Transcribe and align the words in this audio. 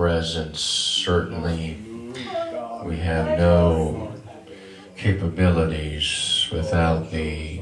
presence. 0.00 0.60
Certainly, 0.60 1.76
we 2.86 2.96
have 2.96 3.38
no 3.38 4.10
capabilities 4.96 6.48
without 6.50 7.10
the 7.10 7.60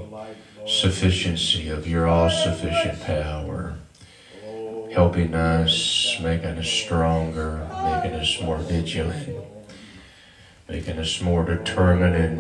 sufficiency 0.65 1.69
of 1.69 1.89
your 1.89 2.07
all 2.07 2.31
sufficient 2.31 3.03
power, 3.03 3.75
helping 4.93 5.35
us, 5.35 6.17
making 6.23 6.59
us 6.59 6.69
stronger, 6.69 7.69
making 7.83 8.17
us 8.17 8.41
more 8.41 8.59
vigilant, 8.59 9.45
making 10.69 10.97
us 11.01 11.21
more 11.21 11.45
determined 11.45 12.15
in 12.15 12.37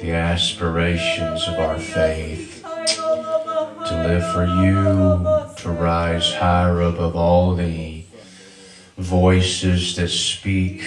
the 0.00 0.10
aspirations 0.10 1.46
of 1.46 1.60
our 1.60 1.78
faith 1.78 2.64
to 3.86 4.04
live 4.08 4.32
for 4.32 4.46
you, 4.46 5.54
to 5.58 5.70
rise 5.70 6.34
higher 6.34 6.80
above 6.80 7.14
all 7.14 7.54
the 7.54 7.99
voices 9.00 9.96
that 9.96 10.08
speak 10.08 10.82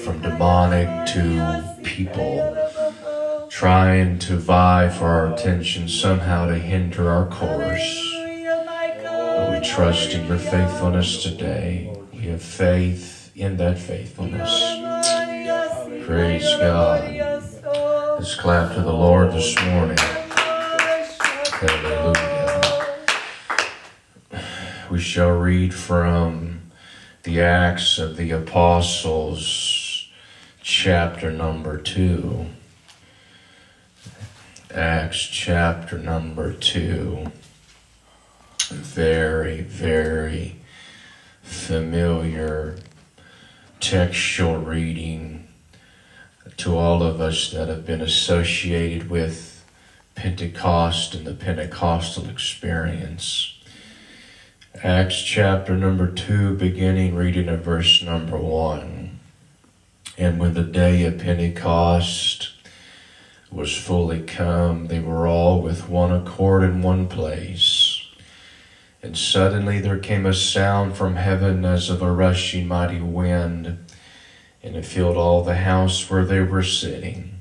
from 0.00 0.22
demonic 0.22 0.88
to 1.06 1.76
people, 1.82 2.56
trying 3.50 4.18
to 4.20 4.36
vie 4.36 4.88
for 4.88 5.06
our 5.06 5.34
attention, 5.34 5.88
somehow 5.88 6.46
to 6.46 6.54
hinder 6.58 7.10
our 7.10 7.26
course. 7.26 8.14
But 9.02 9.60
we 9.60 9.66
trust 9.66 10.10
in 10.14 10.26
your 10.26 10.38
faithfulness 10.38 11.22
today. 11.22 11.92
We 12.12 12.20
have 12.28 12.42
faith 12.42 13.32
in 13.34 13.56
that 13.56 13.78
faithfulness. 13.78 14.50
Praise 16.06 16.48
God. 16.56 17.12
Let's 18.18 18.34
clap 18.36 18.74
to 18.74 18.80
the 18.80 18.92
Lord 18.92 19.32
this 19.32 19.54
morning. 19.64 19.98
Hallelujah. 21.50 22.86
We 24.90 25.00
shall 25.00 25.32
read 25.32 25.74
from 25.74 26.60
the 27.28 27.42
Acts 27.42 27.98
of 27.98 28.16
the 28.16 28.30
Apostles, 28.30 30.08
chapter 30.62 31.30
number 31.30 31.76
two. 31.76 32.46
Acts 34.74 35.18
chapter 35.26 35.98
number 35.98 36.54
two. 36.54 37.30
Very, 38.70 39.60
very 39.60 40.56
familiar 41.42 42.78
textual 43.78 44.56
reading 44.56 45.48
to 46.56 46.78
all 46.78 47.02
of 47.02 47.20
us 47.20 47.50
that 47.50 47.68
have 47.68 47.84
been 47.84 48.00
associated 48.00 49.10
with 49.10 49.66
Pentecost 50.14 51.14
and 51.14 51.26
the 51.26 51.34
Pentecostal 51.34 52.30
experience. 52.30 53.57
Acts 54.84 55.20
chapter 55.22 55.76
number 55.76 56.06
2, 56.06 56.54
beginning 56.54 57.16
reading 57.16 57.48
at 57.48 57.64
verse 57.64 58.00
number 58.00 58.38
1. 58.38 59.18
And 60.16 60.38
when 60.38 60.54
the 60.54 60.62
day 60.62 61.04
of 61.04 61.18
Pentecost 61.18 62.52
was 63.50 63.76
fully 63.76 64.22
come, 64.22 64.86
they 64.86 65.00
were 65.00 65.26
all 65.26 65.60
with 65.60 65.88
one 65.88 66.12
accord 66.12 66.62
in 66.62 66.80
one 66.80 67.08
place. 67.08 68.06
And 69.02 69.18
suddenly 69.18 69.80
there 69.80 69.98
came 69.98 70.24
a 70.24 70.32
sound 70.32 70.96
from 70.96 71.16
heaven 71.16 71.64
as 71.64 71.90
of 71.90 72.00
a 72.00 72.12
rushing 72.12 72.68
mighty 72.68 73.00
wind, 73.00 73.84
and 74.62 74.76
it 74.76 74.86
filled 74.86 75.16
all 75.16 75.42
the 75.42 75.56
house 75.56 76.08
where 76.08 76.24
they 76.24 76.40
were 76.40 76.62
sitting. 76.62 77.34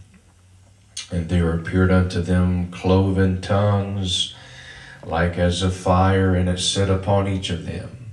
And 1.12 1.30
there 1.30 1.54
appeared 1.54 1.92
unto 1.92 2.20
them 2.20 2.72
cloven 2.72 3.42
tongues, 3.42 4.34
like 5.08 5.38
as 5.38 5.62
a 5.64 5.72
fire, 5.72 6.36
and 6.36 6.50
it 6.50 6.60
set 6.60 6.90
upon 6.90 7.28
each 7.28 7.50
of 7.50 7.66
them. 7.66 8.12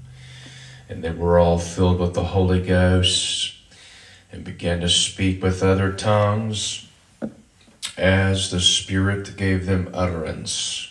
And 0.88 1.02
they 1.02 1.10
were 1.10 1.38
all 1.38 1.58
filled 1.58 1.98
with 1.98 2.14
the 2.14 2.24
Holy 2.24 2.62
Ghost, 2.62 3.54
and 4.30 4.44
began 4.44 4.80
to 4.80 4.88
speak 4.88 5.42
with 5.42 5.62
other 5.62 5.92
tongues, 5.92 6.86
as 7.96 8.50
the 8.50 8.60
Spirit 8.60 9.36
gave 9.36 9.66
them 9.66 9.90
utterance. 9.94 10.90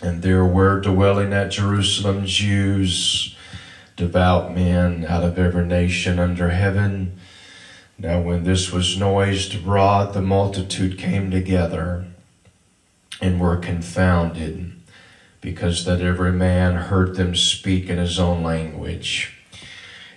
And 0.00 0.22
there 0.22 0.44
were 0.44 0.80
dwelling 0.80 1.32
at 1.32 1.50
Jerusalem 1.50 2.26
Jews, 2.26 3.34
devout 3.96 4.54
men 4.54 5.04
out 5.06 5.22
of 5.22 5.38
every 5.38 5.64
nation 5.64 6.18
under 6.18 6.50
heaven. 6.50 7.18
Now, 7.98 8.20
when 8.20 8.44
this 8.44 8.72
was 8.72 8.98
noised 8.98 9.54
abroad, 9.54 10.12
the 10.14 10.20
multitude 10.22 10.98
came 10.98 11.30
together 11.30 12.06
and 13.20 13.40
were 13.40 13.56
confounded, 13.56 14.72
because 15.44 15.84
that 15.84 16.00
every 16.00 16.32
man 16.32 16.74
heard 16.74 17.16
them 17.16 17.36
speak 17.36 17.90
in 17.90 17.98
his 17.98 18.18
own 18.18 18.42
language. 18.42 19.36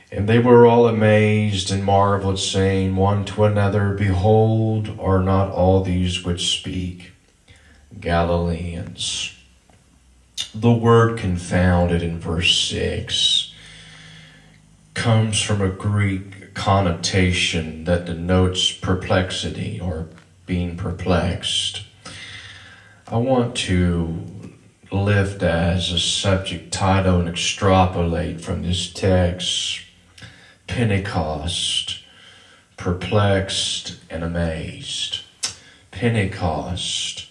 And 0.10 0.28
they 0.28 0.40
were 0.40 0.66
all 0.66 0.88
amazed 0.88 1.70
and 1.70 1.84
marveled, 1.84 2.40
saying 2.40 2.96
one 2.96 3.26
to 3.26 3.44
another, 3.44 3.94
Behold, 3.94 4.98
are 4.98 5.22
not 5.22 5.52
all 5.52 5.82
these 5.82 6.24
which 6.24 6.50
speak 6.50 7.12
Galileans? 8.00 9.38
The 10.56 10.72
word 10.72 11.20
confounded 11.20 12.02
in 12.02 12.20
verse 12.20 12.58
6 12.70 13.54
comes 14.94 15.42
from 15.42 15.62
a 15.62 15.70
Greek 15.70 16.54
connotation 16.54 17.84
that 17.84 18.06
denotes 18.06 18.72
perplexity 18.72 19.78
or 19.78 20.08
being 20.46 20.78
perplexed. 20.78 21.84
I 23.10 23.18
want 23.18 23.56
to 23.58 24.37
lift 24.92 25.44
as 25.44 25.92
a 25.92 26.00
subject 26.00 26.72
title 26.72 27.20
and 27.20 27.30
extrapolate 27.30 28.42
from 28.42 28.64
this 28.64 28.92
text 28.92 29.82
Pentecost, 30.68 32.00
perplexed 32.76 34.00
and 34.10 34.24
amazed. 34.24 35.22
Pentecost, 35.92 37.30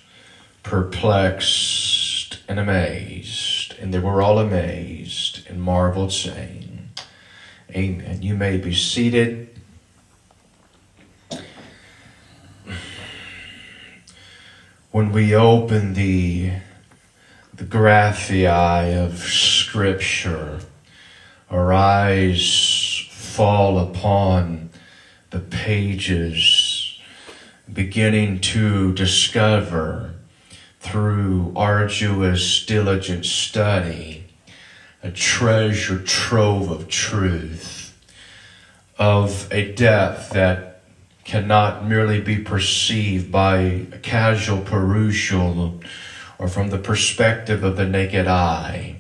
perplexed 0.63 2.41
and 2.49 2.59
amazed. 2.59 3.75
And 3.79 3.93
they 3.93 3.99
were 3.99 4.23
all 4.23 4.39
amazed 4.39 5.47
and 5.49 5.63
marveled, 5.63 6.13
saying, 6.13 6.89
Amen. 7.71 8.23
You 8.23 8.35
may 8.35 8.57
be 8.57 8.75
seated. 8.75 9.49
When 14.91 15.13
we 15.13 15.35
open 15.35 15.93
the 15.93 16.53
the 17.57 17.65
graphii 17.65 19.03
of 19.03 19.19
Scripture, 19.19 20.61
our 21.51 21.73
eyes 21.73 23.07
fall 23.11 23.79
upon 23.79 24.69
the 25.31 25.39
pages, 25.39 27.01
beginning 27.73 28.41
to 28.41 28.93
discover 28.93 30.17
through 30.81 31.55
arduous, 31.57 32.65
diligent 32.67 33.25
study 33.25 34.25
a 35.03 35.11
treasure 35.11 36.03
trove 36.03 36.69
of 36.69 36.89
truth, 36.89 37.97
of 38.99 39.51
a 39.51 39.73
depth 39.73 40.29
that 40.31 40.83
cannot 41.25 41.87
merely 41.87 42.21
be 42.21 42.37
perceived 42.37 43.33
by 43.33 43.57
a 43.57 43.99
casual 44.03 44.61
perusal 44.61 45.81
or 46.39 46.49
from 46.49 46.71
the 46.71 46.79
perspective 46.79 47.65
of 47.65 47.77
the 47.77 47.87
naked 47.87 48.27
eye, 48.27 48.97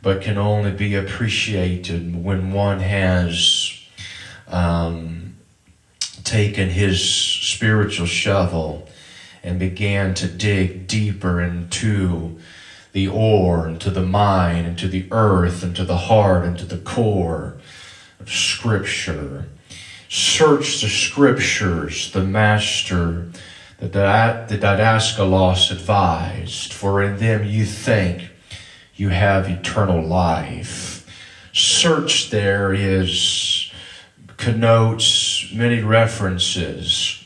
but 0.00 0.22
can 0.22 0.38
only 0.38 0.70
be 0.70 0.94
appreciated 0.94 2.24
when 2.24 2.52
one 2.52 2.80
has 2.80 3.72
um, 4.48 5.34
taken 6.24 6.68
his 6.68 7.02
spiritual 7.02 8.06
shovel 8.06 8.88
and 9.42 9.58
began 9.58 10.14
to 10.14 10.28
dig 10.28 10.86
deeper 10.86 11.40
into 11.40 12.38
the 12.92 13.08
ore, 13.08 13.66
into 13.68 13.90
the 13.90 14.02
mine, 14.02 14.64
into 14.64 14.86
the 14.86 15.06
earth, 15.10 15.62
into 15.62 15.84
the 15.84 15.96
heart, 15.96 16.44
into 16.44 16.64
the 16.64 16.78
core 16.78 17.56
of 18.20 18.30
Scripture. 18.30 19.46
Search 20.08 20.82
the 20.82 20.88
Scriptures, 20.88 22.12
the 22.12 22.22
Master 22.22 23.30
the, 23.90 24.46
the 24.48 24.58
Didaskalos 24.58 25.72
advised, 25.72 26.72
for 26.72 27.02
in 27.02 27.16
them 27.16 27.44
you 27.44 27.64
think 27.64 28.30
you 28.94 29.08
have 29.08 29.48
eternal 29.48 30.06
life. 30.06 31.04
Search 31.52 32.30
there 32.30 32.72
is 32.72 33.72
connotes 34.36 35.52
many 35.52 35.82
references 35.82 37.24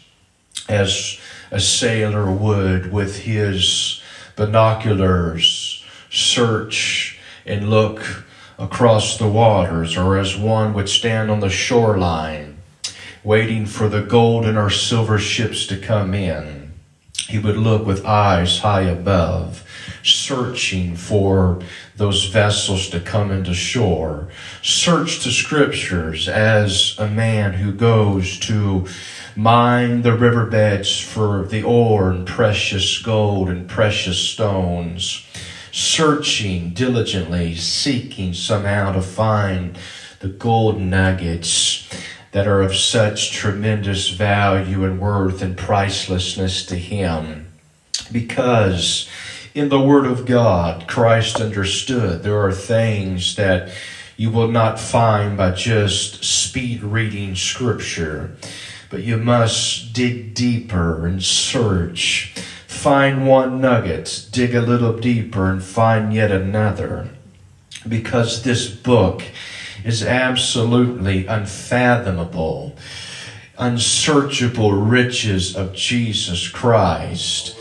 as 0.69 1.19
a 1.50 1.61
sailor 1.61 2.31
would 2.31 2.91
with 2.91 3.20
his 3.20 4.00
binoculars 4.35 5.85
search 6.11 7.19
and 7.44 7.70
look 7.70 8.25
across 8.58 9.19
the 9.19 9.29
waters, 9.29 9.97
or 9.97 10.17
as 10.17 10.37
one 10.37 10.73
would 10.73 10.88
stand 10.88 11.31
on 11.31 11.41
the 11.41 11.50
shoreline 11.50 12.45
waiting 13.26 13.67
for 13.67 13.88
the 13.88 14.02
golden 14.02 14.56
or 14.56 14.70
silver 14.70 15.19
ships 15.19 15.67
to 15.67 15.76
come 15.76 16.14
in. 16.14 16.70
He 17.28 17.40
would 17.40 17.56
look 17.56 17.84
with 17.84 18.06
eyes 18.06 18.61
high 18.61 18.82
above, 18.82 19.64
searching 20.05 20.94
for 20.94 21.61
those 21.96 22.26
vessels 22.26 22.88
to 22.90 23.00
come 23.00 23.32
into 23.32 23.52
shore. 23.52 24.28
Search 24.62 25.25
the 25.25 25.32
scriptures 25.32 26.28
as 26.28 26.94
a 27.00 27.08
man 27.08 27.55
who 27.55 27.73
goes 27.73 28.38
to 28.40 28.87
mine 29.34 30.02
the 30.02 30.17
riverbeds 30.17 30.96
for 31.00 31.44
the 31.46 31.64
ore 31.64 32.11
and 32.12 32.29
precious 32.29 32.99
gold 32.99 33.49
and 33.49 33.69
precious 33.69 34.20
stones, 34.20 35.26
searching 35.72 36.70
diligently, 36.70 37.56
seeking 37.56 38.32
somehow 38.32 38.93
to 38.93 39.02
find 39.02 39.76
the 40.20 40.29
gold 40.29 40.81
nuggets 40.81 41.88
that 42.37 42.47
are 42.47 42.61
of 42.61 42.77
such 42.77 43.33
tremendous 43.33 44.11
value 44.11 44.85
and 44.85 45.00
worth 45.00 45.41
and 45.41 45.56
pricelessness 45.56 46.67
to 46.67 46.77
him. 46.77 47.47
Because 48.12 49.09
in 49.55 49.71
the 49.71 49.81
Word 49.81 50.05
of 50.05 50.27
God, 50.27 50.87
Christ 50.87 51.41
understood 51.41 52.23
there 52.23 52.38
are 52.38 52.53
things 52.53 53.37
that 53.37 53.73
you 54.19 54.29
will 54.29 54.49
not 54.49 54.79
find 54.79 55.35
by 55.35 55.53
just 55.53 56.27
speed 56.27 56.83
reading 56.83 57.35
Scripture 57.35 58.37
but 58.91 59.03
you 59.03 59.17
must 59.17 59.94
dig 59.94 60.35
deeper 60.35 61.06
and 61.06 61.23
search. 61.23 62.35
Find 62.67 63.27
one 63.27 63.61
nugget, 63.61 64.29
dig 64.31 64.55
a 64.55 64.61
little 64.61 64.97
deeper, 64.97 65.50
and 65.50 65.62
find 65.62 66.12
yet 66.12 66.31
another. 66.31 67.09
Because 67.89 68.43
this 68.43 68.69
book 68.69 69.23
is 69.84 70.02
absolutely 70.02 71.26
unfathomable, 71.26 72.76
unsearchable 73.58 74.73
riches 74.73 75.56
of 75.56 75.75
Jesus 75.75 76.49
Christ. 76.49 77.56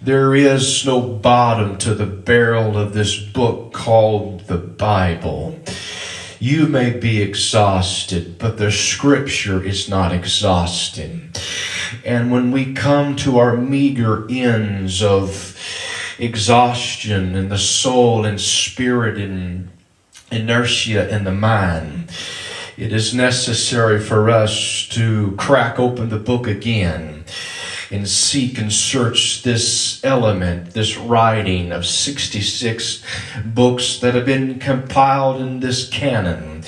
There 0.00 0.34
is 0.34 0.86
no 0.86 1.00
bottom 1.00 1.76
to 1.78 1.94
the 1.94 2.06
barrel 2.06 2.78
of 2.78 2.94
this 2.94 3.18
book 3.18 3.72
called 3.72 4.42
the 4.42 4.58
Bible. 4.58 5.58
You 6.38 6.68
may 6.68 6.90
be 6.90 7.20
exhausted, 7.20 8.38
but 8.38 8.58
the 8.58 8.70
scripture 8.70 9.60
is 9.62 9.88
not 9.88 10.12
exhausting. 10.12 11.32
And 12.04 12.30
when 12.30 12.52
we 12.52 12.74
come 12.74 13.16
to 13.16 13.38
our 13.38 13.56
meager 13.56 14.24
ends 14.30 15.02
of 15.02 15.58
exhaustion 16.18 17.34
in 17.34 17.48
the 17.48 17.58
soul 17.58 18.24
and 18.24 18.40
spirit 18.40 19.18
and 19.18 19.68
inertia 20.30 21.08
in 21.14 21.24
the 21.24 21.32
mind, 21.32 22.10
it 22.76 22.92
is 22.92 23.14
necessary 23.14 24.00
for 24.00 24.30
us 24.30 24.86
to 24.90 25.34
crack 25.36 25.78
open 25.78 26.10
the 26.10 26.18
book 26.18 26.46
again 26.46 27.24
and 27.90 28.08
seek 28.08 28.58
and 28.58 28.72
search 28.72 29.42
this 29.42 30.04
element, 30.04 30.74
this 30.74 30.96
writing 30.96 31.72
of 31.72 31.86
66 31.86 33.02
books 33.46 33.98
that 33.98 34.14
have 34.14 34.26
been 34.26 34.58
compiled 34.58 35.40
in 35.40 35.60
this 35.60 35.88
canon 35.88 36.62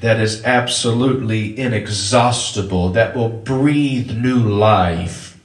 that 0.00 0.18
is 0.18 0.42
absolutely 0.44 1.58
inexhaustible, 1.58 2.88
that 2.90 3.14
will 3.14 3.28
breathe 3.28 4.16
new 4.16 4.38
life 4.38 5.38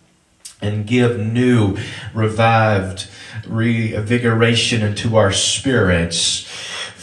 and 0.62 0.88
give 0.88 1.20
new, 1.20 1.78
revived 2.13 3.08
reinvigoration 3.46 4.81
into 4.81 5.16
our 5.16 5.31
spirits. 5.31 6.47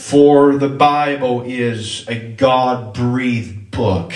For 0.05 0.55
the 0.55 0.69
Bible 0.69 1.41
is 1.47 2.07
a 2.07 2.13
God 2.13 2.93
breathed 2.93 3.71
book. 3.71 4.13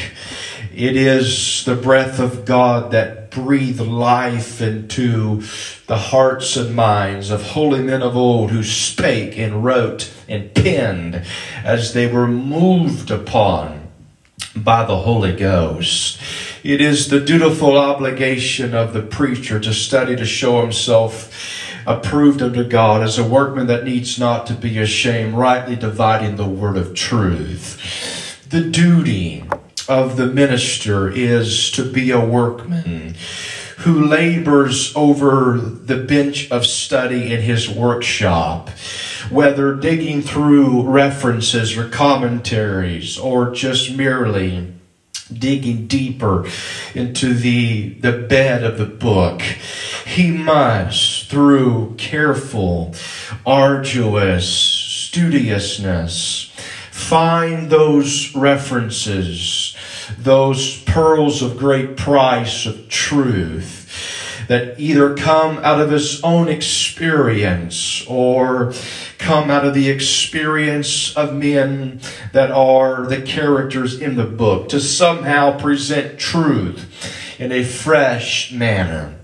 It 0.72 0.96
is 0.96 1.66
the 1.66 1.76
breath 1.76 2.20
of 2.20 2.46
God 2.46 2.92
that 2.92 3.32
breathed 3.32 3.80
life 3.80 4.62
into 4.62 5.42
the 5.88 5.98
hearts 5.98 6.56
and 6.58 6.76
minds 6.76 7.32
of 7.32 7.42
holy 7.42 7.82
men 7.82 8.04
of 8.04 8.16
old 8.16 8.52
who 8.52 8.62
spake 8.62 9.36
and 9.40 9.64
wrote 9.64 10.14
and 10.28 10.54
penned 10.54 11.26
as 11.64 11.96
they 11.96 12.06
were 12.06 12.28
moved 12.28 13.10
upon 13.10 13.88
by 14.56 14.86
the 14.86 14.98
Holy 14.98 15.36
Ghost. 15.36 16.20
It 16.64 16.82
is 16.82 17.08
the 17.08 17.20
dutiful 17.20 17.80
obligation 17.80 18.76
of 18.76 18.94
the 18.94 19.02
preacher 19.02 19.60
to 19.60 19.74
study 19.74 20.16
to 20.16 20.26
show 20.26 20.62
himself 20.62 21.69
approved 21.90 22.40
unto 22.40 22.64
God 22.64 23.02
as 23.02 23.18
a 23.18 23.28
workman 23.28 23.66
that 23.66 23.84
needs 23.84 24.20
not 24.20 24.46
to 24.46 24.54
be 24.54 24.78
ashamed, 24.78 25.34
rightly 25.34 25.76
dividing 25.76 26.36
the 26.36 26.46
word 26.46 26.78
of 26.78 26.94
truth. 26.94 28.48
The 28.48 28.62
duty 28.62 29.44
of 29.88 30.16
the 30.16 30.28
minister 30.28 31.10
is 31.10 31.72
to 31.72 31.84
be 31.92 32.12
a 32.12 32.24
workman 32.24 33.16
who 33.80 34.06
labors 34.06 34.96
over 34.96 35.58
the 35.58 35.98
bench 35.98 36.52
of 36.52 36.64
study 36.64 37.34
in 37.34 37.42
his 37.42 37.68
workshop, 37.68 38.70
whether 39.32 39.74
digging 39.74 40.22
through 40.22 40.84
references 40.84 41.76
or 41.76 41.90
commentaries 41.90 43.18
or 43.18 43.50
just 43.50 43.96
merely 43.96 44.74
digging 45.32 45.88
deeper 45.88 46.48
into 46.94 47.34
the, 47.34 47.90
the 48.00 48.12
bed 48.12 48.64
of 48.64 48.78
the 48.78 48.86
book. 48.86 49.42
He 50.10 50.32
must, 50.32 51.30
through 51.30 51.94
careful, 52.00 52.96
arduous 53.46 54.50
studiousness, 54.50 56.50
find 56.90 57.70
those 57.70 58.36
references, 58.36 59.78
those 60.18 60.82
pearls 60.82 61.44
of 61.44 61.60
great 61.60 61.96
price 61.96 62.66
of 62.66 62.90
truth 62.90 64.48
that 64.48 64.80
either 64.80 65.16
come 65.16 65.60
out 65.60 65.80
of 65.80 65.92
his 65.92 66.24
own 66.24 66.48
experience 66.48 68.04
or 68.08 68.74
come 69.20 69.52
out 69.52 69.64
of 69.64 69.76
the 69.76 69.92
experience 69.92 71.16
of 71.16 71.36
men 71.36 72.02
that 72.34 72.50
are 72.50 73.06
the 73.06 73.22
characters 73.22 74.02
in 74.02 74.16
the 74.16 74.26
book 74.26 74.70
to 74.70 74.80
somehow 74.80 75.56
present 75.60 76.18
truth 76.18 77.40
in 77.40 77.52
a 77.52 77.64
fresh 77.64 78.52
manner 78.52 79.19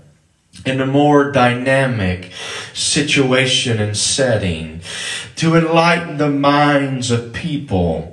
in 0.66 0.80
a 0.80 0.86
more 0.86 1.30
dynamic 1.30 2.32
situation 2.74 3.80
and 3.80 3.96
setting 3.96 4.80
to 5.36 5.54
enlighten 5.54 6.18
the 6.18 6.28
minds 6.28 7.10
of 7.10 7.32
people. 7.32 8.12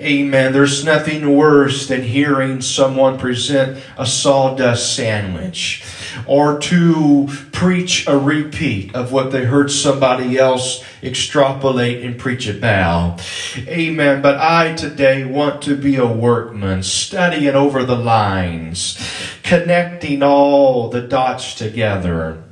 Amen. 0.00 0.52
There's 0.52 0.84
nothing 0.84 1.34
worse 1.36 1.86
than 1.86 2.02
hearing 2.02 2.60
someone 2.60 3.18
present 3.18 3.82
a 3.96 4.04
sawdust 4.04 4.94
sandwich 4.94 5.84
or 6.26 6.58
to 6.58 7.28
preach 7.52 8.06
a 8.06 8.16
repeat 8.16 8.94
of 8.94 9.12
what 9.12 9.30
they 9.30 9.44
heard 9.44 9.70
somebody 9.70 10.38
else 10.38 10.84
extrapolate 11.02 12.04
and 12.04 12.18
preach 12.18 12.46
it 12.46 12.60
now. 12.60 13.16
Amen. 13.58 14.22
But 14.22 14.38
I 14.38 14.74
today 14.74 15.24
want 15.24 15.62
to 15.62 15.76
be 15.76 15.96
a 15.96 16.06
workman, 16.06 16.82
studying 16.82 17.54
over 17.54 17.84
the 17.84 17.96
lines, 17.96 18.98
connecting 19.42 20.22
all 20.22 20.88
the 20.88 21.02
dots 21.02 21.54
together, 21.54 22.42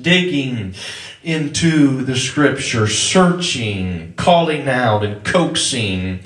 digging 0.00 0.74
into 1.22 2.02
the 2.04 2.16
scripture, 2.16 2.86
searching, 2.86 4.12
calling 4.16 4.68
out, 4.68 5.02
and 5.02 5.24
coaxing 5.24 6.20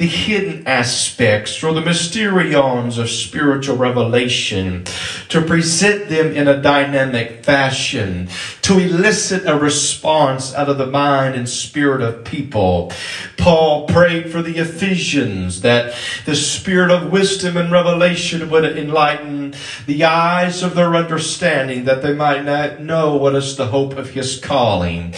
the 0.00 0.06
hidden 0.06 0.66
aspects 0.66 1.62
or 1.62 1.74
the 1.74 1.80
mysterions 1.82 2.96
of 2.96 3.10
spiritual 3.10 3.76
revelation, 3.76 4.82
to 5.28 5.42
present 5.42 6.08
them 6.08 6.32
in 6.32 6.48
a 6.48 6.62
dynamic 6.62 7.44
fashion, 7.44 8.26
to 8.62 8.78
elicit 8.78 9.46
a 9.46 9.54
response 9.54 10.54
out 10.54 10.70
of 10.70 10.78
the 10.78 10.86
mind 10.86 11.34
and 11.34 11.46
spirit 11.46 12.00
of 12.00 12.24
people. 12.24 12.90
Paul 13.36 13.86
prayed 13.88 14.32
for 14.32 14.40
the 14.40 14.56
Ephesians 14.56 15.60
that 15.60 15.94
the 16.24 16.34
spirit 16.34 16.90
of 16.90 17.12
wisdom 17.12 17.58
and 17.58 17.70
revelation 17.70 18.48
would 18.48 18.64
enlighten 18.64 19.52
the 19.84 20.04
eyes 20.04 20.62
of 20.62 20.74
their 20.74 20.96
understanding, 20.96 21.84
that 21.84 22.00
they 22.00 22.14
might 22.14 22.46
not 22.46 22.80
know 22.80 23.16
what 23.16 23.34
is 23.34 23.54
the 23.58 23.66
hope 23.66 23.98
of 23.98 24.08
his 24.08 24.40
calling. 24.40 25.14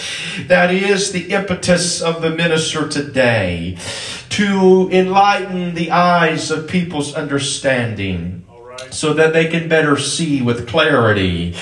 That 0.49 0.75
is 0.75 1.12
the 1.12 1.31
impetus 1.31 2.03
of 2.03 2.21
the 2.21 2.31
minister 2.31 2.89
today 2.89 3.79
to 4.33 4.89
enlighten 4.91 5.75
the 5.75 5.91
eyes 5.91 6.51
of 6.51 6.67
people's 6.67 7.15
understanding 7.15 8.41
so 8.91 9.15
that 9.15 9.33
they 9.33 9.47
can 9.47 9.69
better 9.69 9.97
see 9.97 10.43
with 10.43 10.69
clarity 10.69 11.55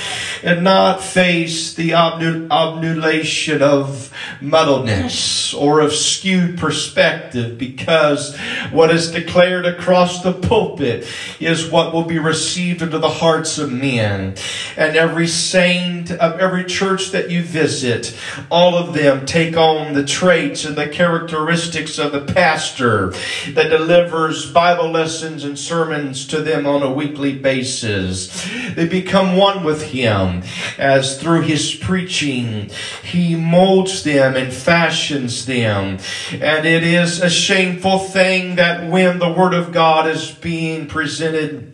and 0.43 0.65
not 0.65 1.03
face 1.03 1.75
the 1.75 1.95
obnulation 1.95 3.63
of 3.63 4.13
muddleness 4.41 5.53
or 5.55 5.81
of 5.81 5.93
skewed 5.93 6.59
perspective 6.59 7.59
because 7.59 8.37
what 8.71 8.91
is 8.91 9.11
declared 9.11 9.67
across 9.67 10.23
the 10.23 10.33
pulpit 10.33 11.07
is 11.39 11.71
what 11.71 11.93
will 11.93 12.05
be 12.05 12.19
received 12.19 12.83
into 12.83 12.99
the 12.99 13.09
hearts 13.09 13.59
of 13.59 13.73
men. 13.73 14.35
And 14.77 14.97
every 14.97 15.27
saint 15.27 16.11
of 16.11 16.41
every 16.41 16.65
church 16.65 17.11
that 17.11 17.31
you 17.31 17.43
visit, 17.43 18.17
all 18.51 18.77
of 18.77 18.95
them 18.95 19.27
take 19.27 19.57
on 19.57 19.93
the 19.93 20.05
traits 20.05 20.65
and 20.65 20.77
the 20.77 20.89
characteristics 20.89 21.99
of 21.99 22.13
the 22.13 22.33
pastor 22.33 23.11
that 23.51 23.69
delivers 23.69 24.51
Bible 24.51 24.91
lessons 24.91 25.45
and 25.45 25.59
sermons 25.59 26.27
to 26.29 26.41
them 26.41 26.67
on 26.67 26.83
a 26.83 26.93
weekly 26.93 27.10
basis. 27.11 28.49
They 28.75 28.87
become 28.87 29.37
one 29.37 29.65
with 29.65 29.83
him 29.83 30.43
as 30.79 31.21
through 31.21 31.43
his 31.43 31.75
preaching 31.75 32.71
he 33.03 33.35
molds 33.35 34.03
them 34.03 34.37
and 34.37 34.53
fashions 34.53 35.47
them. 35.47 35.99
And 36.33 36.67
it 36.67 36.83
is 36.83 37.21
a 37.21 37.31
shameful 37.31 37.99
thing 37.99 38.57
that 38.57 38.91
when 38.91 39.19
the 39.19 39.33
Word 39.33 39.55
of 39.55 39.73
God 39.73 40.09
is 40.09 40.31
being 40.31 40.87
presented 40.87 41.70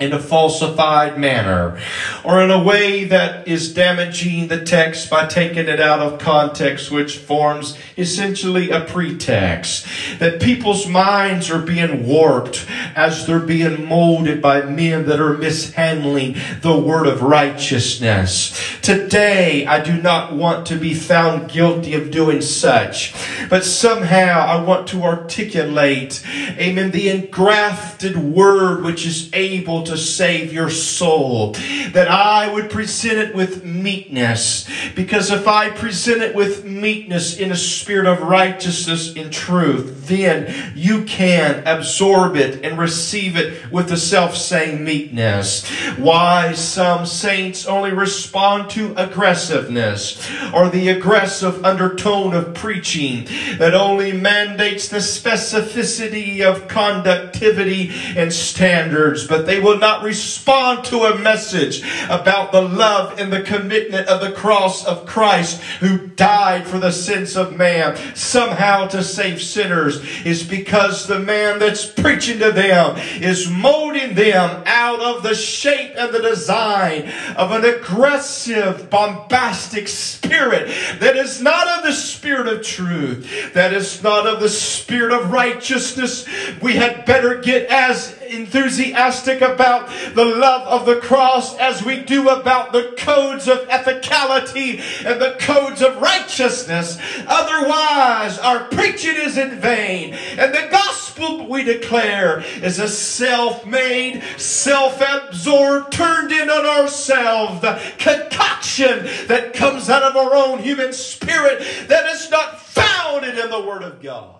in 0.00 0.12
a 0.12 0.18
falsified 0.18 1.16
manner 1.16 1.80
or 2.24 2.42
in 2.42 2.50
a 2.50 2.60
way 2.60 3.04
that 3.04 3.46
is 3.46 3.72
damaging 3.74 4.48
the 4.48 4.64
text 4.64 5.08
by 5.08 5.24
taking 5.24 5.68
it 5.68 5.78
out 5.78 6.00
of 6.00 6.18
context, 6.18 6.90
which 6.90 7.18
forms 7.18 7.78
essentially 7.96 8.70
a 8.70 8.80
pretext. 8.80 9.86
That 10.18 10.42
people's 10.42 10.88
minds 10.88 11.48
are 11.48 11.62
being 11.62 12.08
warped 12.08 12.66
as 12.96 13.24
they're 13.24 13.38
being 13.38 13.88
molded 13.88 14.42
by 14.42 14.62
men 14.62 15.06
that 15.06 15.20
are 15.20 15.38
mishandling 15.38 16.36
the 16.60 16.76
word 16.76 17.06
of 17.06 17.22
righteousness. 17.22 18.60
Today, 18.82 19.64
I 19.64 19.80
do 19.80 20.02
not 20.02 20.34
want 20.34 20.66
to 20.66 20.76
be 20.76 20.94
found 20.94 21.52
guilty 21.52 21.94
of 21.94 22.10
doing 22.10 22.40
such, 22.40 23.14
but 23.48 23.64
somehow 23.64 24.40
I 24.40 24.60
want 24.60 24.88
to 24.88 25.04
articulate, 25.04 26.20
amen, 26.58 26.90
the 26.90 27.10
engrafted 27.10 28.16
word 28.16 28.82
which 28.82 29.06
is 29.06 29.30
able 29.32 29.83
to 29.84 29.96
save 29.96 30.52
your 30.52 30.70
soul. 30.70 31.52
That 31.92 32.08
I 32.08 32.52
would 32.52 32.70
present 32.70 33.18
it 33.18 33.34
with 33.34 33.64
meekness. 33.64 34.68
Because 34.94 35.30
if 35.30 35.46
I 35.48 35.70
present 35.70 36.22
it 36.22 36.34
with 36.34 36.64
meekness 36.64 37.38
in 37.38 37.52
a 37.52 37.56
spirit 37.56 38.06
of 38.06 38.22
righteousness 38.22 39.12
in 39.14 39.30
truth, 39.30 40.06
then 40.06 40.72
you 40.74 41.04
can 41.04 41.62
absorb 41.66 42.36
it 42.36 42.64
and 42.64 42.78
receive 42.78 43.36
it 43.36 43.70
with 43.70 43.88
the 43.88 43.96
self 43.96 44.36
same 44.36 44.84
meekness. 44.84 45.68
Why 45.96 46.52
some 46.52 47.06
saints 47.06 47.66
only 47.66 47.92
respond 47.92 48.70
to 48.70 48.94
aggressiveness 48.96 50.30
or 50.52 50.68
the 50.68 50.88
aggressive 50.88 51.64
undertone 51.64 52.34
of 52.34 52.54
preaching 52.54 53.26
that 53.58 53.74
only 53.74 54.12
mandates 54.12 54.88
the 54.88 54.98
specificity 54.98 56.42
of 56.42 56.68
conductivity 56.68 57.90
and 58.16 58.32
standards, 58.32 59.26
but 59.26 59.46
they 59.46 59.60
will 59.60 59.73
will 59.74 59.80
not 59.80 60.04
respond 60.04 60.84
to 60.84 61.02
a 61.02 61.18
message 61.18 61.82
about 62.08 62.52
the 62.52 62.62
love 62.62 63.18
and 63.18 63.32
the 63.32 63.42
commitment 63.42 64.06
of 64.06 64.20
the 64.20 64.30
cross 64.30 64.84
of 64.84 65.04
Christ 65.04 65.60
who 65.80 66.06
died 66.06 66.64
for 66.64 66.78
the 66.78 66.92
sins 66.92 67.36
of 67.36 67.56
man, 67.56 67.96
somehow 68.14 68.86
to 68.88 69.02
save 69.02 69.42
sinners, 69.42 70.00
is 70.24 70.44
because 70.44 71.08
the 71.08 71.18
man 71.18 71.58
that's 71.58 71.84
preaching 71.86 72.38
to 72.38 72.52
them 72.52 72.96
is 73.20 73.50
molding 73.50 74.14
them 74.14 74.62
out 74.64 75.00
of 75.00 75.24
the 75.24 75.34
shape 75.34 75.94
and 75.96 76.14
the 76.14 76.22
design 76.22 77.12
of 77.36 77.50
an 77.50 77.64
aggressive, 77.64 78.88
bombastic 78.90 79.88
spirit 79.88 80.68
that 81.00 81.16
is 81.16 81.42
not 81.42 81.66
of 81.66 81.84
the 81.84 81.92
spirit 81.92 82.46
of 82.46 82.62
truth, 82.64 83.52
that 83.54 83.72
is 83.72 84.04
not 84.04 84.24
of 84.24 84.38
the 84.38 84.48
spirit 84.48 85.12
of 85.12 85.32
righteousness. 85.32 86.28
We 86.62 86.74
had 86.74 87.04
better 87.06 87.40
get 87.40 87.68
as 87.70 88.16
enthusiastic 88.28 89.40
about 89.40 89.88
the 90.14 90.24
love 90.24 90.66
of 90.68 90.86
the 90.86 91.00
cross 91.00 91.56
as 91.58 91.84
we 91.84 92.00
do 92.00 92.28
about 92.28 92.72
the 92.72 92.94
codes 92.96 93.48
of 93.48 93.58
ethicality 93.68 94.80
and 95.04 95.20
the 95.20 95.36
codes 95.40 95.82
of 95.82 96.00
righteousness. 96.00 96.98
Otherwise, 97.26 98.38
our 98.38 98.64
preaching 98.64 99.16
is 99.16 99.36
in 99.38 99.60
vain. 99.60 100.14
And 100.38 100.54
the 100.54 100.68
gospel 100.70 101.48
we 101.48 101.64
declare 101.64 102.40
is 102.62 102.78
a 102.78 102.88
self-made, 102.88 104.22
self-absorbed, 104.36 105.92
turned 105.92 106.32
in 106.32 106.50
on 106.50 106.66
ourselves, 106.66 107.60
concoction 107.98 109.06
that 109.28 109.52
comes 109.54 109.90
out 109.90 110.02
of 110.02 110.16
our 110.16 110.34
own 110.34 110.60
human 110.60 110.92
spirit 110.92 111.64
that 111.88 112.06
is 112.06 112.30
not 112.30 112.60
founded 112.60 113.38
in 113.38 113.50
the 113.50 113.60
Word 113.60 113.82
of 113.82 114.02
God 114.02 114.34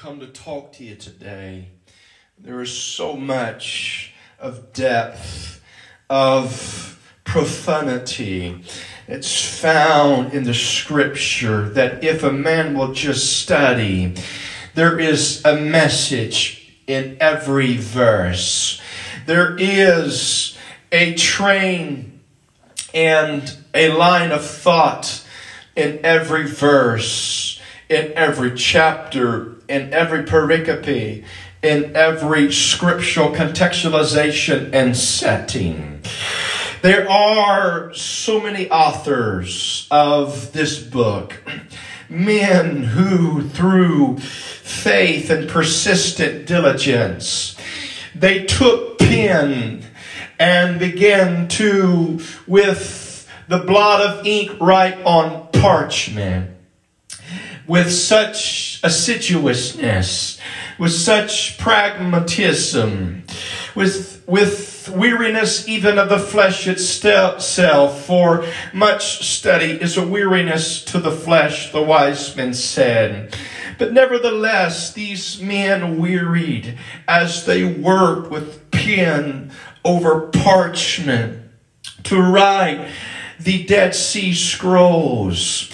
come 0.00 0.18
to 0.18 0.26
talk 0.26 0.72
to 0.72 0.82
you 0.82 0.94
today. 0.94 1.68
There 2.38 2.62
is 2.62 2.72
so 2.72 3.18
much 3.18 4.14
of 4.38 4.72
depth, 4.72 5.62
of 6.08 6.98
profundity. 7.24 8.64
It's 9.06 9.60
found 9.60 10.32
in 10.32 10.44
the 10.44 10.54
scripture 10.54 11.68
that 11.68 12.02
if 12.02 12.22
a 12.22 12.32
man 12.32 12.72
will 12.72 12.94
just 12.94 13.42
study, 13.42 14.14
there 14.74 14.98
is 14.98 15.44
a 15.44 15.60
message 15.60 16.72
in 16.86 17.18
every 17.20 17.76
verse. 17.76 18.80
There 19.26 19.54
is 19.58 20.56
a 20.90 21.12
train 21.12 22.22
and 22.94 23.54
a 23.74 23.90
line 23.90 24.32
of 24.32 24.46
thought 24.46 25.26
in 25.76 26.00
every 26.02 26.46
verse, 26.46 27.60
in 27.90 28.14
every 28.14 28.54
chapter, 28.54 29.59
in 29.70 29.94
every 29.94 30.24
pericope, 30.24 31.24
in 31.62 31.96
every 31.96 32.52
scriptural 32.52 33.30
contextualization 33.30 34.74
and 34.74 34.96
setting. 34.96 36.02
There 36.82 37.08
are 37.08 37.94
so 37.94 38.40
many 38.40 38.68
authors 38.70 39.86
of 39.90 40.52
this 40.52 40.82
book, 40.82 41.40
men 42.08 42.82
who, 42.82 43.48
through 43.48 44.18
faith 44.18 45.30
and 45.30 45.48
persistent 45.48 46.46
diligence, 46.46 47.56
they 48.14 48.44
took 48.44 48.98
pen 48.98 49.84
and 50.38 50.80
began 50.80 51.46
to, 51.48 52.20
with 52.46 53.28
the 53.46 53.58
blot 53.58 54.00
of 54.00 54.26
ink, 54.26 54.58
write 54.58 55.04
on 55.04 55.48
parchment 55.52 56.56
with 57.66 57.92
such 57.92 58.69
assiduousness, 58.82 60.38
with 60.78 60.92
such 60.92 61.58
pragmatism, 61.58 63.22
with, 63.74 64.22
with 64.26 64.88
weariness 64.88 65.68
even 65.68 65.98
of 65.98 66.08
the 66.08 66.18
flesh 66.18 66.66
itself, 66.66 68.04
for 68.04 68.44
much 68.72 69.26
study 69.26 69.72
is 69.72 69.96
a 69.96 70.06
weariness 70.06 70.84
to 70.84 70.98
the 70.98 71.10
flesh, 71.10 71.72
the 71.72 71.82
wise 71.82 72.34
men 72.36 72.54
said. 72.54 73.36
But 73.78 73.92
nevertheless, 73.92 74.92
these 74.92 75.40
men 75.40 75.98
wearied 75.98 76.78
as 77.08 77.46
they 77.46 77.64
worked 77.64 78.30
with 78.30 78.70
pen 78.70 79.52
over 79.84 80.28
parchment 80.28 81.42
to 82.04 82.20
write 82.20 82.90
the 83.38 83.64
Dead 83.64 83.94
Sea 83.94 84.34
Scrolls 84.34 85.70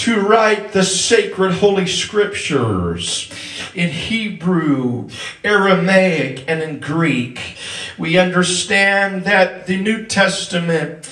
to 0.00 0.18
write 0.18 0.72
the 0.72 0.82
sacred 0.82 1.52
holy 1.52 1.86
scriptures 1.86 3.30
in 3.74 3.90
Hebrew, 3.90 5.10
Aramaic, 5.44 6.48
and 6.48 6.62
in 6.62 6.80
Greek. 6.80 7.58
We 7.98 8.16
understand 8.16 9.24
that 9.24 9.66
the 9.66 9.76
New 9.76 10.06
Testament 10.06 11.06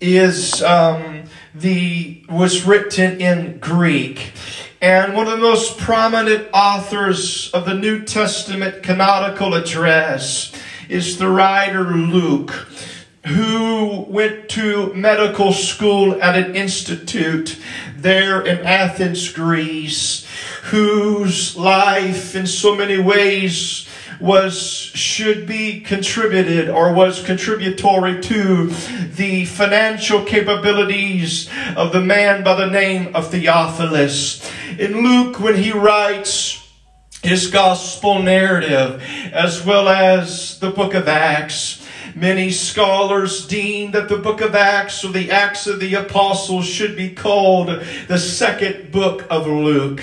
is 0.00 0.62
um, 0.62 1.24
the 1.54 2.24
was 2.30 2.64
written 2.64 3.20
in 3.20 3.58
Greek. 3.58 4.32
And 4.80 5.14
one 5.14 5.26
of 5.26 5.32
the 5.32 5.44
most 5.44 5.76
prominent 5.76 6.48
authors 6.54 7.50
of 7.52 7.66
the 7.66 7.74
New 7.74 8.06
Testament 8.06 8.82
canonical 8.82 9.52
address 9.52 10.50
is 10.88 11.18
the 11.18 11.28
writer 11.28 11.84
Luke 11.84 12.68
who 13.30 14.04
went 14.08 14.48
to 14.50 14.92
medical 14.94 15.52
school 15.52 16.20
at 16.22 16.36
an 16.36 16.54
institute 16.54 17.58
there 17.96 18.42
in 18.42 18.58
Athens, 18.66 19.30
Greece, 19.30 20.26
whose 20.64 21.56
life 21.56 22.34
in 22.34 22.46
so 22.46 22.74
many 22.74 22.98
ways 22.98 23.86
was 24.20 24.54
should 24.60 25.46
be 25.46 25.80
contributed 25.80 26.68
or 26.68 26.92
was 26.92 27.24
contributory 27.24 28.20
to 28.20 28.66
the 29.16 29.46
financial 29.46 30.24
capabilities 30.24 31.48
of 31.76 31.92
the 31.92 32.00
man 32.00 32.44
by 32.44 32.54
the 32.54 32.70
name 32.70 33.14
of 33.14 33.30
Theophilus. 33.30 34.48
In 34.78 35.02
Luke, 35.02 35.40
when 35.40 35.56
he 35.56 35.72
writes 35.72 36.68
his 37.22 37.50
gospel 37.50 38.22
narrative, 38.22 39.02
as 39.32 39.64
well 39.64 39.88
as 39.88 40.58
the 40.60 40.70
book 40.70 40.94
of 40.94 41.08
Acts, 41.08 41.79
Many 42.14 42.50
scholars 42.50 43.46
deem 43.46 43.92
that 43.92 44.08
the 44.08 44.16
book 44.16 44.40
of 44.40 44.54
Acts 44.54 45.04
or 45.04 45.12
the 45.12 45.30
Acts 45.30 45.66
of 45.66 45.80
the 45.80 45.94
Apostles 45.94 46.66
should 46.66 46.96
be 46.96 47.10
called 47.10 47.68
the 48.08 48.18
second 48.18 48.90
book 48.90 49.26
of 49.30 49.46
Luke. 49.46 50.02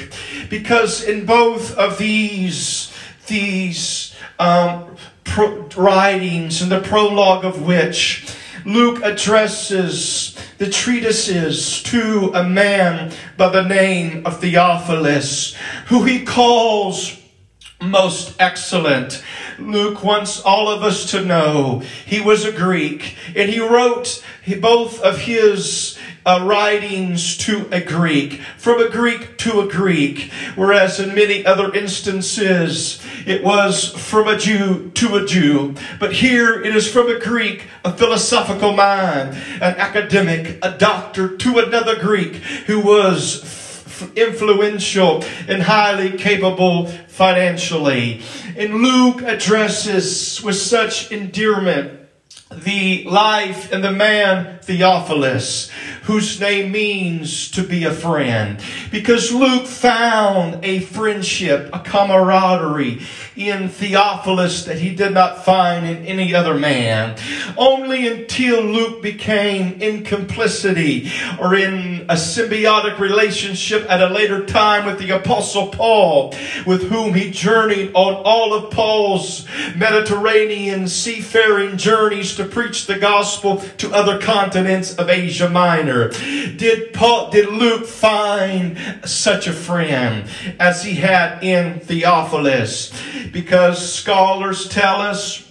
Because 0.49 1.03
in 1.03 1.25
both 1.25 1.75
of 1.77 1.97
these, 1.97 2.93
these 3.27 4.15
um, 4.39 4.95
writings 5.75 6.61
and 6.61 6.71
the 6.71 6.81
prologue 6.81 7.45
of 7.45 7.65
which 7.65 8.27
Luke 8.65 9.01
addresses 9.03 10.37
the 10.57 10.69
treatises 10.69 11.81
to 11.83 12.31
a 12.33 12.43
man 12.43 13.13
by 13.37 13.49
the 13.49 13.63
name 13.63 14.25
of 14.25 14.41
Theophilus, 14.41 15.55
who 15.87 16.03
he 16.03 16.25
calls 16.25 17.17
most 17.81 18.36
excellent. 18.39 19.24
Luke 19.60 20.03
wants 20.03 20.41
all 20.41 20.69
of 20.69 20.84
us 20.84 21.12
to 21.12 21.24
know 21.24 21.84
he 22.05 22.19
was 22.19 22.43
a 22.43 22.51
Greek 22.51 23.15
and 23.36 23.50
he 23.50 23.60
wrote 23.60 24.24
both 24.60 25.00
of 25.01 25.19
his 25.19 25.98
uh, 26.25 26.43
writings 26.43 27.38
to 27.38 27.69
a 27.72 27.79
Greek, 27.79 28.41
from 28.57 28.81
a 28.81 28.89
Greek 28.89 29.38
to 29.38 29.62
a 29.62 29.67
Greek, 29.67 30.29
whereas 30.55 31.00
in 31.00 31.15
many 31.15 31.46
other 31.46 31.74
instances 31.74 33.01
it 33.25 33.43
was 33.43 33.93
from 33.93 34.27
a 34.27 34.38
Jew 34.38 34.91
to 34.96 35.15
a 35.15 35.25
Jew. 35.25 35.75
But 36.00 36.13
here 36.13 36.62
it 36.62 36.75
is 36.75 36.91
from 36.91 37.10
a 37.10 37.19
Greek, 37.19 37.67
a 37.86 37.93
philosophical 37.93 38.74
mind, 38.74 39.38
an 39.62 39.75
academic, 39.77 40.57
a 40.62 40.77
doctor 40.77 41.38
to 41.38 41.60
another 41.60 41.98
Greek 41.98 42.36
who 42.65 42.81
was 42.81 43.66
influential 44.16 45.24
and 45.48 45.62
highly 45.63 46.18
capable 46.18 46.88
financially. 47.08 48.22
And 48.56 48.82
Luke 48.82 49.22
addresses 49.22 50.42
with 50.42 50.56
such 50.56 51.12
endearment 51.12 51.97
the 52.51 53.04
life 53.04 53.72
and 53.74 53.84
the 53.84 53.92
man 53.92 54.60
Theophilus, 54.62 55.70
whose 56.04 56.39
name 56.39 56.72
means 56.72 57.51
to 57.51 57.63
be 57.63 57.84
a 57.86 57.92
friend. 57.92 58.60
Because 58.92 59.34
Luke 59.34 59.66
found 59.66 60.63
a 60.63 60.80
friendship, 60.80 61.70
a 61.74 61.80
camaraderie 61.80 63.01
in 63.36 63.70
Theophilus 63.70 64.66
that 64.66 64.80
he 64.80 64.96
did 64.96 65.13
not 65.13 65.46
find 65.46 65.86
in 65.86 66.06
any 66.06 66.34
other 66.34 66.54
man. 66.54 67.18
Only 67.58 68.08
until 68.08 68.62
Luke 68.62 69.01
became 69.01 69.82
in 69.82 70.04
complicity 70.04 71.12
or 71.39 71.56
in 71.56 72.06
a 72.10 72.16
symbiotic 72.16 73.00
relationship 73.00 73.89
at 73.89 74.01
a 74.01 74.13
later 74.13 74.46
time 74.46 74.86
with 74.86 75.00
the 75.00 75.12
apostle 75.12 75.68
Paul, 75.68 76.34
with 76.66 76.89
whom 76.89 77.13
he 77.13 77.32
journeyed 77.32 77.92
on 77.94 78.16
all 78.16 78.54
of 78.54 78.72
Paul's 78.72 79.46
Mediterranean 79.75 80.88
seafaring 80.88 81.77
journeys 81.77 82.37
to 82.38 82.46
preach 82.46 82.86
the 82.86 82.98
gospel 82.98 83.58
to 83.77 83.94
other 83.94 84.20
continents 84.20 84.96
of 84.96 85.10
Asia 85.10 85.50
Minor. 85.50 86.10
Did 86.10 86.94
Paul, 86.94 87.29
did 87.32 87.50
Luke 87.50 87.86
find 87.86 88.77
such 89.06 89.48
a 89.48 89.53
friend 89.53 90.27
as 90.60 90.84
he 90.84 90.96
had 90.96 91.44
in 91.44 91.79
Theophilus? 91.79 92.94
Because 93.32 93.94
scholars 93.94 94.70
tell 94.70 95.01
us 95.01 95.44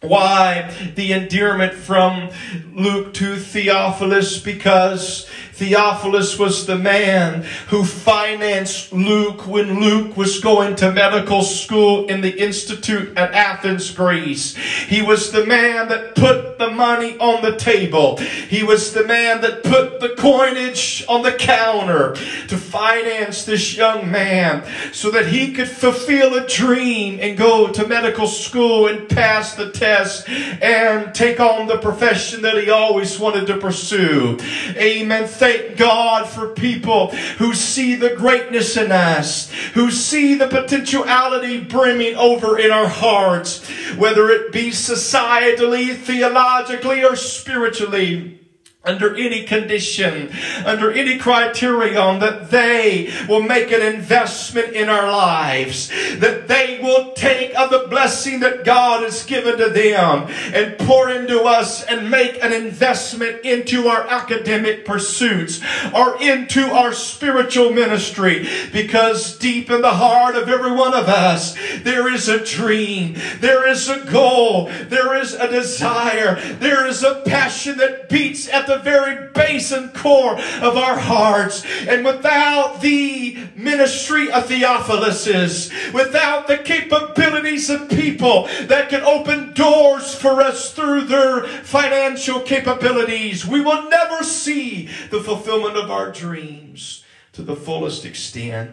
why 0.00 0.72
the 0.94 1.12
endearment 1.12 1.74
from 1.74 2.30
Luke 2.72 3.12
to 3.14 3.36
Theophilus? 3.36 4.38
Because 4.38 5.28
Theophilus 5.60 6.38
was 6.38 6.64
the 6.64 6.78
man 6.78 7.42
who 7.68 7.84
financed 7.84 8.94
Luke 8.94 9.46
when 9.46 9.78
Luke 9.78 10.16
was 10.16 10.40
going 10.40 10.74
to 10.76 10.90
medical 10.90 11.42
school 11.42 12.06
in 12.06 12.22
the 12.22 12.34
Institute 12.42 13.14
at 13.18 13.34
Athens, 13.34 13.90
Greece. 13.90 14.56
He 14.56 15.02
was 15.02 15.32
the 15.32 15.44
man 15.44 15.88
that 15.88 16.14
put 16.14 16.56
the 16.56 16.70
money 16.70 17.18
on 17.18 17.42
the 17.42 17.56
table. 17.56 18.16
He 18.16 18.62
was 18.62 18.94
the 18.94 19.04
man 19.04 19.42
that 19.42 19.62
put 19.62 20.00
the 20.00 20.14
coinage 20.16 21.04
on 21.06 21.22
the 21.22 21.32
counter 21.32 22.14
to 22.48 22.56
finance 22.56 23.44
this 23.44 23.76
young 23.76 24.10
man 24.10 24.64
so 24.92 25.10
that 25.10 25.26
he 25.26 25.52
could 25.52 25.68
fulfill 25.68 26.36
a 26.36 26.48
dream 26.48 27.18
and 27.20 27.36
go 27.36 27.70
to 27.70 27.86
medical 27.86 28.26
school 28.26 28.86
and 28.86 29.10
pass 29.10 29.56
the 29.56 29.70
test 29.70 30.26
and 30.26 31.14
take 31.14 31.38
on 31.38 31.66
the 31.66 31.76
profession 31.76 32.40
that 32.40 32.56
he 32.62 32.70
always 32.70 33.18
wanted 33.20 33.46
to 33.46 33.58
pursue. 33.58 34.38
Amen. 34.76 35.26
Thank 35.26 35.49
thank 35.50 35.76
God 35.76 36.28
for 36.28 36.48
people 36.48 37.08
who 37.38 37.54
see 37.54 37.94
the 37.94 38.14
greatness 38.14 38.76
in 38.76 38.92
us, 38.92 39.50
who 39.74 39.90
see 39.90 40.34
the 40.34 40.48
potentiality 40.48 41.60
brimming 41.60 42.16
over 42.16 42.58
in 42.58 42.70
our 42.70 42.88
hearts, 42.88 43.66
whether 43.96 44.30
it 44.30 44.52
be 44.52 44.70
societally, 44.70 45.96
theologically, 45.96 47.04
or 47.04 47.16
spiritually 47.16 48.40
under 48.82 49.14
any 49.14 49.44
condition, 49.44 50.30
under 50.64 50.90
any 50.90 51.18
criterion, 51.18 52.18
that 52.18 52.50
they 52.50 53.12
will 53.28 53.42
make 53.42 53.70
an 53.70 53.82
investment 53.82 54.72
in 54.72 54.88
our 54.88 55.10
lives, 55.12 55.88
that 56.18 56.48
they 56.48 56.80
will 56.82 57.12
take 57.12 57.54
of 57.58 57.68
the 57.68 57.86
blessing 57.90 58.40
that 58.40 58.64
God 58.64 59.02
has 59.02 59.22
given 59.24 59.58
to 59.58 59.68
them 59.68 60.28
and 60.54 60.78
pour 60.78 61.10
into 61.10 61.42
us 61.42 61.84
and 61.84 62.10
make 62.10 62.42
an 62.42 62.54
investment 62.54 63.44
into 63.44 63.86
our 63.86 64.06
academic 64.06 64.86
pursuits 64.86 65.60
or 65.94 66.20
into 66.22 66.62
our 66.62 66.94
spiritual 66.94 67.72
ministry. 67.72 68.48
Because 68.72 69.36
deep 69.36 69.70
in 69.70 69.82
the 69.82 69.92
heart 69.92 70.36
of 70.36 70.48
every 70.48 70.72
one 70.72 70.94
of 70.94 71.06
us, 71.06 71.54
there 71.82 72.10
is 72.10 72.28
a 72.28 72.42
dream, 72.42 73.14
there 73.40 73.68
is 73.68 73.90
a 73.90 74.06
goal, 74.10 74.70
there 74.88 75.20
is 75.20 75.34
a 75.34 75.50
desire, 75.50 76.40
there 76.54 76.86
is 76.86 77.02
a 77.02 77.22
passion 77.26 77.76
that 77.76 78.08
beats 78.08 78.48
at 78.48 78.66
the 78.66 78.69
very 78.78 79.28
base 79.32 79.72
and 79.72 79.92
core 79.94 80.34
of 80.34 80.76
our 80.76 80.98
hearts. 80.98 81.64
And 81.86 82.04
without 82.04 82.80
the 82.80 83.36
ministry 83.56 84.30
of 84.30 84.46
Theophilus's, 84.46 85.70
without 85.92 86.46
the 86.46 86.58
capabilities 86.58 87.70
of 87.70 87.88
people 87.88 88.48
that 88.62 88.88
can 88.88 89.02
open 89.02 89.52
doors 89.52 90.14
for 90.14 90.40
us 90.40 90.72
through 90.72 91.02
their 91.02 91.44
financial 91.46 92.40
capabilities, 92.40 93.46
we 93.46 93.60
will 93.60 93.88
never 93.88 94.22
see 94.22 94.88
the 95.10 95.20
fulfillment 95.20 95.76
of 95.76 95.90
our 95.90 96.10
dreams 96.10 97.04
to 97.32 97.42
the 97.42 97.56
fullest 97.56 98.04
extent 98.04 98.70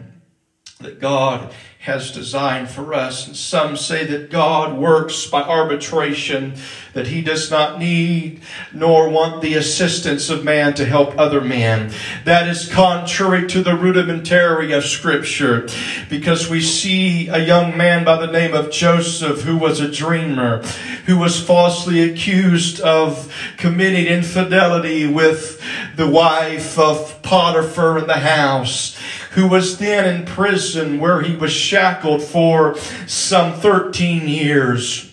that 0.80 1.00
God 1.00 1.52
has 1.80 2.12
designed 2.12 2.68
for 2.68 2.94
us. 2.94 3.26
And 3.26 3.36
some 3.36 3.76
say 3.76 4.04
that 4.04 4.30
God 4.30 4.78
works 4.78 5.26
by 5.26 5.42
arbitration, 5.42 6.54
that 6.92 7.08
he 7.08 7.20
does 7.20 7.50
not 7.50 7.80
need 7.80 8.42
nor 8.72 9.08
want 9.08 9.42
the 9.42 9.54
assistance 9.54 10.30
of 10.30 10.44
man 10.44 10.74
to 10.74 10.84
help 10.84 11.18
other 11.18 11.40
men. 11.40 11.92
That 12.24 12.46
is 12.46 12.68
contrary 12.72 13.48
to 13.48 13.62
the 13.62 13.74
rudimentary 13.74 14.70
of 14.70 14.84
scripture 14.84 15.68
because 16.08 16.48
we 16.48 16.60
see 16.60 17.26
a 17.26 17.38
young 17.38 17.76
man 17.76 18.04
by 18.04 18.24
the 18.24 18.30
name 18.30 18.54
of 18.54 18.70
Joseph 18.70 19.40
who 19.40 19.56
was 19.56 19.80
a 19.80 19.90
dreamer, 19.90 20.62
who 21.06 21.18
was 21.18 21.44
falsely 21.44 22.08
accused 22.08 22.80
of 22.82 23.34
committing 23.56 24.06
infidelity 24.06 25.08
with 25.08 25.60
the 25.96 26.08
wife 26.08 26.78
of 26.78 27.20
Potiphar 27.22 27.98
in 27.98 28.06
the 28.06 28.14
house 28.14 28.96
who 29.32 29.48
was 29.48 29.78
then 29.78 30.14
in 30.14 30.26
prison 30.26 30.98
where 30.98 31.22
he 31.22 31.36
was 31.36 31.52
shackled 31.52 32.22
for 32.22 32.76
some 33.06 33.52
13 33.54 34.28
years. 34.28 35.07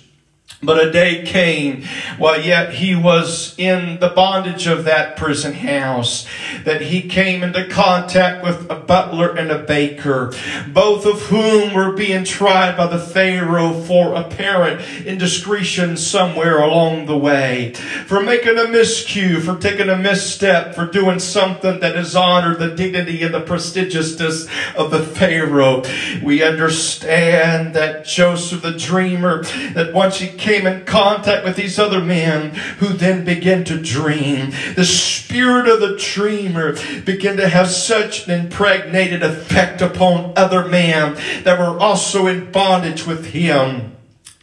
But 0.62 0.84
a 0.84 0.91
day 0.91 1.24
came 1.24 1.84
while 2.18 2.41
yet 2.41 2.74
he 2.74 2.96
was 2.96 3.54
in 3.58 4.00
the 4.00 4.10
bondage 4.10 4.68
of 4.68 4.86
that 4.86 5.15
prison 5.15 5.54
house 5.54 6.28
that 6.63 6.82
he 6.82 7.04
came 7.04 7.44
into 7.44 7.68
contact 7.68 8.44
with 8.44 8.70
a 8.70 8.76
butler 8.76 9.36
and 9.36 9.52
a 9.52 9.60
baker, 9.60 10.34
both 10.68 11.06
of 11.06 11.22
whom 11.24 11.74
were 11.74 11.94
being 11.94 12.24
tried 12.24 12.76
by 12.76 12.88
the 12.88 13.00
Pharaoh 13.00 13.74
for 13.82 14.15
apparent 14.15 14.82
indiscretion 15.06 15.98
somewhere 15.98 16.62
along 16.62 17.06
the 17.06 17.18
way, 17.18 17.74
for 18.08 18.22
making 18.22 18.58
a 18.58 18.63
miscue, 18.63 19.41
for 19.41 19.58
taking 19.58 19.89
a 19.89 19.98
misstep, 19.98 20.74
for 20.74 20.88
doing 20.88 21.20
something 21.20 21.80
that 21.80 21.96
has 21.96 22.15
honored 22.15 22.60
the 22.60 22.76
dignity 22.76 23.22
and 23.24 23.34
the 23.34 23.41
prestigiousness 23.41 24.48
of 24.76 24.89
the 24.89 25.04
Pharaoh. 25.04 25.84
We 26.24 26.44
understand 26.44 27.76
that 27.76 28.06
Joseph 28.06 28.65
the 28.65 28.72
dreamer, 28.72 29.44
that 29.74 29.94
once 29.94 30.18
he 30.18 30.28
came 30.45 30.67
in 30.67 30.86
contact 30.86 31.43
with 31.43 31.55
these 31.55 31.79
other 31.79 31.99
men 31.99 32.53
who 32.77 32.89
then 32.89 33.25
began 33.25 33.63
to 33.63 33.81
dream. 33.81 34.51
The 34.75 34.86
spirit 34.86 35.67
of 35.67 35.79
the 35.79 35.97
dreamer 35.97 36.75
began 37.01 37.38
to 37.38 37.49
have 37.49 37.67
such 37.67 38.27
an 38.27 38.45
impregnated 38.45 39.23
effect 39.23 39.81
upon 39.81 40.34
other 40.36 40.67
men 40.67 41.15
that 41.43 41.58
were 41.58 41.79
also 41.79 42.27
in 42.27 42.51
bondage 42.51 43.08
with 43.08 43.27
him. 43.27 43.94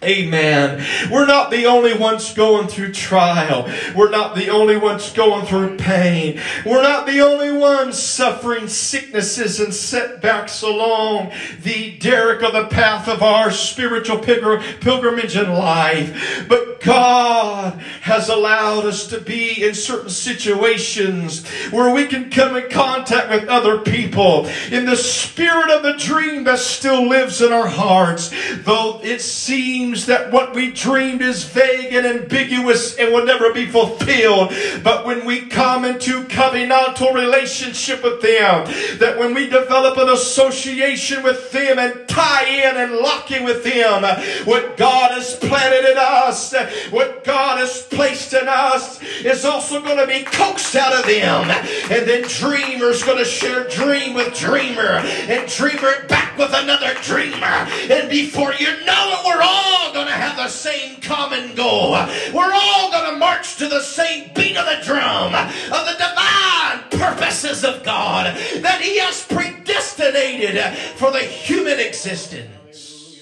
Amen. 0.02 0.84
We're 1.12 1.26
not 1.26 1.52
the 1.52 1.66
only 1.66 1.96
ones 1.96 2.34
going 2.34 2.66
through 2.66 2.92
trial. 2.92 3.72
We're 3.94 4.10
not 4.10 4.34
the 4.34 4.48
only 4.48 4.76
ones 4.76 5.12
going 5.12 5.46
through 5.46 5.76
pain. 5.76 6.40
We're 6.66 6.82
not 6.82 7.06
the 7.06 7.20
only 7.20 7.52
ones 7.52 7.98
suffering 8.00 8.66
sicknesses 8.66 9.60
and 9.60 9.72
setbacks 9.72 10.62
along 10.62 11.32
the 11.62 11.96
derrick 11.98 12.42
of 12.42 12.52
the 12.52 12.66
path 12.66 13.06
of 13.06 13.22
our 13.22 13.52
spiritual 13.52 14.18
pilgrimage 14.18 15.36
in 15.36 15.52
life. 15.52 16.46
But 16.48 16.80
God 16.80 17.80
has 18.00 18.28
allowed 18.28 18.86
us 18.86 19.06
to 19.08 19.20
be 19.20 19.64
in 19.64 19.74
certain 19.74 20.10
situations 20.10 21.46
where 21.70 21.94
we 21.94 22.06
can 22.06 22.28
come 22.28 22.56
in 22.56 22.68
contact 22.70 23.30
with 23.30 23.48
other 23.48 23.78
people 23.78 24.46
in 24.72 24.84
the 24.84 24.96
spirit 24.96 25.70
of 25.70 25.84
the 25.84 25.96
dream 25.96 26.42
that 26.44 26.58
still 26.58 27.08
lives 27.08 27.40
in 27.40 27.52
our 27.52 27.68
hearts. 27.68 28.32
Though 28.64 29.00
it 29.04 29.20
seems 29.20 29.91
that 30.06 30.32
what 30.32 30.54
we 30.54 30.72
dreamed 30.72 31.22
is 31.22 31.44
vague 31.44 31.92
and 31.92 32.06
ambiguous 32.06 32.96
and 32.96 33.12
will 33.12 33.24
never 33.24 33.52
be 33.52 33.66
fulfilled. 33.66 34.52
But 34.82 35.04
when 35.06 35.24
we 35.24 35.46
come 35.46 35.84
into 35.84 36.24
covenantal 36.24 37.14
relationship 37.14 38.02
with 38.02 38.22
them, 38.22 38.66
that 38.98 39.16
when 39.18 39.34
we 39.34 39.48
develop 39.48 39.98
an 39.98 40.08
association 40.08 41.22
with 41.22 41.50
them 41.52 41.78
and 41.78 42.08
tie 42.08 42.44
in 42.44 42.76
and 42.76 42.96
lock 42.96 43.30
in 43.30 43.44
with 43.44 43.64
them, 43.64 44.02
what 44.46 44.76
God 44.76 45.12
has 45.12 45.36
planted 45.36 45.90
in 45.90 45.96
us, 45.98 46.54
what 46.90 47.24
God 47.24 47.58
has 47.58 47.82
placed 47.82 48.32
in 48.32 48.48
us 48.48 49.02
is 49.22 49.44
also 49.44 49.80
going 49.82 49.98
to 49.98 50.06
be 50.06 50.24
coaxed 50.24 50.74
out 50.74 50.92
of 50.98 51.06
them. 51.06 51.50
And 51.90 52.08
then 52.08 52.22
dreamers 52.28 53.02
going 53.02 53.18
to 53.18 53.24
share 53.24 53.68
dream 53.68 54.14
with 54.14 54.34
dreamer 54.34 55.02
and 55.28 55.48
dreamer 55.50 56.06
back 56.08 56.36
with 56.38 56.52
another 56.54 56.94
dreamer. 57.02 57.68
And 57.90 58.08
before 58.08 58.54
you 58.54 58.66
know 58.84 59.20
it, 59.20 59.26
we're 59.26 59.42
all 59.82 59.92
going 59.92 60.06
to 60.06 60.12
have 60.12 60.36
the 60.36 60.48
same 60.48 61.00
common 61.00 61.54
goal. 61.54 61.92
We're 62.32 62.52
all 62.52 62.90
going 62.90 63.12
to 63.12 63.18
march 63.18 63.56
to 63.56 63.68
the 63.68 63.80
same 63.80 64.30
beat 64.34 64.56
of 64.56 64.66
the 64.66 64.84
drum 64.84 65.34
of 65.34 65.86
the 65.86 65.96
divine 65.98 67.00
purposes 67.00 67.64
of 67.64 67.82
God 67.82 68.36
that 68.62 68.80
He 68.80 68.98
has 69.00 69.26
predestinated 69.26 70.62
for 70.96 71.10
the 71.10 71.20
human 71.20 71.80
existence. 71.80 73.20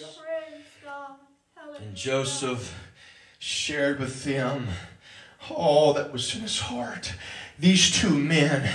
And 1.79 1.95
Joseph 1.95 2.77
shared 3.39 3.99
with 3.99 4.25
them 4.25 4.69
all 5.49 5.95
that 5.95 6.13
was 6.13 6.35
in 6.35 6.43
his 6.43 6.61
heart. 6.61 7.15
These 7.59 7.91
two 7.91 8.11
men 8.11 8.71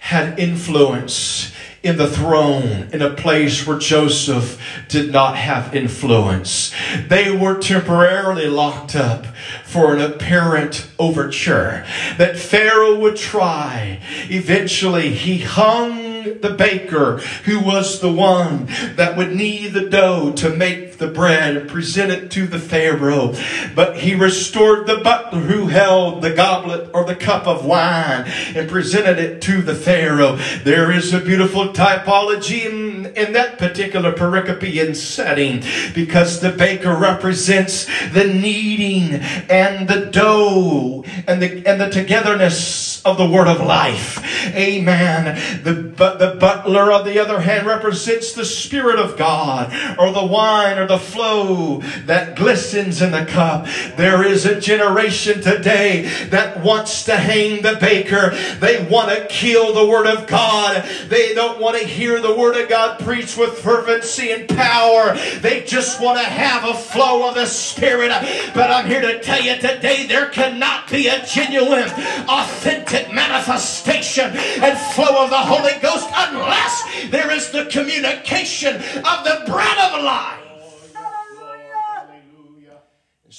had 0.00 0.38
influence 0.38 1.52
in 1.82 1.96
the 1.96 2.08
throne 2.08 2.88
in 2.92 3.02
a 3.02 3.10
place 3.10 3.66
where 3.66 3.78
Joseph 3.78 4.60
did 4.88 5.12
not 5.12 5.36
have 5.36 5.74
influence. 5.74 6.72
They 7.08 7.34
were 7.34 7.58
temporarily 7.58 8.46
locked 8.46 8.96
up 8.96 9.26
for 9.64 9.94
an 9.94 10.00
apparent 10.00 10.90
overture 10.98 11.86
that 12.16 12.38
Pharaoh 12.38 12.98
would 12.98 13.16
try. 13.16 14.00
Eventually, 14.28 15.10
he 15.10 15.38
hung 15.38 16.08
the 16.40 16.54
baker 16.56 17.18
who 17.44 17.60
was 17.60 18.00
the 18.00 18.12
one 18.12 18.66
that 18.96 19.16
would 19.16 19.34
knead 19.34 19.72
the 19.72 19.88
dough 19.88 20.32
to 20.32 20.50
make 20.50 20.87
the 20.98 21.08
bread 21.08 21.56
and 21.56 21.68
present 21.68 22.10
it 22.10 22.30
to 22.32 22.46
the 22.46 22.58
Pharaoh. 22.58 23.34
But 23.74 23.98
he 23.98 24.14
restored 24.14 24.86
the 24.86 24.98
butler 24.98 25.40
who 25.40 25.68
held 25.68 26.22
the 26.22 26.34
goblet 26.34 26.90
or 26.92 27.04
the 27.04 27.16
cup 27.16 27.46
of 27.46 27.64
wine 27.64 28.24
and 28.54 28.68
presented 28.68 29.18
it 29.18 29.40
to 29.42 29.62
the 29.62 29.74
Pharaoh. 29.74 30.36
There 30.64 30.90
is 30.90 31.14
a 31.14 31.20
beautiful 31.20 31.68
typology 31.68 32.66
in, 32.66 33.06
in 33.14 33.32
that 33.32 33.58
particular 33.58 34.12
pericopian 34.12 34.96
setting 34.96 35.62
because 35.94 36.40
the 36.40 36.50
baker 36.50 36.94
represents 36.94 37.86
the 38.12 38.24
kneading 38.24 39.14
and 39.48 39.88
the 39.88 40.06
dough 40.06 41.04
and 41.26 41.40
the, 41.40 41.66
and 41.66 41.80
the 41.80 41.90
togetherness 41.90 43.04
of 43.04 43.16
the 43.16 43.28
word 43.28 43.48
of 43.48 43.60
life. 43.60 44.18
Amen. 44.54 45.62
The, 45.62 45.74
but 45.74 46.18
the 46.18 46.36
butler, 46.38 46.92
on 46.92 47.04
the 47.04 47.18
other 47.18 47.40
hand, 47.40 47.66
represents 47.66 48.32
the 48.32 48.44
Spirit 48.44 48.98
of 48.98 49.16
God 49.16 49.72
or 49.98 50.12
the 50.12 50.26
wine 50.26 50.78
or 50.78 50.87
the 50.88 50.98
flow 50.98 51.80
that 52.06 52.36
glistens 52.36 53.02
in 53.02 53.12
the 53.12 53.24
cup. 53.24 53.66
There 53.96 54.26
is 54.26 54.46
a 54.46 54.60
generation 54.60 55.40
today 55.40 56.08
that 56.30 56.62
wants 56.62 57.04
to 57.04 57.16
hang 57.16 57.62
the 57.62 57.76
baker. 57.80 58.30
They 58.60 58.86
want 58.90 59.10
to 59.10 59.26
kill 59.26 59.74
the 59.74 59.86
Word 59.86 60.06
of 60.06 60.26
God. 60.26 60.88
They 61.08 61.34
don't 61.34 61.60
want 61.60 61.78
to 61.78 61.84
hear 61.86 62.20
the 62.20 62.34
Word 62.34 62.56
of 62.56 62.68
God 62.68 63.00
preached 63.00 63.36
with 63.36 63.58
fervency 63.58 64.32
and 64.32 64.48
power. 64.48 65.16
They 65.40 65.64
just 65.64 66.00
want 66.00 66.18
to 66.18 66.24
have 66.24 66.64
a 66.64 66.74
flow 66.74 67.28
of 67.28 67.34
the 67.34 67.46
Spirit. 67.46 68.10
But 68.54 68.70
I'm 68.70 68.86
here 68.86 69.00
to 69.00 69.20
tell 69.20 69.42
you 69.42 69.56
today 69.56 70.06
there 70.06 70.30
cannot 70.30 70.90
be 70.90 71.08
a 71.08 71.24
genuine, 71.26 71.88
authentic 72.28 73.12
manifestation 73.12 74.30
and 74.36 74.78
flow 74.94 75.24
of 75.24 75.30
the 75.30 75.36
Holy 75.36 75.78
Ghost 75.80 76.08
unless 76.14 77.10
there 77.10 77.30
is 77.30 77.50
the 77.50 77.66
communication 77.66 78.76
of 78.76 79.24
the 79.24 79.42
bread 79.46 79.78
of 79.78 80.02
life. 80.02 80.47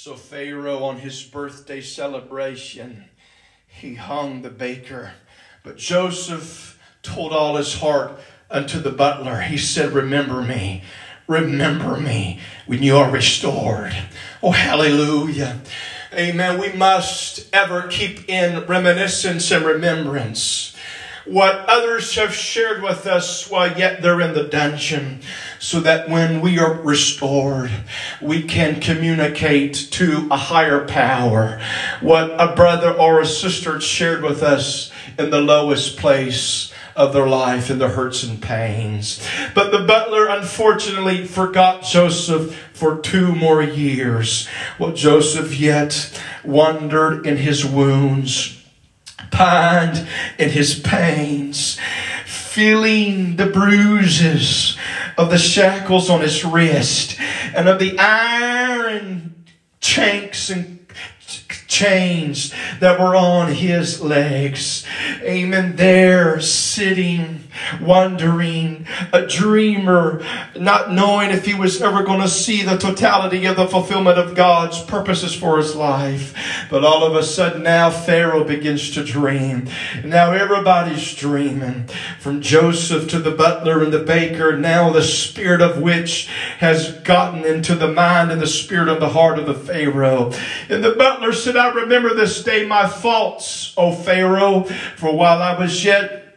So 0.02 0.16
Pharaoh 0.16 0.86
on 0.86 1.00
his 1.00 1.22
birthday 1.24 1.82
celebration, 1.82 3.10
he 3.68 3.96
hung 3.96 4.44
the 4.44 4.50
baker. 4.50 5.12
But 5.62 5.76
Joseph 5.76 6.80
told 7.04 7.34
all 7.34 7.58
his 7.58 7.74
heart 7.82 8.18
unto 8.50 8.80
the 8.80 8.94
butler. 8.94 9.42
He 9.42 9.58
said, 9.58 9.92
Remember 9.92 10.42
me. 10.42 10.86
Remember 11.28 11.98
me 11.98 12.40
when 12.66 12.82
you 12.82 12.96
are 12.96 13.12
restored. 13.12 13.94
Oh, 14.42 14.52
hallelujah. 14.52 15.60
Amen. 16.14 16.62
We 16.62 16.72
must 16.72 17.54
ever 17.54 17.90
keep 17.90 18.30
in 18.30 18.66
reminiscence 18.68 19.52
and 19.52 19.66
remembrance 19.66 20.78
what 21.30 21.66
others 21.68 22.16
have 22.16 22.34
shared 22.34 22.82
with 22.82 23.06
us 23.06 23.50
while 23.50 23.78
yet 23.78 24.02
they're 24.02 24.22
in 24.22 24.34
the 24.34 24.44
dungeon, 24.44 25.20
so 25.60 25.80
that 25.80 26.10
when 26.10 26.42
we 26.42 26.58
are 26.58 26.74
restored, 26.74 27.70
we 28.22 28.42
can 28.42 28.82
communicate 28.82 29.76
to 29.92 30.28
a 30.32 30.38
higher 30.38 30.86
power 30.88 31.62
what 32.02 32.32
a 32.40 32.56
brother 32.56 32.92
or 32.92 33.22
a 33.22 33.26
sister 33.26 33.80
shared 33.80 34.24
with 34.24 34.42
us 34.42 34.92
in 35.18 35.30
the 35.30 35.42
lowest 35.42 35.98
place 35.98 36.74
of 36.96 37.14
their 37.14 37.28
life 37.28 37.70
in 37.70 37.78
the 37.78 37.90
hurts 37.90 38.24
and 38.24 38.42
pains. 38.42 39.26
But 39.54 39.72
the 39.72 39.86
butler 39.86 40.28
unfortunately 40.28 41.26
forgot 41.26 41.84
Joseph 41.84 42.56
for 42.74 43.00
two 43.00 43.34
more 43.36 43.62
years. 43.62 44.48
While 44.78 44.94
Joseph 44.94 45.58
yet 45.58 46.20
wandered 46.44 47.26
in 47.26 47.38
his 47.38 47.64
wounds 47.64 48.59
pined 49.32 50.08
in 50.38 50.50
his 50.50 50.80
pains, 50.80 51.80
feeling 52.26 53.36
the 53.36 53.46
bruises 53.46 54.78
of 55.18 55.30
the 55.30 55.38
shackles 55.38 56.10
on 56.10 56.22
his 56.22 56.44
wrist 56.46 57.18
and 57.56 57.68
of 57.68 57.80
the 57.80 57.98
iron 58.00 59.46
chanks 59.80 60.50
and 60.50 60.79
chains 61.70 62.52
that 62.80 63.00
were 63.00 63.16
on 63.16 63.54
his 63.54 64.02
legs. 64.02 64.86
Amen. 65.22 65.76
There, 65.76 66.42
sitting, 66.42 67.48
wondering, 67.80 68.88
a 69.14 69.26
dreamer, 69.26 70.26
not 70.58 70.92
knowing 70.92 71.30
if 71.30 71.46
he 71.46 71.54
was 71.54 71.80
ever 71.82 72.04
going 72.04 72.22
to 72.22 72.28
see 72.28 72.64
the 72.64 72.78
totality 72.78 73.46
of 73.46 73.56
the 73.56 73.68
fulfillment 73.68 74.18
of 74.18 74.36
God's 74.36 74.82
purposes 74.82 75.34
for 75.34 75.58
his 75.58 75.76
life. 75.76 76.36
But 76.70 76.84
all 76.84 77.04
of 77.06 77.16
a 77.16 77.24
sudden 77.24 77.64
now 77.64 77.92
Pharaoh 77.92 78.44
begins 78.44 78.92
to 78.92 79.04
dream. 79.04 79.70
Now 80.04 80.32
everybody's 80.32 81.14
dreaming. 81.16 81.88
From 82.20 82.42
Joseph 82.42 83.08
to 83.10 83.20
the 83.20 83.32
butler 83.32 83.84
and 83.84 83.94
the 83.94 84.00
baker, 84.00 84.58
now 84.58 84.90
the 84.92 85.04
spirit 85.04 85.62
of 85.62 85.80
which 85.80 86.28
has 86.58 86.94
gotten 87.02 87.46
into 87.46 87.76
the 87.76 87.92
mind 87.92 88.32
and 88.32 88.42
the 88.42 88.48
spirit 88.48 88.88
of 88.88 89.00
the 89.00 89.10
heart 89.10 89.38
of 89.38 89.46
the 89.46 89.54
Pharaoh. 89.54 90.34
And 90.68 90.84
the 90.84 90.94
butler 90.94 91.32
said, 91.32 91.59
I 91.60 91.70
remember 91.74 92.14
this 92.14 92.44
day 92.44 92.66
my 92.66 92.88
faults, 92.88 93.74
O 93.78 93.92
Pharaoh, 93.92 94.64
for 94.96 95.16
while 95.16 95.42
I 95.42 95.58
was 95.58 95.84
yet 95.84 96.29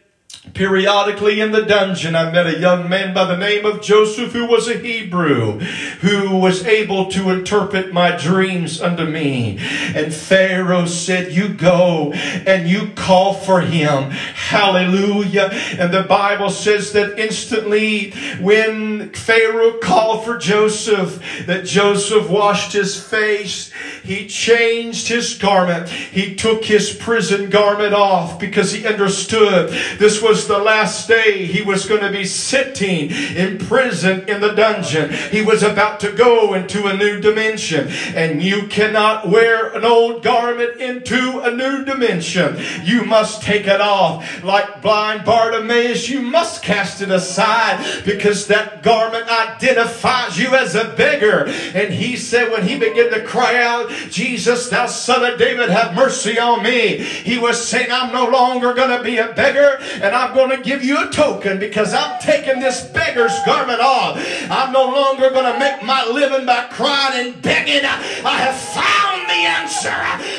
Periodically 0.55 1.41
in 1.41 1.53
the 1.53 1.63
dungeon, 1.63 2.17
I 2.17 2.33
met 2.33 2.49
a 2.49 2.59
young 2.59 2.89
man 2.89 3.15
by 3.15 3.27
the 3.27 3.37
name 3.37 3.65
of 3.65 3.81
Joseph 3.81 4.33
who 4.33 4.45
was 4.45 4.67
a 4.67 4.77
Hebrew, 4.77 5.61
who 6.01 6.37
was 6.37 6.67
able 6.67 7.09
to 7.13 7.31
interpret 7.31 7.93
my 7.93 8.17
dreams 8.17 8.83
unto 8.83 9.05
me. 9.05 9.59
And 9.95 10.13
Pharaoh 10.13 10.87
said, 10.87 11.33
You 11.33 11.51
go 11.51 12.13
and 12.13 12.69
you 12.69 12.89
call 12.97 13.35
for 13.35 13.61
him. 13.61 14.11
Hallelujah. 14.11 15.49
And 15.79 15.95
the 15.95 16.03
Bible 16.03 16.51
says 16.51 16.93
that 16.93 17.21
instantly 17.21 18.11
when 18.41 19.13
Pharaoh 19.13 19.79
called 19.79 20.25
for 20.25 20.39
Joseph, 20.39 21.23
that 21.47 21.67
Joseph 21.67 22.29
washed 22.29 22.73
his 22.73 23.01
face, 23.01 23.73
he 24.03 24.27
changed 24.27 25.07
his 25.07 25.39
garment, 25.39 25.89
he 25.89 26.35
took 26.35 26.65
his 26.65 26.93
prison 26.93 27.49
garment 27.49 27.95
off 27.95 28.41
because 28.41 28.73
he 28.73 28.85
understood 28.85 29.71
this 29.99 30.21
was 30.21 30.32
was 30.33 30.47
the 30.47 30.57
last 30.57 31.09
day 31.09 31.45
he 31.45 31.61
was 31.61 31.85
going 31.85 32.01
to 32.01 32.11
be 32.11 32.25
sitting 32.25 33.11
in 33.37 33.59
prison 33.59 34.27
in 34.27 34.41
the 34.41 34.55
dungeon. 34.55 35.13
He 35.31 35.43
was 35.43 35.63
about 35.63 36.01
to 36.01 36.11
go 36.11 36.55
into 36.55 36.87
a 36.87 36.97
new 36.97 37.21
dimension. 37.21 37.89
And 38.15 38.43
you 38.43 38.67
cannot 38.69 39.29
wear 39.29 39.75
an 39.75 39.85
old 39.85 40.23
garment 40.23 40.81
into 40.81 41.41
a 41.41 41.51
new 41.55 41.85
dimension. 41.85 42.57
You 42.83 43.05
must 43.05 43.43
take 43.43 43.67
it 43.67 43.83
off. 43.83 44.43
Like 44.43 44.81
blind 44.81 45.27
Bartimaeus, 45.27 46.09
you 46.09 46.23
must 46.23 46.63
cast 46.63 47.03
it 47.03 47.11
aside 47.11 48.03
because 48.07 48.47
that 48.47 48.83
garment 48.83 49.29
identifies 49.29 50.39
you 50.39 50.55
as 50.55 50.75
a 50.75 50.95
beggar. 50.97 51.45
And 51.75 51.93
he 51.93 52.17
said 52.17 52.51
when 52.51 52.67
he 52.67 52.79
began 52.79 53.11
to 53.11 53.23
cry 53.23 53.63
out, 53.63 53.91
Jesus, 54.09 54.71
thou 54.71 54.87
son 54.87 55.31
of 55.31 55.39
David, 55.39 55.69
have 55.69 55.95
mercy 55.95 56.39
on 56.39 56.63
me. 56.63 56.97
He 56.97 57.37
was 57.37 57.63
saying, 57.63 57.93
I'm 57.93 58.15
no 58.15 58.31
longer 58.31 58.73
going 58.73 58.97
to 58.97 59.05
be 59.05 59.19
a 59.19 59.31
beggar 59.35 59.77
and 60.01 60.15
I'm 60.15 60.22
going 60.35 60.51
to 60.57 60.63
give 60.63 60.85
you 60.85 61.09
a 61.09 61.11
token 61.11 61.59
because 61.59 61.93
I'm 61.95 62.21
taking 62.21 62.61
this 62.61 62.85
beggar's 62.85 63.37
garment 63.45 63.81
off. 63.81 64.17
I'm 64.51 64.73
no 64.73 64.85
longer 64.85 65.31
going 65.31 65.53
to 65.53 65.59
make 65.59 65.83
my 65.83 66.07
living 66.07 66.47
by 66.47 66.67
crying 66.71 67.27
and 67.27 67.43
begging. 67.43 67.85
I 67.85 68.37
have 68.39 68.57
found 68.57 69.29
the 69.29 69.43
answer. 69.59 69.89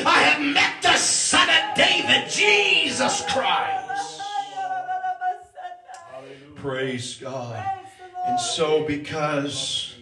I 0.06 0.22
have 0.22 0.42
met 0.54 0.82
the 0.82 0.96
son 0.96 1.48
of 1.48 1.76
David, 1.76 2.30
Jesus 2.30 3.22
Christ. 3.30 4.22
Praise 6.56 7.16
God. 7.16 7.62
And 8.26 8.40
so 8.40 8.84
because 8.84 9.94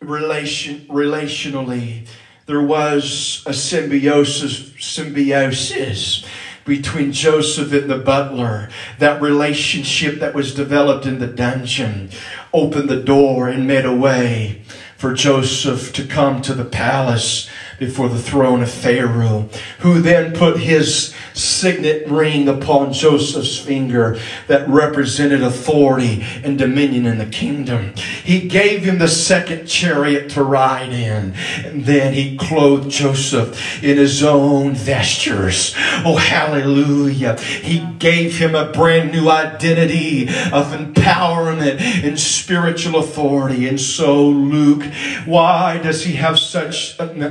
relation 0.00 0.86
relationally 0.86 2.06
there 2.46 2.62
was 2.62 3.42
a 3.46 3.52
symbiosis 3.52 4.72
symbiosis 4.78 6.24
between 6.68 7.10
Joseph 7.10 7.72
and 7.72 7.90
the 7.90 7.98
butler, 7.98 8.68
that 8.98 9.20
relationship 9.20 10.20
that 10.20 10.34
was 10.34 10.54
developed 10.54 11.06
in 11.06 11.18
the 11.18 11.26
dungeon 11.26 12.10
opened 12.52 12.88
the 12.88 13.02
door 13.02 13.48
and 13.48 13.66
made 13.66 13.84
a 13.84 13.92
way 13.92 14.62
for 14.96 15.14
Joseph 15.14 15.92
to 15.94 16.04
come 16.04 16.42
to 16.42 16.54
the 16.54 16.64
palace 16.64 17.48
before 17.78 18.08
the 18.08 18.20
throne 18.20 18.62
of 18.62 18.70
Pharaoh, 18.70 19.48
who 19.80 20.00
then 20.00 20.32
put 20.32 20.58
his 20.60 21.14
signet 21.34 22.08
ring 22.08 22.48
upon 22.48 22.92
Joseph's 22.92 23.58
finger 23.58 24.18
that 24.48 24.68
represented 24.68 25.42
authority 25.42 26.24
and 26.42 26.58
dominion 26.58 27.06
in 27.06 27.18
the 27.18 27.26
kingdom. 27.26 27.94
He 28.24 28.48
gave 28.48 28.82
him 28.84 28.98
the 28.98 29.08
second 29.08 29.66
chariot 29.66 30.30
to 30.30 30.42
ride 30.42 30.92
in, 30.92 31.34
and 31.64 31.84
then 31.84 32.14
he 32.14 32.36
clothed 32.36 32.90
Joseph 32.90 33.82
in 33.82 33.96
his 33.96 34.22
own 34.22 34.74
vestures. 34.74 35.74
Oh, 36.04 36.16
hallelujah. 36.16 37.38
He 37.40 37.80
gave 37.98 38.38
him 38.38 38.54
a 38.54 38.72
brand 38.72 39.12
new 39.12 39.28
identity 39.28 40.28
of 40.28 40.72
empowerment 40.72 41.80
and 41.80 42.18
spiritual 42.18 43.00
authority. 43.00 43.68
And 43.68 43.80
so, 43.80 44.28
Luke, 44.28 44.84
why 45.24 45.78
does 45.78 46.04
he 46.04 46.14
have 46.14 46.38
such 46.38 46.98
an, 46.98 47.22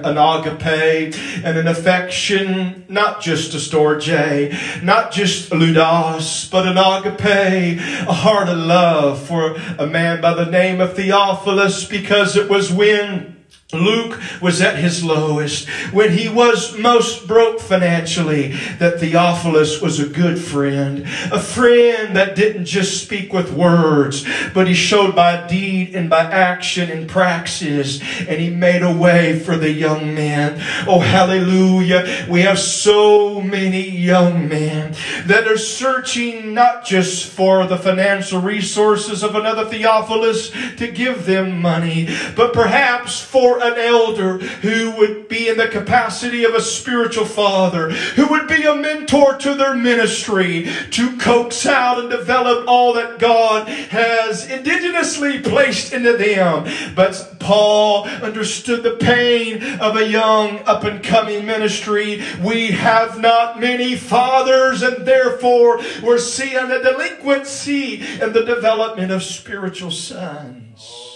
agape 0.46 1.16
and 1.44 1.58
an 1.58 1.68
affection, 1.68 2.86
not 2.88 3.22
just 3.22 3.52
to 3.52 3.58
Storge, 3.58 4.84
not 4.84 5.12
just 5.12 5.52
Ludus, 5.52 6.50
but 6.50 6.68
an 6.68 6.78
agape, 6.78 7.80
a 8.08 8.14
heart 8.14 8.50
of 8.50 8.58
love 8.58 9.26
for 9.26 9.56
a 9.78 9.88
man 9.88 10.22
by 10.22 10.34
the 10.34 10.46
name 10.46 10.82
of 10.82 10.96
Theophilus, 10.96 11.86
because 11.86 12.36
it 12.36 12.50
was 12.50 12.72
when 12.72 13.37
Luke 13.74 14.18
was 14.42 14.62
at 14.62 14.78
his 14.78 15.04
lowest 15.04 15.68
when 15.92 16.14
he 16.14 16.30
was 16.30 16.78
most 16.78 17.28
broke 17.28 17.60
financially 17.60 18.54
that 18.80 19.02
Theophilus 19.02 19.82
was 19.82 20.00
a 20.00 20.08
good 20.08 20.40
friend, 20.40 21.02
a 21.34 21.40
friend 21.40 22.16
that 22.16 22.34
didn't 22.34 22.64
just 22.64 23.04
speak 23.04 23.34
with 23.34 23.52
words, 23.52 24.26
but 24.54 24.70
he 24.70 24.74
showed 24.74 25.18
by 25.18 25.46
deed 25.48 25.94
and 25.96 26.10
by 26.10 26.22
action 26.22 26.90
and 26.90 27.10
praxis, 27.10 28.00
and 28.22 28.40
he 28.40 28.50
made 28.50 28.84
a 28.84 28.96
way 28.96 29.38
for 29.38 29.58
the 29.58 29.70
young 29.70 30.16
man. 30.16 30.62
Oh, 30.88 31.02
hallelujah. 31.02 32.26
We 32.30 32.44
have 32.44 32.60
so 32.60 33.42
many 33.42 33.90
young 33.90 34.48
men 34.48 34.96
that 35.26 35.46
are 35.46 35.58
searching 35.58 36.54
not 36.54 36.86
just 36.86 37.26
for 37.26 37.68
the 37.68 37.78
financial 37.78 38.40
resources 38.40 39.24
of 39.24 39.36
another 39.36 39.66
Theophilus 39.66 40.52
to 40.78 40.90
give 40.90 41.26
them 41.26 41.62
money, 41.62 42.08
but 42.34 42.54
perhaps 42.54 43.22
an 43.62 43.78
elder 43.78 44.38
who 44.38 44.92
would 44.98 45.28
be 45.28 45.50
in 45.50 45.58
the 45.58 45.68
capacity 45.68 46.44
of 46.44 46.54
a 46.54 46.62
spiritual 46.62 47.26
father, 47.26 47.90
who 47.90 48.28
would 48.28 48.48
be 48.48 48.64
a 48.64 48.76
mentor 48.76 49.38
to 49.38 49.56
their 49.56 49.76
ministry 49.76 50.70
to 50.92 51.18
coax 51.18 51.66
out 51.66 52.00
and 52.00 52.10
develop 52.10 52.68
all 52.68 52.94
that 52.94 53.20
God 53.20 53.68
has 53.68 54.48
indigenously 54.48 55.44
placed 55.44 55.94
into 55.94 56.18
them. 56.18 56.68
But 56.96 57.36
Paul 57.40 58.06
understood 58.06 58.84
the 58.84 58.98
pain 58.98 59.64
of 59.80 59.96
a 59.96 60.08
young 60.08 60.60
up 60.66 60.84
and 60.84 61.04
coming 61.04 61.46
ministry. 61.46 62.22
We 62.44 62.72
have 62.72 63.20
not 63.20 63.60
many 63.60 63.96
fathers, 63.96 64.82
and 64.82 65.06
therefore 65.06 65.80
we're 66.04 66.20
seeing 66.20 66.72
a 66.72 66.82
delinquency 66.82 68.02
in 68.22 68.34
the 68.34 68.44
development 68.46 69.12
of 69.12 69.24
spiritual 69.24 69.92
sons 69.92 71.07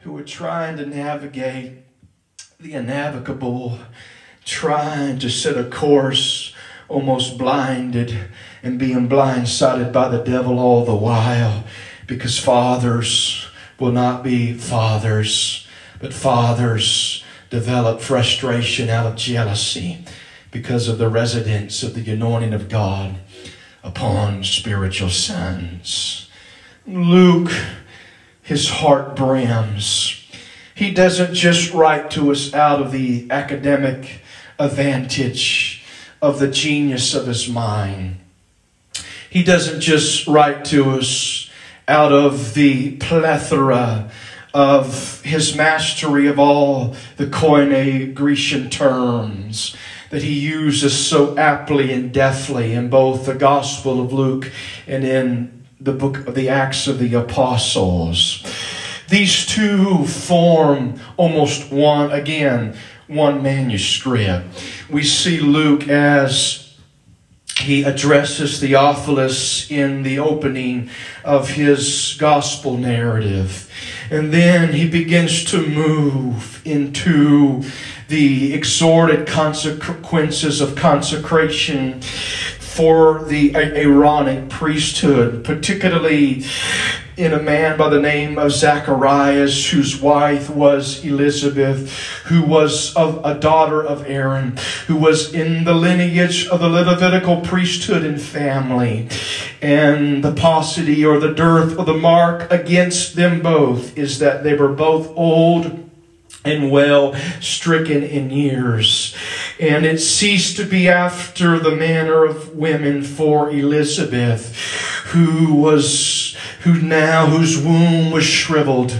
who 0.00 0.16
are 0.16 0.24
trying 0.24 0.76
to 0.76 0.86
navigate 0.86 1.72
the 2.58 2.72
unnavigable, 2.72 3.78
trying 4.44 5.18
to 5.18 5.28
set 5.28 5.56
a 5.56 5.64
course 5.64 6.54
almost 6.88 7.38
blinded 7.38 8.16
and 8.62 8.78
being 8.78 9.08
blindsided 9.08 9.92
by 9.92 10.08
the 10.08 10.22
devil 10.22 10.58
all 10.58 10.84
the 10.84 10.94
while 10.94 11.64
because 12.06 12.38
fathers 12.38 13.46
will 13.78 13.92
not 13.92 14.24
be 14.24 14.52
fathers, 14.52 15.66
but 16.00 16.12
fathers 16.12 17.22
develop 17.50 18.00
frustration 18.00 18.88
out 18.88 19.06
of 19.06 19.16
jealousy 19.16 20.04
because 20.50 20.88
of 20.88 20.98
the 20.98 21.08
residence 21.08 21.82
of 21.82 21.94
the 21.94 22.10
anointing 22.10 22.52
of 22.52 22.68
God 22.68 23.16
upon 23.82 24.42
spiritual 24.44 25.10
sons. 25.10 26.28
Luke 26.86 27.52
his 28.42 28.68
heart 28.68 29.16
brims. 29.16 30.16
He 30.74 30.92
doesn't 30.92 31.34
just 31.34 31.72
write 31.72 32.10
to 32.12 32.30
us 32.30 32.54
out 32.54 32.80
of 32.80 32.92
the 32.92 33.30
academic 33.30 34.22
advantage 34.58 35.84
of 36.22 36.38
the 36.38 36.48
genius 36.48 37.14
of 37.14 37.26
his 37.26 37.48
mind. 37.48 38.16
He 39.28 39.42
doesn't 39.42 39.80
just 39.80 40.26
write 40.26 40.64
to 40.66 40.90
us 40.90 41.50
out 41.86 42.12
of 42.12 42.54
the 42.54 42.96
plethora 42.96 44.10
of 44.52 45.22
his 45.22 45.56
mastery 45.56 46.26
of 46.26 46.38
all 46.38 46.96
the 47.16 47.26
Koine 47.26 48.14
Grecian 48.14 48.70
terms 48.70 49.76
that 50.10 50.22
he 50.22 50.40
uses 50.40 51.06
so 51.06 51.36
aptly 51.38 51.92
and 51.92 52.12
deftly 52.12 52.72
in 52.72 52.90
both 52.90 53.26
the 53.26 53.34
Gospel 53.34 54.02
of 54.02 54.12
Luke 54.12 54.50
and 54.86 55.04
in 55.04 55.59
the 55.80 55.92
book 55.92 56.26
of 56.26 56.34
the 56.34 56.48
Acts 56.48 56.86
of 56.86 56.98
the 56.98 57.14
Apostles. 57.14 58.44
These 59.08 59.46
two 59.46 60.04
form 60.06 61.00
almost 61.16 61.72
one, 61.72 62.12
again, 62.12 62.76
one 63.06 63.42
manuscript. 63.42 64.46
We 64.90 65.02
see 65.02 65.40
Luke 65.40 65.88
as 65.88 66.76
he 67.58 67.82
addresses 67.82 68.60
Theophilus 68.60 69.70
in 69.70 70.02
the 70.02 70.18
opening 70.18 70.90
of 71.24 71.50
his 71.50 72.16
gospel 72.18 72.76
narrative. 72.76 73.70
And 74.10 74.32
then 74.32 74.72
he 74.72 74.88
begins 74.88 75.44
to 75.46 75.66
move 75.66 76.62
into 76.64 77.62
the 78.08 78.54
exhorted 78.54 79.26
consequences 79.26 80.60
of 80.60 80.74
consecration 80.74 82.02
for 82.80 83.24
the 83.24 83.54
Aaronic 83.54 84.48
priesthood, 84.48 85.44
particularly 85.44 86.42
in 87.18 87.34
a 87.34 87.42
man 87.42 87.76
by 87.76 87.90
the 87.90 88.00
name 88.00 88.38
of 88.38 88.52
Zacharias, 88.52 89.68
whose 89.68 90.00
wife 90.00 90.48
was 90.48 91.04
Elizabeth, 91.04 91.92
who 92.24 92.40
was 92.40 92.96
of 92.96 93.20
a 93.22 93.38
daughter 93.38 93.84
of 93.84 94.08
Aaron, 94.08 94.56
who 94.86 94.96
was 94.96 95.34
in 95.34 95.64
the 95.64 95.74
lineage 95.74 96.48
of 96.48 96.60
the 96.60 96.70
Levitical 96.70 97.42
priesthood 97.42 98.02
and 98.02 98.18
family. 98.18 99.10
And 99.60 100.24
the 100.24 100.32
paucity 100.32 101.04
or 101.04 101.20
the 101.20 101.34
dearth 101.34 101.78
of 101.78 101.84
the 101.84 101.92
mark 101.92 102.50
against 102.50 103.14
them 103.14 103.42
both 103.42 103.98
is 103.98 104.20
that 104.20 104.42
they 104.42 104.54
were 104.54 104.72
both 104.72 105.14
old 105.18 105.90
and 106.46 106.70
well 106.70 107.14
stricken 107.40 108.02
in 108.02 108.30
years. 108.30 109.14
And 109.60 109.84
it 109.84 109.98
ceased 109.98 110.56
to 110.56 110.64
be 110.64 110.88
after 110.88 111.58
the 111.58 111.76
manner 111.76 112.24
of 112.24 112.56
women 112.56 113.02
for 113.02 113.50
Elizabeth, 113.50 114.56
who 115.08 115.54
was, 115.54 116.34
who 116.62 116.80
now, 116.80 117.26
whose 117.26 117.62
womb 117.62 118.10
was 118.10 118.24
shriveled, 118.24 118.98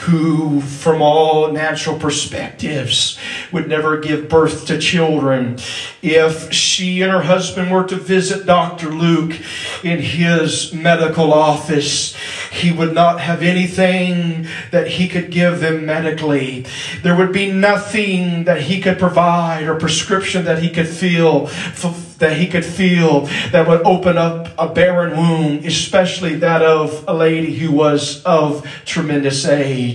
who, 0.00 0.62
from 0.62 1.02
all 1.02 1.52
natural 1.52 1.98
perspectives, 1.98 3.18
would 3.52 3.68
never 3.68 3.98
give 3.98 4.30
birth 4.30 4.66
to 4.66 4.78
children. 4.78 5.58
If 6.00 6.52
she 6.52 7.02
and 7.02 7.12
her 7.12 7.22
husband 7.22 7.70
were 7.70 7.84
to 7.84 7.96
visit 7.96 8.46
Dr. 8.46 8.88
Luke 8.90 9.36
in 9.84 10.00
his 10.00 10.72
medical 10.72 11.34
office, 11.34 12.16
he 12.50 12.72
would 12.72 12.94
not 12.94 13.20
have 13.20 13.42
anything 13.42 14.46
that 14.70 14.86
he 14.86 15.06
could 15.06 15.30
give 15.30 15.60
them 15.60 15.84
medically. 15.84 16.64
There 17.02 17.16
would 17.16 17.32
be 17.32 17.52
nothing 17.52 18.44
that 18.44 18.62
he 18.62 18.80
could 18.80 18.98
provide 18.98 19.64
or 19.64 19.74
prescription 19.74 20.46
that 20.46 20.62
he 20.62 20.70
could 20.70 20.88
feel 20.88 21.50
that 22.20 22.36
he 22.36 22.46
could 22.46 22.64
feel 22.64 23.22
that 23.50 23.66
would 23.66 23.80
open 23.82 24.16
up 24.16 24.48
a 24.58 24.68
barren 24.68 25.16
womb, 25.16 25.64
especially 25.64 26.36
that 26.36 26.62
of 26.62 27.04
a 27.08 27.14
lady 27.14 27.56
who 27.56 27.72
was 27.72 28.22
of 28.24 28.66
tremendous 28.84 29.46
age. 29.46 29.89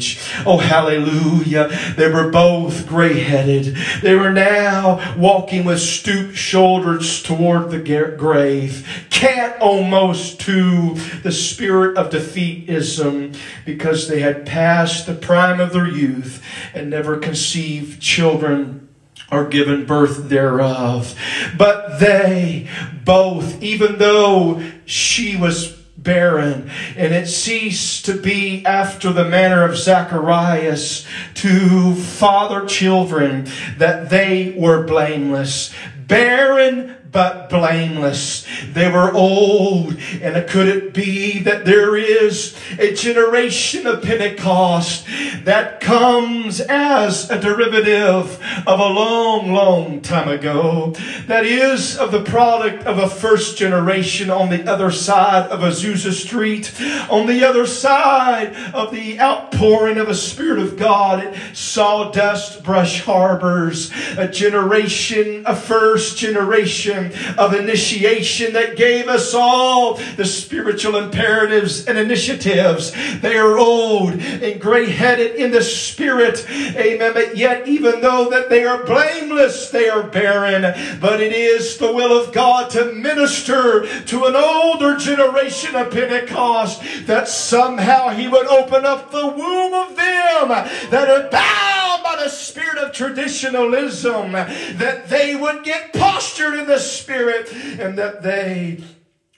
Oh, 0.45 0.58
hallelujah. 0.58 1.69
They 1.95 2.10
were 2.10 2.29
both 2.29 2.88
gray 2.88 3.19
headed. 3.19 3.75
They 4.01 4.15
were 4.15 4.31
now 4.31 5.15
walking 5.17 5.65
with 5.65 5.79
stooped 5.79 6.36
shoulders 6.36 7.21
toward 7.23 7.71
the 7.71 7.79
grave. 8.17 9.05
Can't 9.10 9.60
almost 9.62 10.39
to 10.41 10.95
the 11.23 11.31
spirit 11.31 11.97
of 11.97 12.12
defeatism 12.12 13.38
because 13.65 14.08
they 14.08 14.19
had 14.19 14.45
passed 14.45 15.05
the 15.05 15.13
prime 15.13 15.60
of 15.60 15.73
their 15.73 15.88
youth 15.88 16.43
and 16.73 16.89
never 16.89 17.17
conceived 17.17 18.01
children 18.01 18.88
are 19.29 19.47
given 19.47 19.86
birth 19.86 20.29
thereof. 20.29 21.15
But 21.58 21.99
they 21.99 22.69
both, 23.03 23.62
even 23.62 23.97
though 23.97 24.63
she 24.86 25.36
was 25.36 25.85
barren, 26.06 26.72
and 26.96 27.13
it 27.13 27.28
ceased 27.28 28.06
to 28.06 28.13
be 28.13 28.65
after 28.65 29.12
the 29.12 29.26
manner 29.26 29.65
of 29.65 29.78
Zacharias 29.78 31.06
to 31.34 31.96
father 31.96 32.65
children, 32.65 33.48
that 33.78 34.10
they 34.10 34.56
were 34.58 34.84
blameless. 34.84 35.74
Barren 36.08 36.96
but 37.15 37.49
blameless. 37.49 38.45
They 38.73 38.91
were 38.91 39.10
old. 39.13 39.97
And 40.21 40.49
could 40.49 40.67
it 40.67 40.93
be 40.93 41.39
that 41.43 41.63
there 41.63 41.95
is 41.95 42.54
a 42.78 42.93
generation 42.93 43.88
of 43.88 44.04
Pentecost 44.04 45.08
that 45.45 45.80
comes 45.80 46.60
as 46.60 47.32
a 47.32 47.39
derivative 47.39 48.38
of 48.67 48.80
a 48.82 48.89
long, 48.89 49.54
long 49.54 50.01
time 50.01 50.28
ago? 50.28 50.93
That 51.28 51.45
is 51.45 51.97
of 51.97 52.12
the 52.12 52.21
product 52.21 52.84
of 52.84 52.97
a 52.97 53.08
first 53.08 53.58
generation 53.58 54.30
on 54.30 54.49
the 54.49 54.69
other 54.69 54.91
side 54.91 55.49
of 55.49 55.62
Azusa 55.62 56.12
Street, 56.12 56.73
on 57.10 57.28
the 57.28 57.45
other 57.45 57.65
side 57.65 58.54
of 58.73 58.91
the 58.91 59.21
outpouring 59.21 59.99
of 59.99 60.10
a 60.10 60.15
Spirit 60.15 60.60
of 60.60 60.78
God 60.78 61.23
at 61.23 61.56
Sawdust 61.56 62.62
Brush 62.62 62.99
Harbors, 63.04 63.89
a 64.17 64.28
generation, 64.28 65.43
a 65.45 65.56
first 65.56 66.17
generation 66.17 67.05
of 67.38 67.54
initiation 67.54 68.54
that 68.54 68.76
gave 68.76 69.08
us 69.08 69.34
all 69.34 69.96
the 70.15 70.26
spiritual 70.26 70.98
imperatives 70.98 71.86
and 71.86 71.98
initiatives. 71.98 72.91
They 73.22 73.38
are 73.38 73.58
old 73.58 74.13
and 74.13 74.62
gray 74.62 74.89
headed 74.89 75.36
in 75.36 75.52
the 75.52 75.63
spirit. 75.63 76.46
Amen. 76.50 77.13
But 77.13 77.38
yet, 77.38 77.68
even 77.68 78.02
though 78.02 78.30
that 78.30 78.50
they 78.50 78.65
are 78.65 78.84
blameless, 78.84 79.70
they 79.70 79.89
are 79.89 80.04
barren. 80.04 80.63
But 81.00 81.22
it 81.22 81.34
is 81.34 81.78
the 81.78 81.91
will 81.91 82.18
of 82.20 82.34
God 82.34 82.70
to 82.72 82.94
minister 82.94 83.86
to 84.06 84.26
an 84.26 84.36
older 84.36 84.98
generation 84.98 85.76
of 85.76 85.91
Pentecost 85.91 86.82
that 87.06 87.28
somehow 87.28 88.10
He 88.10 88.28
would 88.28 88.48
open 88.48 88.86
up 88.86 89.12
the 89.12 89.28
womb 89.28 89.74
of 89.74 89.96
them 89.96 90.50
that 90.89 91.10
are 91.10 91.30
bound 91.30 92.04
by 92.04 92.24
the 92.24 92.30
spirit 92.30 92.78
of 92.78 92.91
traditionalism, 92.91 94.32
that 94.32 95.08
they 95.10 95.36
would 95.36 95.63
get 95.63 95.94
postured 95.94 96.54
in 96.56 96.68
the 96.68 96.80
Spirit 96.95 97.51
and 97.53 97.97
that 97.97 98.23
they 98.23 98.84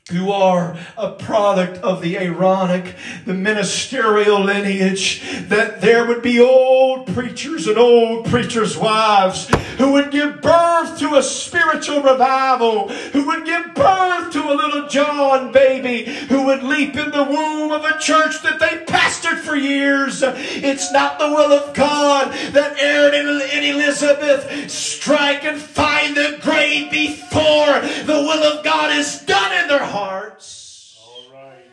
who 0.10 0.32
are 0.32 0.78
a 0.98 1.12
product 1.12 1.84
of 1.84 2.02
the 2.02 2.18
Aaronic, 2.18 2.96
the 3.26 3.34
ministerial 3.34 4.40
lineage, 4.40 5.22
that 5.50 5.82
there 5.82 6.06
would 6.06 6.22
be 6.22 6.40
old 6.40 7.08
preachers 7.14 7.68
and 7.68 7.78
old 7.78 8.26
preachers' 8.26 8.78
wives 8.78 9.50
who 9.78 9.92
would 9.92 10.10
give 10.10 10.42
birth 10.42 10.98
to 10.98 11.16
a 11.16 11.24
spiritual 11.24 12.02
revival, 12.02 12.88
who 12.88 13.28
would 13.28 13.46
give 13.46 13.76
birth 13.76 14.32
to 14.32 14.50
a 14.50 14.56
little 14.56 14.88
John 14.88 15.52
baby, 15.52 16.06
who 16.06 16.46
would 16.46 16.64
leap 16.64 16.96
in 16.96 17.12
the 17.12 17.24
womb 17.24 17.74
of 17.74 17.84
a 17.84 18.00
church 18.00 18.42
that 18.44 18.60
they 18.60 18.86
pastored 18.86 19.40
for 19.40 19.58
years. 19.58 20.24
It's 20.24 20.90
not 20.94 21.20
the 21.20 21.28
will 21.28 21.52
of 21.52 21.74
God 21.76 22.32
that 22.54 22.80
Aaron 22.80 23.14
and 23.14 23.66
Elizabeth 23.66 24.72
strike 24.72 25.44
and 25.44 25.60
find 25.60 26.16
the 26.16 26.40
grave 26.42 26.92
before 26.92 27.82
the 28.06 28.24
will 28.26 28.44
of 28.44 28.64
God 28.64 28.96
is 28.96 29.20
done 29.24 29.52
in 29.62 29.68
their 29.68 29.84
heart 29.84 29.97
hearts. 29.98 31.00
All 31.04 31.34
right. 31.34 31.66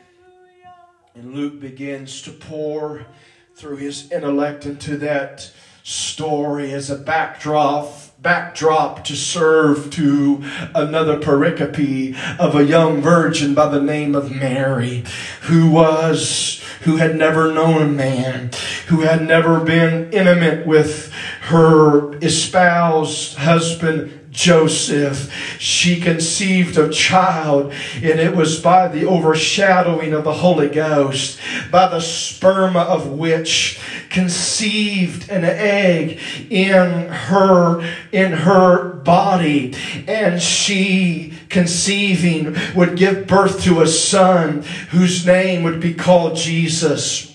And 1.15 1.35
Luke 1.35 1.61
begins 1.61 2.23
to 2.23 2.31
pour 2.31 3.07
through 3.55 3.77
his 3.77 4.11
intellect 4.11 4.65
into 4.67 4.97
that 4.99 5.53
story 5.83 6.73
as 6.73 6.91
a 6.91 6.97
backdrop 6.97 7.93
backdrop 8.23 9.05
to 9.05 9.15
serve 9.15 9.91
to 9.91 10.43
another 10.75 11.21
pericope 11.21 12.17
of 12.39 12.57
a 12.57 12.65
young 12.65 13.03
virgin 13.03 13.53
by 13.53 13.69
the 13.69 13.83
name 13.83 14.15
of 14.15 14.35
Mary 14.35 15.05
who 15.43 15.71
was 15.71 16.65
who 16.85 16.97
had 16.97 17.15
never 17.15 17.53
known 17.53 17.83
a 17.83 17.87
man 17.87 18.51
who 18.87 19.03
had 19.03 19.21
never 19.21 19.61
been 19.61 20.11
intimate 20.11 20.67
with 20.67 21.13
her 21.43 22.17
espoused 22.21 23.37
husband 23.37 24.24
Joseph. 24.35 25.33
She 25.59 26.01
conceived 26.01 26.77
a 26.77 26.91
child, 26.91 27.73
and 27.95 28.21
it 28.21 28.37
was 28.37 28.61
by 28.61 28.89
the 28.89 29.07
overshadowing 29.07 30.13
of 30.13 30.25
the 30.25 30.35
Holy 30.35 30.69
Ghost, 30.69 31.39
by 31.71 31.89
the 31.89 31.99
sperma 31.99 32.85
of 32.85 33.13
which 33.13 33.81
conceived 34.11 35.31
an 35.31 35.45
egg 35.45 36.21
in 36.51 37.09
her 37.09 37.83
in 38.13 38.33
her 38.33 38.93
body 38.93 39.75
and 40.07 40.41
she 40.41 41.33
conceiving 41.49 42.57
would 42.77 42.97
give 42.97 43.27
birth 43.27 43.63
to 43.63 43.83
a 43.83 43.87
son 43.89 44.63
whose 44.91 45.27
name 45.27 45.65
would 45.65 45.81
be 45.81 45.93
called 45.93 46.37
Jesus 46.37 47.34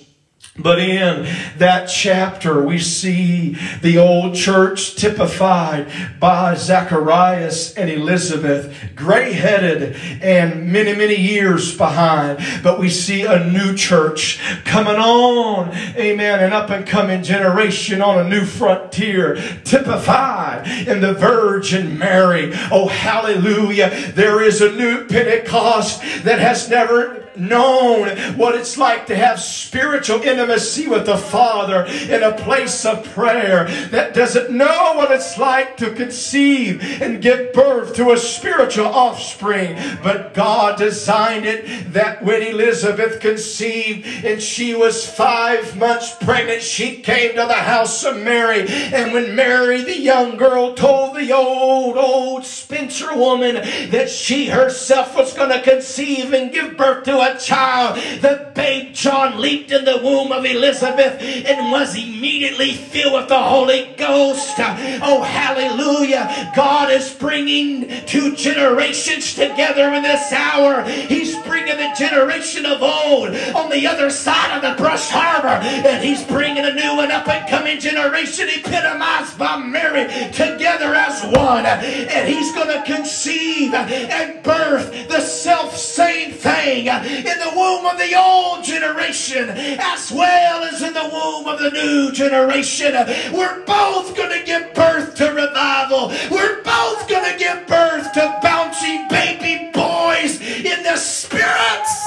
but 0.58 0.80
in 0.80 1.26
that 1.58 1.86
chapter, 1.86 2.62
we 2.62 2.80
see 2.80 3.58
the 3.82 3.98
old 3.98 4.36
church 4.36 4.96
typified 4.96 5.88
by 6.20 6.56
Zacharias 6.56 7.74
and 7.76 7.90
Elizabeth, 7.90 8.76
gray 8.96 9.32
headed 9.32 9.96
and 10.22 10.72
many, 10.72 10.94
many 10.94 11.16
years 11.16 11.78
behind. 11.78 12.40
But 12.62 12.80
we 12.80 12.90
see 12.90 13.24
a 13.24 13.50
new 13.50 13.74
church 13.76 14.40
coming 14.66 14.98
on, 14.98 15.70
amen, 15.96 16.44
an 16.44 16.52
up 16.52 16.70
and 16.70 16.86
coming 16.86 17.24
generation 17.24 18.02
on 18.02 18.20
a 18.20 18.30
new 18.30 18.46
frontier, 18.46 19.36
typified 19.64 20.68
in 20.88 21.00
the 21.00 21.14
Virgin 21.14 21.98
Mary. 21.98 22.52
Oh, 22.72 22.88
hallelujah. 22.88 24.12
There 24.14 24.44
is 24.44 24.62
a 24.62 24.72
new 24.74 25.06
Pentecost 25.06 26.02
that 26.24 26.40
has 26.40 26.70
never 26.70 27.29
known 27.40 28.10
what 28.38 28.56
it's 28.56 28.78
like 28.78 29.08
to 29.08 29.16
have 29.16 29.40
spiritual 29.40 30.22
intimacy 30.22 30.88
with 30.88 31.06
the 31.06 31.18
Father 31.18 31.86
in 31.86 32.24
a 32.24 32.38
place 32.38 32.86
of 32.86 33.04
prayer, 33.14 33.66
that 33.90 34.14
doesn't 34.14 34.52
know 34.52 34.94
what 34.96 35.12
it's 35.12 35.38
like 35.38 35.78
to 35.78 35.92
conceive 35.92 36.82
and 37.02 37.22
give 37.22 37.54
birth 37.54 37.96
to 37.96 38.12
a 38.12 38.18
spiritual 38.18 38.88
offspring. 38.88 39.76
But 40.04 40.34
God 40.34 40.78
designed 40.78 41.46
it 41.46 41.94
that 41.94 42.24
when 42.24 42.42
Elizabeth 42.42 43.20
conceived 43.20 44.06
and 44.26 44.42
she 44.42 44.76
was 44.76 45.10
five 45.10 45.78
months 45.78 46.16
pregnant, 46.22 46.62
she 46.62 46.98
came 46.98 47.32
to 47.32 47.46
the 47.46 47.54
house 47.54 48.04
of 48.04 48.18
Mary. 48.18 48.68
And 48.68 49.14
when 49.14 49.36
Mary, 49.36 49.82
the 49.82 50.00
young 50.00 50.38
girl, 50.38 50.74
told 50.74 51.16
the 51.16 51.32
old, 51.32 51.98
old 51.98 52.46
Spencer 52.46 53.16
woman 53.16 53.56
that 53.92 54.10
she 54.10 54.48
herself 54.48 55.16
was 55.16 55.34
going 55.34 55.50
to 55.50 55.62
conceive 55.62 56.34
and 56.34 56.52
give 56.52 56.78
birth 56.78 57.04
to 57.06 57.20
a 57.20 57.29
child, 57.38 57.98
the 58.22 58.52
babe 58.56 58.94
John 58.94 59.40
leaped 59.40 59.72
in 59.72 59.86
the 59.86 60.00
womb 60.04 60.32
of 60.32 60.46
Elizabeth 60.46 61.22
and 61.22 61.72
was 61.72 61.96
immediately 61.96 62.74
filled 62.74 63.14
with 63.14 63.30
the 63.30 63.40
Holy 63.40 63.94
Ghost. 63.98 64.56
Oh, 64.58 65.24
hallelujah. 65.24 66.52
God 66.56 66.92
is 66.92 67.14
bringing 67.14 67.90
two 68.06 68.36
generations 68.36 69.34
together 69.36 69.94
in 69.94 70.04
this 70.04 70.32
hour. 70.32 70.84
He's 70.84 71.38
bringing 71.44 71.78
the 71.78 71.94
generation 71.98 72.66
of 72.66 72.82
old 72.82 73.30
on 73.56 73.70
the 73.70 73.88
other 73.88 74.10
side 74.10 74.56
of 74.56 74.62
the 74.62 74.82
Brush 74.82 75.14
Arbor, 75.14 75.48
and 75.48 76.04
He's 76.04 76.24
bringing 76.24 76.66
a 76.66 76.74
new 76.74 77.00
and 77.02 77.12
up 77.12 77.28
and 77.28 77.50
coming 77.50 77.80
generation 77.80 78.50
epitomized 78.50 79.38
by 79.38 79.58
Mary 79.58 80.06
together 80.32 80.94
as 80.94 81.24
one. 81.36 81.66
And 81.66 82.28
He's 82.28 82.54
going 82.54 82.68
to 82.68 82.84
conceive 82.84 83.74
and 83.74 84.44
birth 84.44 85.08
the 85.08 85.22
self 85.22 85.78
same 85.78 86.32
thing 86.32 86.86
in 87.26 87.40
the 87.40 87.52
womb 87.56 87.86
of 87.86 87.98
the 87.98 88.16
old 88.18 88.64
generation 88.64 89.50
as 89.50 90.12
well 90.12 90.64
as 90.64 90.82
in 90.82 90.94
the 90.94 91.10
womb 91.12 91.48
of 91.48 91.60
the 91.60 91.72
new 91.72 92.12
generation. 92.12 92.94
We're 93.34 93.64
both 93.66 94.16
going 94.16 94.40
to 94.40 94.46
give 94.46 94.74
birth 94.74 95.16
to 95.16 95.30
revival. 95.32 96.10
We're 96.32 96.64
both 96.64 97.08
going 97.08 97.32
to 97.32 97.38
give 97.38 97.68
birth 97.68 98.12
to 98.14 98.40
bouncy 98.44 99.08
baby 99.10 99.72
boys 99.74 100.40
in 100.42 100.84
the 100.84 100.96
spirits. 100.96 102.06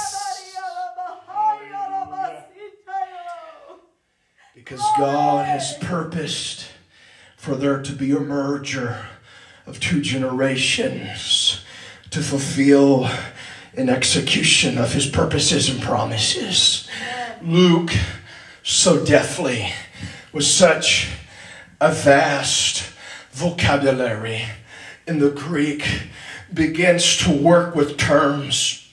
Because 4.55 4.83
God 4.97 5.47
has 5.47 5.77
purposed 5.81 6.67
for 7.37 7.57
there 7.57 7.83
to 7.83 7.93
be 7.93 8.13
a 8.13 8.21
merger 8.21 9.07
of 9.67 9.81
two 9.81 10.01
generations 10.01 11.63
to 12.11 12.21
fulfill 12.23 13.09
an 13.75 13.89
execution 13.89 14.79
of 14.79 14.93
his 14.93 15.07
purposes 15.07 15.69
and 15.69 15.81
promises. 15.81 16.89
Luke, 17.43 17.91
so 18.63 19.05
deftly, 19.05 19.73
with 20.33 20.45
such 20.45 21.11
a 21.81 21.93
vast 21.93 22.83
vocabulary 23.31 24.45
in 25.07 25.19
the 25.19 25.31
Greek, 25.31 25.85
begins 26.53 27.17
to 27.17 27.33
work 27.33 27.75
with 27.75 27.97
terms, 27.97 28.87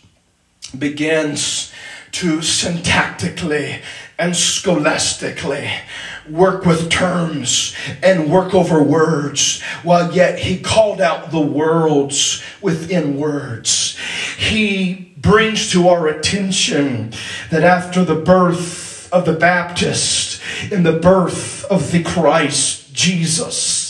begins 0.78 1.74
to 2.12 2.40
syntactically 2.40 3.82
and 4.18 4.36
scholastically 4.36 5.70
work 6.32 6.66
with 6.66 6.90
terms 6.90 7.76
and 8.04 8.32
work 8.32 8.54
over 8.54 8.82
words, 8.82 9.62
while 9.84 10.12
yet 10.14 10.40
he 10.40 10.60
called 10.60 11.02
out 11.02 11.32
the 11.32 11.40
worlds 11.40 12.42
within 12.62 13.18
words. 13.18 13.98
He 14.38 15.14
brings 15.18 15.72
to 15.72 15.90
our 15.90 16.08
attention 16.08 17.14
that 17.52 17.64
after 17.64 18.04
the 18.04 18.16
birth 18.16 19.12
of 19.12 19.26
the 19.26 19.34
Baptist, 19.34 20.42
in 20.72 20.84
the 20.84 20.94
birth 20.94 21.66
of 21.66 21.92
the 21.92 22.04
Christ 22.04 22.94
Jesus, 22.94 23.89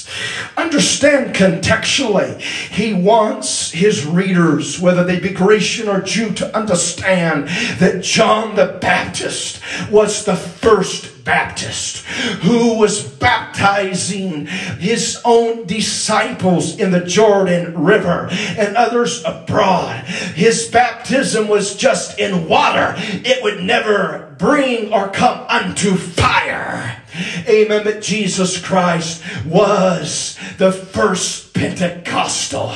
Understand 0.58 1.36
contextually, 1.36 2.40
he 2.42 2.94
wants 2.94 3.72
his 3.72 4.06
readers, 4.06 4.80
whether 4.80 5.04
they 5.04 5.20
be 5.20 5.30
Grecian 5.30 5.88
or 5.88 6.02
Jew, 6.02 6.34
to 6.34 6.58
understand 6.58 7.48
that 7.80 8.04
John 8.04 8.56
the 8.56 8.78
Baptist 8.82 9.62
was 9.90 10.26
the 10.26 10.36
first 10.36 11.20
Baptist 11.30 12.06
who 12.42 12.80
was 12.80 13.04
baptizing 13.04 14.48
his 14.48 15.22
own 15.24 15.68
disciples 15.68 16.80
in 16.80 16.90
the 16.90 17.06
Jordan 17.06 17.84
River 17.84 18.30
and 18.32 18.76
others 18.76 19.24
abroad. 19.24 20.04
His 20.34 20.68
baptism 20.70 21.48
was 21.48 21.76
just 21.76 22.18
in 22.18 22.48
water, 22.48 22.96
it 22.98 23.44
would 23.44 23.64
never 23.64 24.34
bring 24.40 24.92
or 24.92 25.10
come 25.10 25.46
unto 25.48 25.96
fire. 25.96 26.99
Amen. 27.48 27.84
But 27.84 28.02
Jesus 28.02 28.60
Christ 28.60 29.24
was 29.46 30.38
the 30.58 30.72
first 30.72 31.54
Pentecostal 31.54 32.74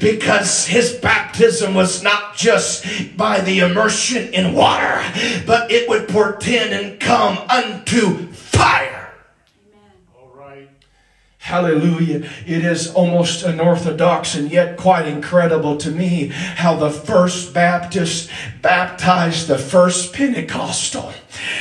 because 0.00 0.66
his 0.66 0.94
baptism 0.94 1.74
was 1.74 2.02
not 2.02 2.36
just 2.36 2.84
by 3.16 3.40
the 3.40 3.60
immersion 3.60 4.34
in 4.34 4.54
water, 4.54 5.02
but 5.46 5.70
it 5.70 5.88
would 5.88 6.08
portend 6.08 6.72
and 6.72 6.98
come 6.98 7.38
unto 7.48 8.26
fire. 8.32 9.03
Hallelujah. 11.44 12.26
It 12.46 12.64
is 12.64 12.94
almost 12.94 13.42
unorthodox 13.42 14.34
and 14.34 14.50
yet 14.50 14.78
quite 14.78 15.06
incredible 15.06 15.76
to 15.76 15.90
me 15.90 16.28
how 16.28 16.74
the 16.76 16.88
first 16.88 17.52
Baptist 17.52 18.30
baptized 18.62 19.48
the 19.48 19.58
first 19.58 20.14
Pentecostal. 20.14 21.12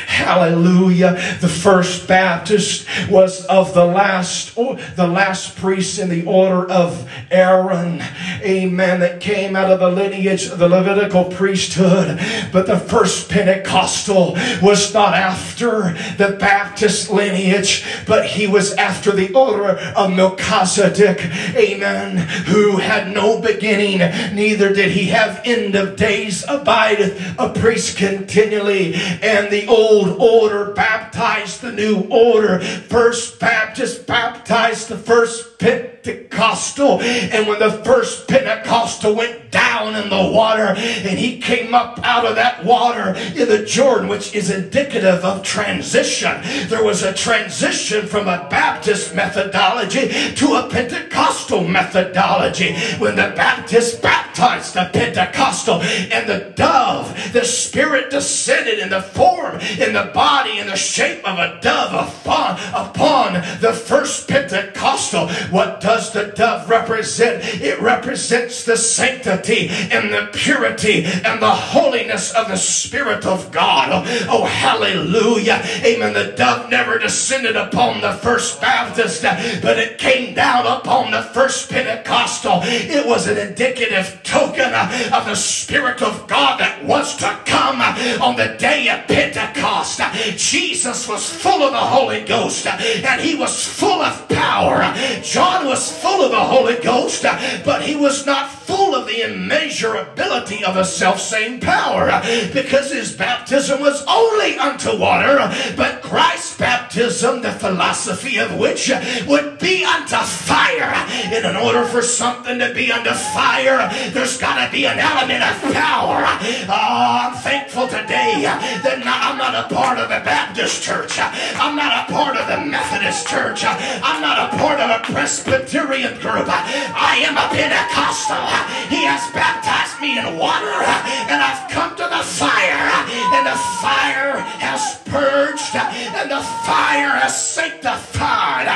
Hallelujah. 0.07 1.13
The 1.41 1.49
first 1.49 2.07
Baptist 2.07 2.87
was 3.09 3.45
of 3.47 3.73
the 3.73 3.83
last, 3.83 4.55
the 4.55 5.07
last 5.07 5.57
priest 5.57 5.99
in 5.99 6.07
the 6.07 6.25
order 6.25 6.69
of 6.71 7.09
Aaron. 7.29 8.01
Amen. 8.41 9.01
That 9.01 9.19
came 9.19 9.55
out 9.55 9.69
of 9.69 9.79
the 9.79 9.89
lineage 9.89 10.45
of 10.45 10.59
the 10.59 10.69
Levitical 10.69 11.25
priesthood. 11.25 12.19
But 12.53 12.67
the 12.67 12.79
first 12.79 13.29
Pentecostal 13.29 14.37
was 14.61 14.93
not 14.93 15.13
after 15.13 15.93
the 16.17 16.37
Baptist 16.39 17.09
lineage, 17.09 17.83
but 18.07 18.25
he 18.25 18.47
was 18.47 18.73
after 18.75 19.11
the 19.11 19.33
order 19.33 19.72
of 19.77 20.13
Melchizedek. 20.13 21.19
Amen. 21.55 22.17
Who 22.17 22.77
had 22.77 23.13
no 23.13 23.39
beginning, 23.41 23.99
neither 24.35 24.73
did 24.73 24.91
he 24.91 25.07
have 25.07 25.41
end 25.45 25.75
of 25.75 25.95
days, 25.95 26.43
abideth 26.47 27.35
a 27.37 27.49
priest 27.49 27.97
continually. 27.97 28.95
And 28.95 29.51
the 29.51 29.67
old 29.67 30.19
order 30.19 30.73
baptized 30.73 31.61
the 31.61 31.71
new 31.71 32.07
order. 32.09 32.59
First 32.59 33.39
Baptist 33.39 34.07
baptized 34.07 34.89
the 34.89 34.97
first 34.97 35.59
Pentecostal. 36.03 37.01
And 37.01 37.47
when 37.47 37.59
the 37.59 37.71
first 37.83 38.27
Pentecostal 38.27 39.15
went 39.15 39.51
down 39.51 39.95
in 39.95 40.09
the 40.09 40.31
water 40.31 40.73
and 40.75 41.17
he 41.17 41.39
came 41.39 41.73
up 41.73 41.99
out 42.03 42.25
of 42.25 42.35
that 42.35 42.63
water 42.65 43.15
in 43.35 43.47
the 43.47 43.63
Jordan, 43.65 44.07
which 44.07 44.35
is 44.35 44.49
indicative 44.49 45.23
of 45.23 45.43
transition, 45.43 46.41
there 46.67 46.83
was 46.83 47.03
a 47.03 47.13
transition 47.13 48.05
from 48.05 48.27
a 48.27 48.47
Baptist 48.49 49.15
methodology 49.15 50.09
to 50.35 50.55
a 50.55 50.69
Pentecostal 50.69 51.67
methodology. 51.67 52.75
When 52.97 53.15
the 53.15 53.33
Baptist 53.35 54.01
baptized 54.01 54.73
the 54.73 54.89
Pentecostal 54.91 55.81
and 55.81 56.27
the 56.27 56.51
dove, 56.55 57.33
the 57.33 57.45
Spirit 57.45 58.09
descended 58.09 58.79
in 58.79 58.89
the 58.89 59.01
form, 59.01 59.59
in 59.79 59.93
the 59.93 60.11
body, 60.13 60.57
in 60.59 60.67
the 60.67 60.75
shape 60.75 61.23
of 61.27 61.39
a 61.39 61.59
dove 61.61 61.93
upon, 61.93 62.59
upon 62.73 63.33
the 63.61 63.73
first 63.73 64.27
Pentecostal. 64.27 65.29
What 65.51 65.81
does 65.93 66.11
the 66.11 66.25
dove 66.35 66.67
represent? 66.67 67.43
It 67.61 67.79
represents 67.79 68.65
the 68.65 68.75
sanctity 68.75 69.67
and 69.69 70.11
the 70.11 70.27
purity 70.33 71.05
and 71.05 71.39
the 71.39 71.51
holiness 71.51 72.33
of 72.33 72.47
the 72.47 72.55
Spirit 72.55 73.27
of 73.27 73.51
God. 73.51 73.89
Oh, 74.27 74.43
hallelujah. 74.45 75.61
Amen. 75.85 76.13
The 76.13 76.33
dove 76.35 76.71
never 76.71 76.97
descended 76.97 77.55
upon 77.55 78.01
the 78.01 78.13
first 78.13 78.59
Baptist, 78.59 79.21
but 79.21 79.77
it 79.77 79.99
came 79.99 80.33
down 80.33 80.65
upon 80.65 81.11
the 81.11 81.21
first 81.21 81.69
Pentecostal. 81.69 82.61
It 82.63 83.05
was 83.05 83.27
an 83.27 83.37
indicative 83.37 84.19
token 84.23 84.73
of 84.73 85.25
the 85.25 85.35
Spirit 85.35 86.01
of 86.01 86.25
God 86.27 86.59
that 86.59 86.83
was 86.83 87.15
to 87.17 87.39
come 87.45 87.81
on 88.19 88.35
the 88.35 88.55
day 88.57 88.89
of 88.89 89.07
Pentecost. 89.07 90.01
Jesus 90.37 91.07
was 91.07 91.29
full 91.29 91.61
of 91.61 91.71
the 91.71 91.77
Holy 91.77 92.21
Ghost 92.21 92.65
and 92.65 93.21
he 93.21 93.35
was 93.35 93.67
full 93.67 94.01
of 94.01 94.27
power. 94.27 94.81
John 95.21 95.67
was 95.67 95.82
full 95.91 96.23
of 96.23 96.31
the 96.31 96.39
Holy 96.39 96.75
Ghost, 96.77 97.23
but 97.63 97.81
he 97.81 97.95
was 97.95 98.25
not 98.25 98.49
full 98.49 98.95
of 98.95 99.07
the 99.07 99.21
immeasurability 99.21 100.63
of 100.63 100.75
the 100.75 100.83
self 100.83 101.19
same 101.19 101.59
power 101.59 102.21
because 102.53 102.91
his 102.91 103.11
baptism 103.11 103.81
was 103.81 104.03
only 104.07 104.57
unto 104.57 104.97
water, 104.97 105.37
but 105.75 106.01
Christ's 106.01 106.57
baptism, 106.57 106.72
the 106.93 107.57
philosophy 107.59 108.37
of 108.37 108.55
which 108.57 108.91
would 109.25 109.57
be 109.57 109.83
unto 109.83 110.17
fire. 110.17 110.93
And 111.33 111.45
in 111.45 111.55
order 111.55 111.85
for 111.85 112.01
something 112.01 112.59
to 112.59 112.73
be 112.73 112.91
unto 112.91 113.11
fire, 113.33 113.89
there's 114.11 114.37
got 114.37 114.63
to 114.63 114.71
be 114.71 114.85
an 114.85 114.99
element 114.99 115.41
of 115.43 115.73
power. 115.73 116.21
Oh, 116.69 117.29
I'm 117.29 117.35
thankful 117.41 117.87
today 117.87 118.43
that 118.45 119.01
I'm 119.03 119.37
not 119.37 119.55
a 119.55 119.73
part 119.73 119.97
of 119.97 120.11
a 120.11 120.21
Baptist 120.23 120.83
church. 120.83 121.17
I'm 121.17 121.75
not 121.75 122.07
a 122.07 122.13
part 122.13 122.37
of 122.37 122.47
the 122.47 122.61
Methodist 122.63 123.27
church. 123.27 123.63
I'm 123.65 124.21
not 124.21 124.53
a 124.53 124.57
part 124.57 124.79
of 124.79 124.89
a 124.89 125.01
Presbyterian 125.11 126.19
group. 126.21 126.45
I 126.47 127.25
am 127.25 127.37
a 127.37 127.49
Pentecostal. 127.49 128.45
He 128.93 129.01
has 129.09 129.25
baptized 129.33 129.99
me 129.99 130.19
in 130.19 130.37
water, 130.37 130.77
and 131.25 131.41
I've 131.41 131.69
come 131.71 131.95
to 131.97 132.05
the 132.05 132.21
fire, 132.21 132.89
and 133.33 133.47
the 133.47 133.57
fire 133.81 134.37
has 134.61 135.01
purged, 135.09 135.73
and 135.73 136.29
the 136.29 136.41
fire 136.65 136.82
has 136.83 137.47
sanctified 137.47 138.67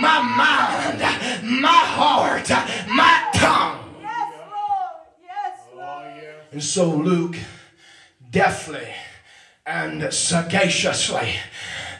my 0.00 0.22
mind, 0.22 1.00
my 1.60 1.68
heart, 1.68 2.48
my 2.88 3.30
tongue. 3.34 3.94
Yes, 4.02 4.32
Lord. 4.52 5.06
Yes, 5.22 5.58
Lord. 5.74 6.34
And 6.52 6.62
so 6.62 6.90
Luke 6.90 7.36
deftly 8.30 8.88
and 9.64 10.12
sagaciously 10.12 11.34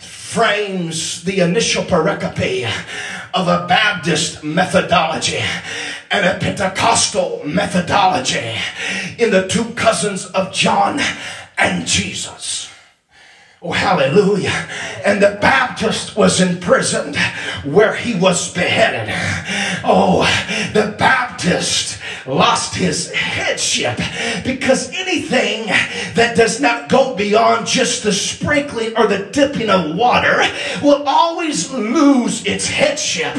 frames 0.00 1.24
the 1.24 1.40
initial 1.40 1.82
pericope 1.84 2.70
of 3.32 3.48
a 3.48 3.66
Baptist 3.66 4.44
methodology 4.44 5.40
and 6.10 6.26
a 6.26 6.38
Pentecostal 6.38 7.42
methodology 7.44 8.54
in 9.18 9.30
the 9.30 9.46
two 9.48 9.64
cousins 9.74 10.26
of 10.26 10.52
John 10.52 11.00
and 11.58 11.86
Jesus. 11.86 12.70
Oh, 13.66 13.72
hallelujah. 13.72 14.68
And 15.04 15.20
the 15.20 15.38
Baptist 15.40 16.16
was 16.16 16.40
imprisoned 16.40 17.16
where 17.64 17.96
he 17.96 18.14
was 18.14 18.54
beheaded. 18.54 19.12
Oh, 19.84 20.22
the 20.72 20.94
Baptist 20.96 21.98
lost 22.26 22.76
his 22.76 23.12
headship 23.12 23.96
because 24.44 24.90
anything 24.92 25.66
that 26.14 26.36
does 26.36 26.60
not 26.60 26.88
go 26.88 27.16
beyond 27.16 27.66
just 27.66 28.04
the 28.04 28.12
sprinkling 28.12 28.96
or 28.96 29.08
the 29.08 29.28
dipping 29.32 29.68
of 29.68 29.96
water 29.96 30.42
will 30.80 31.02
always 31.06 31.72
lose 31.72 32.44
its 32.46 32.68
headship. 32.68 33.34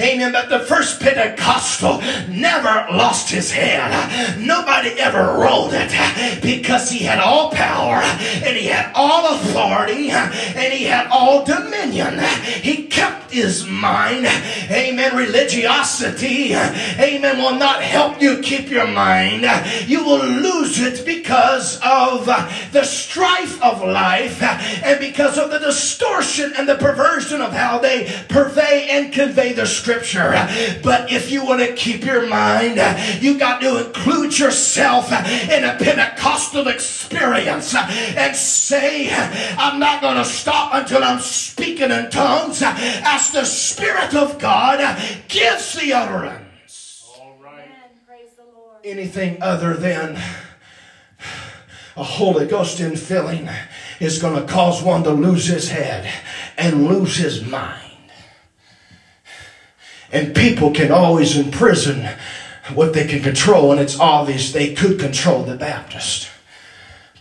Amen. 0.00 0.32
But 0.32 0.50
the 0.50 0.60
first 0.60 1.00
Pentecostal 1.00 2.00
never 2.28 2.86
lost 2.92 3.30
his 3.30 3.50
head. 3.50 4.38
Nobody 4.38 4.90
ever 5.00 5.38
rolled 5.38 5.72
it 5.74 6.42
because 6.42 6.90
he 6.90 7.04
had 7.04 7.20
all 7.20 7.50
power 7.50 8.02
and 8.02 8.56
he 8.56 8.66
had 8.66 8.92
all 8.94 9.34
authority 9.34 9.61
and 9.70 10.72
he 10.72 10.84
had 10.84 11.06
all 11.08 11.44
dominion. 11.44 12.18
He 12.62 12.84
kept 12.84 13.32
his 13.32 13.66
mind. 13.66 14.26
Amen. 14.70 15.16
Religiosity, 15.16 16.54
amen, 16.54 17.38
will 17.38 17.56
not 17.56 17.82
help 17.82 18.20
you 18.20 18.40
keep 18.40 18.70
your 18.70 18.86
mind. 18.86 19.46
You 19.88 20.04
will 20.04 20.24
lose 20.24 20.80
it 20.80 21.04
because 21.06 21.80
of 21.84 22.26
the 22.72 22.84
strife 22.84 23.62
of 23.62 23.82
life 23.82 24.42
and 24.42 25.00
because 25.00 25.38
of 25.38 25.50
the 25.50 25.58
distortion 25.58 26.52
and 26.56 26.68
the 26.68 26.76
perversion 26.76 27.40
of 27.40 27.52
how 27.52 27.78
they 27.78 28.10
purvey 28.28 28.88
and 28.90 29.12
convey 29.12 29.52
the 29.52 29.66
scripture. 29.66 30.32
But 30.82 31.10
if 31.10 31.30
you 31.30 31.44
want 31.44 31.60
to 31.60 31.72
keep 31.74 32.04
your 32.04 32.26
mind, 32.26 32.80
you 33.22 33.38
got 33.38 33.60
to 33.62 33.86
include 33.86 34.38
yourself 34.38 35.10
in 35.12 35.64
a 35.64 35.76
Pentecostal 35.78 36.68
experience 36.68 37.74
and 37.74 38.36
say, 38.36 39.08
I'm 39.58 39.78
not 39.78 40.00
going 40.00 40.16
to 40.16 40.24
stop 40.24 40.74
until 40.74 41.02
I'm 41.02 41.20
speaking 41.20 41.90
in 41.90 42.10
tongues 42.10 42.62
as 42.62 43.30
the 43.32 43.44
Spirit 43.44 44.14
of 44.14 44.38
God 44.38 44.78
gives 45.28 45.74
the 45.74 45.92
utterance. 45.92 47.10
All 47.18 47.38
right. 47.42 47.68
The 48.06 48.88
Anything 48.88 49.42
other 49.42 49.74
than 49.74 50.16
a 51.96 52.02
Holy 52.02 52.46
Ghost 52.46 52.78
infilling 52.78 53.54
is 54.00 54.20
going 54.20 54.40
to 54.40 54.52
cause 54.52 54.82
one 54.82 55.04
to 55.04 55.10
lose 55.10 55.46
his 55.46 55.70
head 55.70 56.12
and 56.56 56.86
lose 56.88 57.16
his 57.16 57.44
mind. 57.44 57.80
And 60.10 60.34
people 60.34 60.72
can 60.72 60.92
always 60.92 61.36
imprison 61.36 62.08
what 62.74 62.92
they 62.92 63.06
can 63.06 63.22
control, 63.22 63.72
and 63.72 63.80
it's 63.80 63.98
obvious 63.98 64.52
they 64.52 64.74
could 64.74 64.98
control 64.98 65.42
the 65.42 65.56
Baptist. 65.56 66.31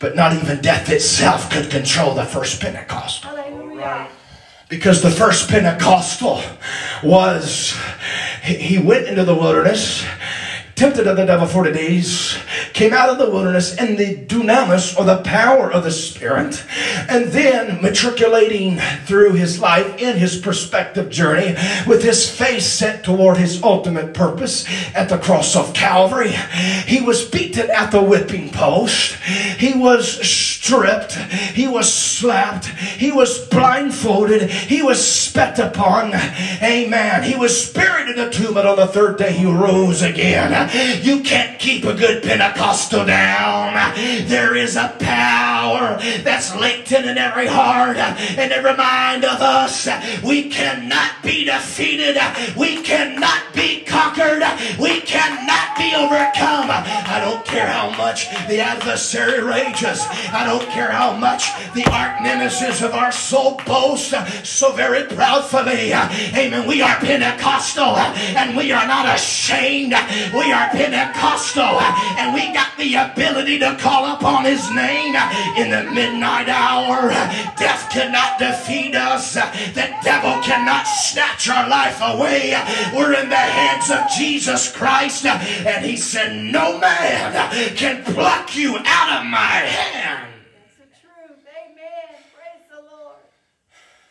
But 0.01 0.15
not 0.15 0.33
even 0.33 0.61
death 0.61 0.89
itself 0.89 1.51
could 1.51 1.69
control 1.69 2.15
the 2.15 2.25
first 2.25 2.59
Pentecost. 2.59 3.25
Because 4.67 5.03
the 5.03 5.11
first 5.11 5.47
Pentecostal 5.47 6.41
was, 7.03 7.77
he 8.41 8.55
he 8.55 8.77
went 8.79 9.05
into 9.07 9.23
the 9.23 9.35
wilderness, 9.35 10.03
tempted 10.81 11.05
of 11.05 11.15
the 11.15 11.25
devil 11.27 11.45
40 11.45 11.73
days, 11.73 12.35
came 12.73 12.91
out 12.91 13.07
of 13.07 13.19
the 13.19 13.29
wilderness 13.29 13.77
in 13.77 13.97
the 13.97 14.15
dunamis 14.15 14.97
or 14.97 15.05
the 15.05 15.21
power 15.21 15.71
of 15.71 15.83
the 15.83 15.91
Spirit, 15.91 16.63
and 17.07 17.25
then 17.25 17.79
matriculating 17.83 18.79
through 19.05 19.33
his 19.33 19.59
life 19.59 20.01
in 20.01 20.17
his 20.17 20.39
prospective 20.39 21.07
journey 21.11 21.55
with 21.85 22.01
his 22.01 22.27
face 22.27 22.65
set 22.65 23.03
toward 23.03 23.37
his 23.37 23.61
ultimate 23.61 24.15
purpose 24.15 24.65
at 24.95 25.07
the 25.07 25.19
cross 25.19 25.55
of 25.55 25.71
Calvary. 25.75 26.31
He 26.87 26.99
was 26.99 27.25
beaten 27.25 27.69
at 27.69 27.91
the 27.91 28.01
whipping 28.01 28.49
post. 28.49 29.13
He 29.59 29.77
was 29.77 30.27
stripped. 30.27 31.13
He 31.13 31.67
was 31.67 31.93
slapped. 31.93 32.65
He 32.65 33.11
was 33.11 33.47
blindfolded. 33.49 34.49
He 34.49 34.81
was 34.81 35.05
spat 35.05 35.59
upon. 35.59 36.15
Amen. 36.63 37.21
He 37.21 37.35
was 37.35 37.71
buried 37.71 38.09
in 38.09 38.15
the 38.15 38.31
tomb, 38.31 38.57
and 38.57 38.67
on 38.67 38.77
the 38.77 38.87
third 38.87 39.19
day 39.19 39.33
he 39.33 39.45
rose 39.45 40.01
again. 40.01 40.70
You 40.73 41.21
can't 41.21 41.59
keep 41.59 41.83
a 41.83 41.93
good 41.93 42.23
Pentecostal 42.23 43.05
down. 43.05 43.73
There 44.27 44.55
is 44.55 44.75
a 44.75 44.95
power 44.99 45.97
that's 46.23 46.55
latent 46.55 47.05
in 47.05 47.17
every 47.17 47.47
heart 47.47 47.97
and 47.97 48.51
every 48.51 48.75
mind 48.75 49.25
of 49.25 49.41
us. 49.41 49.87
We 50.23 50.49
cannot 50.49 51.23
be 51.23 51.45
defeated. 51.45 52.17
We 52.57 52.81
cannot 52.83 53.53
be 53.53 53.81
conquered. 53.81 54.43
We 54.79 55.01
cannot 55.01 55.77
be 55.77 55.93
overcome. 55.95 56.69
I 56.71 57.19
don't 57.23 57.43
care 57.45 57.67
how 57.67 57.89
much 57.97 58.29
the 58.47 58.59
adversary 58.59 59.43
rages. 59.43 60.01
I 60.31 60.45
don't 60.45 60.67
care 60.69 60.91
how 60.91 61.13
much 61.13 61.51
the 61.73 61.83
arch 61.91 62.21
nemesis 62.21 62.81
of 62.81 62.93
our 62.93 63.11
soul 63.11 63.59
boasts 63.65 64.13
so 64.47 64.71
very 64.71 65.03
proudly. 65.03 65.91
Amen. 65.93 66.67
We 66.67 66.81
are 66.81 66.95
Pentecostal 66.97 67.97
and 67.97 68.55
we 68.55 68.71
are 68.71 68.87
not 68.87 69.13
ashamed. 69.13 69.95
We 70.33 70.51
are 70.51 70.60
Pentecostal 70.69 71.79
and 72.17 72.33
we 72.33 72.53
got 72.53 72.77
the 72.77 72.95
ability 72.95 73.59
to 73.59 73.75
call 73.79 74.15
upon 74.15 74.45
his 74.45 74.69
name 74.71 75.15
in 75.57 75.69
the 75.69 75.89
midnight 75.91 76.49
hour. 76.49 77.09
Death 77.57 77.89
cannot 77.91 78.39
defeat 78.39 78.95
us. 78.95 79.33
The 79.33 79.93
devil 80.03 80.41
cannot 80.41 80.85
snatch 80.85 81.49
our 81.49 81.67
life 81.69 81.99
away. 82.01 82.53
We're 82.95 83.13
in 83.13 83.29
the 83.29 83.35
hands 83.35 83.89
of 83.91 84.09
Jesus 84.17 84.71
Christ 84.71 85.25
and 85.25 85.85
he 85.85 85.97
said, 85.97 86.35
no 86.51 86.77
man 86.79 87.75
can 87.75 88.03
pluck 88.03 88.55
you 88.55 88.77
out 88.85 89.21
of 89.21 89.25
my 89.25 89.37
hand. 89.37 90.33
That's 90.53 90.77
the 90.77 90.99
truth. 90.99 91.45
Amen. 91.47 92.21
Praise 92.33 92.65
the 92.69 92.81
Lord. 92.95 93.15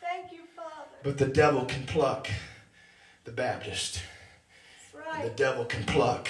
Thank 0.00 0.32
you, 0.32 0.40
Father. 0.56 0.96
But 1.02 1.18
the 1.18 1.26
devil 1.26 1.64
can 1.64 1.84
pluck 1.84 2.28
the 3.24 3.32
Baptist. 3.32 4.02
That's 5.10 5.24
And 5.24 5.30
the 5.30 5.34
devil 5.36 5.64
can 5.64 5.84
pluck 5.84 6.28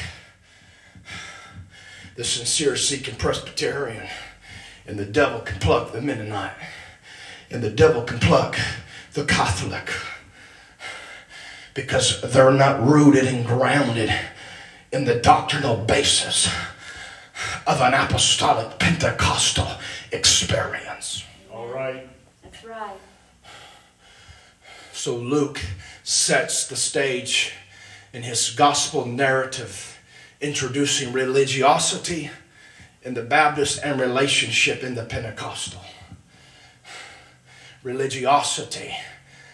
the 2.16 2.24
sincere 2.24 2.76
seeking 2.76 3.16
Presbyterian. 3.16 4.06
And 4.86 4.98
the 4.98 5.06
devil 5.06 5.40
can 5.40 5.58
pluck 5.58 5.92
the 5.92 6.00
Mennonite. 6.00 6.56
And 7.50 7.62
the 7.62 7.70
devil 7.70 8.02
can 8.02 8.18
pluck 8.18 8.58
the 9.12 9.24
Catholic. 9.24 9.90
Because 11.74 12.20
they're 12.32 12.50
not 12.50 12.84
rooted 12.84 13.26
and 13.26 13.46
grounded 13.46 14.12
in 14.92 15.04
the 15.04 15.16
doctrinal 15.16 15.76
basis 15.76 16.52
of 17.66 17.80
an 17.80 17.94
apostolic 17.94 18.78
Pentecostal 18.78 19.68
experience. 20.10 21.24
All 21.52 21.68
right. 21.68 22.08
That's 22.42 22.64
right. 22.64 22.96
So 24.92 25.16
Luke 25.16 25.60
sets 26.02 26.66
the 26.66 26.76
stage 26.76 27.54
in 28.12 28.22
his 28.22 28.50
gospel 28.50 29.06
narrative, 29.06 29.98
introducing 30.40 31.12
religiosity 31.12 32.30
in 33.02 33.14
the 33.14 33.22
Baptist 33.22 33.80
and 33.82 34.00
relationship 34.00 34.82
in 34.82 34.94
the 34.94 35.04
Pentecostal. 35.04 35.80
Religiosity 37.82 38.94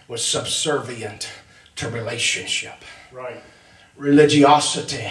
was 0.09 0.25
subservient 0.25 1.29
to 1.77 1.89
relationship. 1.89 2.83
Right. 3.13 3.41
Religiosity 3.97 5.11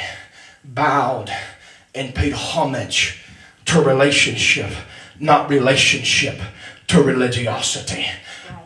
bowed 0.63 1.31
and 1.93 2.13
paid 2.13 2.33
homage 2.33 3.23
to 3.65 3.81
relationship, 3.81 4.71
not 5.19 5.49
relationship 5.49 6.39
to 6.87 7.01
religiosity. 7.01 8.05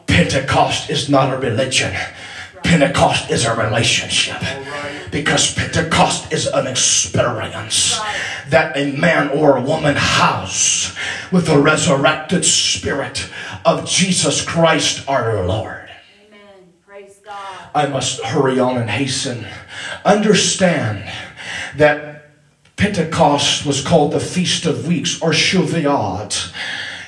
Pentecost 0.08 0.90
is 0.90 1.10
not 1.10 1.34
a 1.34 1.38
religion. 1.38 1.96
Pentecost 2.64 3.30
is 3.30 3.46
a 3.46 3.56
relationship. 3.56 4.42
Because 5.12 5.54
Pentecost 5.54 6.32
is 6.32 6.48
an 6.48 6.68
experience 6.68 8.00
that 8.50 8.78
a 8.78 8.92
man 8.92 9.30
or 9.30 9.58
a 9.58 9.62
woman 9.62 9.96
has 9.98 10.96
with 11.32 11.48
the 11.48 11.58
resurrected 11.58 12.46
spirit 12.46 13.30
of 13.66 13.88
Jesus 13.88 14.46
Christ 14.46 15.08
our 15.08 15.46
Lord. 15.46 15.90
Amen. 16.28 16.74
Praise 16.86 17.20
God. 17.26 17.70
I 17.74 17.88
must 17.88 18.24
hurry 18.24 18.60
on 18.60 18.78
and 18.78 18.90
hasten. 18.90 19.46
Understand 20.06 21.12
that 21.78 22.32
Pentecost 22.76 23.66
was 23.66 23.86
called 23.86 24.14
the 24.14 24.20
Feast 24.20 24.66
of 24.66 24.88
Weeks 24.88 25.22
or 25.22 25.32
Shavuot. 25.32 26.54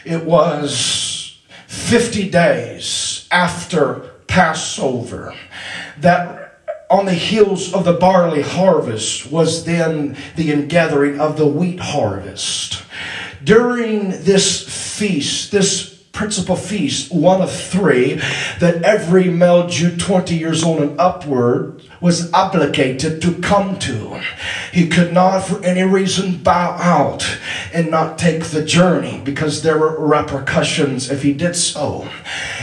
It 0.06 0.26
was 0.26 1.40
50 1.68 2.30
days 2.30 3.28
after 3.32 4.12
Passover. 4.28 5.34
That 6.00 6.41
on 6.92 7.06
the 7.06 7.14
heels 7.14 7.74
of 7.74 7.86
the 7.86 7.94
barley 7.94 8.42
harvest 8.42 9.32
was 9.32 9.64
then 9.64 10.18
the 10.36 10.52
ingathering 10.52 11.20
of 11.22 11.38
the 11.38 11.48
wheat 11.48 11.80
harvest. 11.80 12.84
During 13.42 14.10
this 14.10 14.98
feast, 14.98 15.54
this 15.54 15.92
principal 16.12 16.58
feast, 16.58 17.10
one 17.12 17.42
of 17.42 17.50
three, 17.50 18.16
that 18.60 18.84
every 18.84 19.30
male 19.30 19.68
Jew 19.68 19.96
20 19.96 20.36
years 20.36 20.64
old 20.64 20.82
and 20.82 21.00
upward 21.00 21.82
was 22.02 22.32
obligated 22.34 23.22
to 23.22 23.36
come 23.36 23.80
to. 23.80 24.22
He 24.74 24.90
could 24.90 25.14
not, 25.14 25.40
for 25.46 25.64
any 25.64 25.84
reason, 25.84 26.44
bow 26.44 26.76
out 26.78 27.40
and 27.74 27.90
not 27.90 28.20
take 28.20 28.44
the 28.44 28.66
journey 28.66 29.22
because 29.24 29.64
there 29.64 29.80
were 29.80 29.98
repercussions 29.98 31.10
if 31.10 31.24
he 31.24 31.32
did 31.32 31.56
so. 31.56 32.10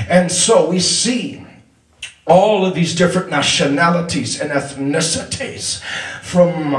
And 0.07 0.31
so 0.31 0.69
we 0.69 0.81
see 0.81 1.47
all 2.29 2.67
of 2.67 2.75
these 2.75 2.95
different 2.95 3.31
nationalities 3.31 4.41
and 4.41 4.51
ethnicities 4.51 5.81
from 6.23 6.75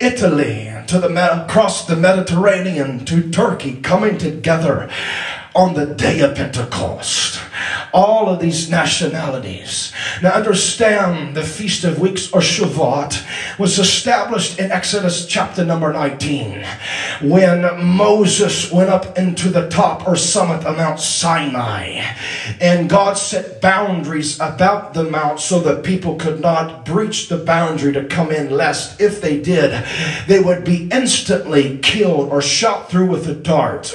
Italy 0.00 0.72
to 0.86 0.98
the 0.98 1.44
across 1.44 1.86
the 1.86 1.96
Mediterranean 1.96 3.04
to 3.04 3.30
Turkey 3.30 3.80
coming 3.82 4.18
together 4.18 4.90
on 5.54 5.74
the 5.74 5.86
day 5.86 6.20
of 6.20 6.34
Pentecost. 6.34 7.40
all 7.92 8.28
of 8.28 8.40
these 8.40 8.70
nationalities. 8.70 9.92
Now 10.22 10.30
understand 10.30 11.36
the 11.36 11.42
Feast 11.42 11.84
of 11.84 12.00
Weeks 12.00 12.32
or 12.32 12.40
Shavuot 12.40 13.58
was 13.58 13.78
established 13.78 14.58
in 14.58 14.72
Exodus 14.72 15.26
chapter 15.26 15.64
number 15.64 15.92
19 15.92 16.64
when 17.22 17.84
Moses 17.84 18.72
went 18.72 18.88
up 18.88 19.18
into 19.18 19.50
the 19.50 19.68
top 19.68 20.08
or 20.08 20.16
summit 20.16 20.64
of 20.64 20.76
Mount 20.76 21.00
Sinai 21.00 22.02
and 22.60 22.88
God 22.88 23.14
set 23.14 23.60
boundaries 23.60 24.36
about 24.36 24.94
the 24.94 25.04
mount 25.04 25.40
so 25.40 25.60
that 25.60 25.84
people 25.84 26.16
could 26.16 26.40
not 26.40 26.86
breach 26.86 27.28
the 27.28 27.36
boundary 27.36 27.92
to 27.92 28.04
come 28.04 28.30
in 28.30 28.50
lest 28.50 29.00
if 29.00 29.20
they 29.20 29.40
did 29.40 29.84
they 30.26 30.40
would 30.40 30.64
be 30.64 30.88
instantly 30.90 31.78
killed 31.78 32.30
or 32.30 32.40
shot 32.40 32.90
through 32.90 33.06
with 33.06 33.28
a 33.28 33.34
dart. 33.34 33.94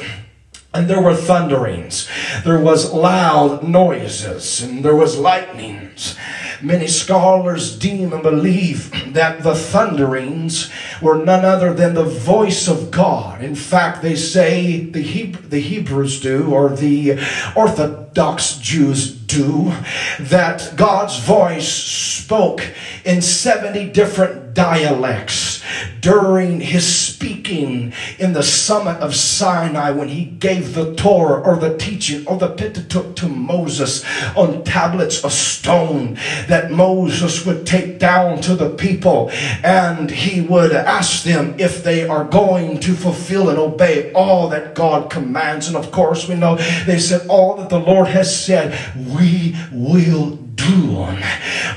And 0.73 0.87
there 0.87 1.01
were 1.01 1.15
thunderings, 1.15 2.07
there 2.43 2.59
was 2.59 2.91
loud 2.93 3.63
noises, 3.63 4.61
and 4.61 4.83
there 4.83 4.95
was 4.95 5.17
lightnings. 5.17 6.15
Many 6.61 6.87
scholars 6.87 7.77
deem 7.77 8.13
and 8.13 8.23
believe 8.23 9.13
that 9.13 9.43
the 9.43 9.53
thunderings 9.53 10.71
were 11.01 11.23
none 11.23 11.45
other 11.45 11.73
than 11.73 11.93
the 11.93 12.03
voice 12.03 12.67
of 12.67 12.89
God. 12.89 13.43
In 13.43 13.53
fact, 13.53 14.01
they 14.01 14.15
say 14.15 14.79
the, 14.79 15.25
the 15.25 15.59
Hebrews 15.59 16.19
do, 16.19 16.51
or 16.51 16.69
the 16.69 17.19
Orthodox 17.55 18.57
Jews 18.57 19.15
do, 19.15 19.71
that 20.19 20.73
God's 20.75 21.19
voice 21.19 21.71
spoke 21.71 22.61
in 23.05 23.21
70 23.21 23.91
different 23.91 24.53
dialects 24.53 25.63
during 26.01 26.61
his 26.61 26.87
speaking 26.87 27.93
in 28.17 28.33
the 28.33 28.43
summit 28.43 28.97
of 28.97 29.15
Sinai 29.15 29.91
when 29.91 30.07
he 30.07 30.25
gave 30.25 30.73
the 30.73 30.95
Torah 30.95 31.41
or 31.41 31.57
the 31.57 31.77
teaching 31.77 32.25
or 32.27 32.37
the 32.37 32.49
Pentateuch 32.49 33.15
to 33.17 33.27
Moses 33.27 34.03
on 34.35 34.63
tablets 34.63 35.23
of 35.23 35.31
stone 35.31 36.17
that 36.47 36.71
Moses 36.71 37.45
would 37.45 37.65
take 37.65 37.99
down 37.99 38.41
to 38.41 38.55
the 38.55 38.69
people 38.69 39.29
and 39.63 40.09
he 40.09 40.41
would 40.41 40.73
ask 40.73 41.23
them 41.23 41.55
if 41.59 41.83
they 41.83 42.07
are 42.07 42.23
going 42.23 42.79
to 42.81 42.93
fulfill 42.93 43.49
and 43.49 43.57
obey 43.57 44.11
all 44.13 44.49
that 44.49 44.75
God 44.75 45.09
commands. 45.09 45.67
And 45.67 45.77
of 45.77 45.91
course, 45.91 46.27
we 46.27 46.35
know 46.35 46.55
they 46.85 46.99
said, 46.99 47.27
All 47.27 47.55
that 47.57 47.69
the 47.69 47.79
Lord 47.79 48.07
has 48.07 48.33
said, 48.45 48.77
we 48.95 49.55
will 49.71 50.31
do. 50.31 51.05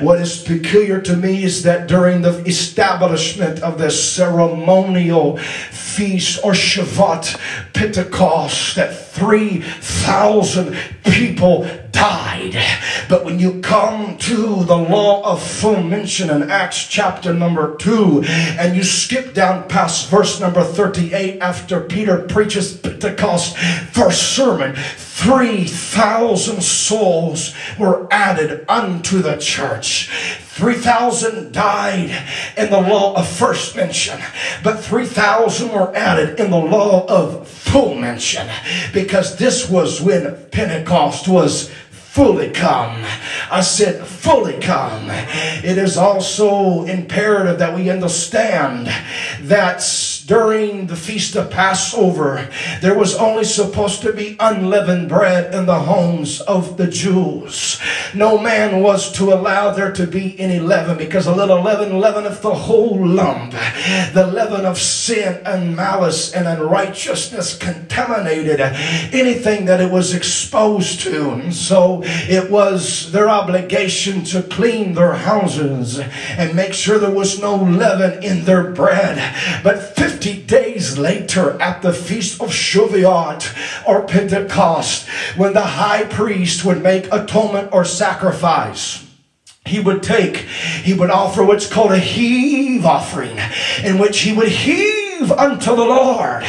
What 0.00 0.20
is 0.20 0.42
peculiar 0.42 1.00
to 1.02 1.16
me 1.16 1.44
is 1.44 1.62
that 1.62 1.86
during 1.86 2.22
the 2.22 2.42
establishment 2.44 3.60
of 3.60 3.78
the 3.78 3.90
ceremonial 3.90 5.36
feast 5.36 6.40
or 6.42 6.52
Shavuot 6.52 7.38
Pentecost, 7.72 8.76
that 8.76 8.94
3,000 9.12 10.76
people 11.04 11.68
died. 11.90 12.56
But 13.08 13.24
when 13.24 13.38
you 13.38 13.61
come 13.61 14.16
to 14.18 14.64
the 14.64 14.76
law 14.76 15.22
of 15.24 15.42
full 15.42 15.82
mention 15.82 16.30
in 16.30 16.50
Acts 16.50 16.86
chapter 16.86 17.34
number 17.34 17.76
2, 17.76 18.22
and 18.24 18.76
you 18.76 18.82
skip 18.82 19.34
down 19.34 19.68
past 19.68 20.08
verse 20.08 20.40
number 20.40 20.62
38 20.62 21.40
after 21.40 21.80
Peter 21.80 22.18
preaches 22.18 22.76
Pentecost 22.76 23.56
first 23.92 24.34
sermon, 24.34 24.74
3,000 24.76 26.62
souls 26.62 27.54
were 27.78 28.08
added 28.11 28.64
unto 28.68 29.20
the 29.20 29.36
church. 29.36 30.08
3,000 30.61 31.52
died 31.52 32.11
in 32.56 32.70
the 32.70 32.80
law 32.80 33.14
of 33.14 33.28
first 33.28 33.76
mention, 33.76 34.18
but 34.62 34.82
3,000 34.82 35.72
were 35.72 35.94
added 35.94 36.38
in 36.40 36.50
the 36.50 36.56
law 36.56 37.06
of 37.06 37.46
full 37.48 37.94
mention 37.94 38.48
because 39.05 39.36
this 39.36 39.68
was 39.68 40.01
when 40.01 40.36
Pentecost 40.51 41.26
was 41.26 41.70
fully 42.11 42.50
come. 42.50 43.04
I 43.52 43.61
said, 43.61 44.04
fully 44.04 44.58
come. 44.58 45.08
It 45.62 45.78
is 45.78 45.96
also 45.96 46.82
imperative 46.82 47.61
that 47.61 47.72
we 47.72 47.88
understand 47.88 48.88
that 49.42 49.80
during 50.26 50.88
the 50.88 50.96
feast 50.96 51.36
of 51.36 51.50
Passover, 51.50 52.48
there 52.82 52.98
was 52.98 53.14
only 53.14 53.44
supposed 53.44 54.02
to 54.02 54.12
be 54.12 54.36
unleavened 54.40 55.08
bread 55.08 55.54
in 55.54 55.66
the 55.66 55.78
homes 55.78 56.40
of 56.40 56.76
the 56.76 56.88
Jews. 56.88 57.80
No 58.12 58.38
man 58.38 58.82
was 58.82 59.12
to 59.12 59.32
allow 59.32 59.70
there 59.70 59.92
to 59.92 60.06
be 60.06 60.38
any 60.40 60.58
leaven 60.58 60.98
because 60.98 61.28
a 61.28 61.34
little 61.34 61.62
leaven 61.62 62.00
leaveneth 62.00 62.42
the 62.42 62.54
whole 62.54 63.06
lump. 63.06 63.52
The 64.14 64.26
leaven 64.26 64.66
of 64.66 64.78
sin 64.78 65.40
and 65.44 65.76
malice 65.76 66.32
and 66.32 66.48
unrighteousness 66.48 67.56
contaminated 67.56 68.61
anything 68.61 69.66
that 69.66 69.80
it 69.80 69.92
was 69.92 70.12
exposed 70.12 71.00
to. 71.00 71.30
And 71.30 71.54
so 71.54 71.99
it 72.05 72.51
was 72.51 73.12
their 73.12 73.28
obligation 73.28 74.24
to 74.24 74.42
clean 74.42 74.94
their 74.94 75.14
houses 75.14 75.98
and 75.98 76.55
make 76.55 76.72
sure 76.72 76.98
there 76.98 77.11
was 77.11 77.40
no 77.40 77.57
leaven 77.57 78.22
in 78.22 78.44
their 78.44 78.70
bread. 78.70 79.16
But 79.62 79.96
50 79.96 80.42
days 80.42 80.98
later 80.98 81.61
at 81.61 81.82
the 81.82 81.92
Feast 81.92 82.40
of 82.40 82.51
Shavuot 82.51 83.86
or 83.86 84.07
Pentecost, 84.07 85.09
when 85.36 85.53
the 85.53 85.62
high 85.62 86.05
priest 86.05 86.64
would 86.64 86.82
make 86.82 87.12
atonement 87.12 87.70
or 87.72 87.84
sacrifice, 87.84 89.07
he 89.66 89.78
would 89.78 90.03
take, 90.03 90.36
he 90.36 90.94
would 90.94 91.11
offer 91.11 91.44
what's 91.44 91.70
called 91.70 91.92
a 91.92 91.98
heave 91.98 92.84
offering, 92.84 93.38
in 93.84 93.98
which 93.98 94.20
he 94.20 94.32
would 94.32 94.48
heave 94.48 94.99
unto 95.30 95.74
the 95.76 95.84
Lord 95.84 96.44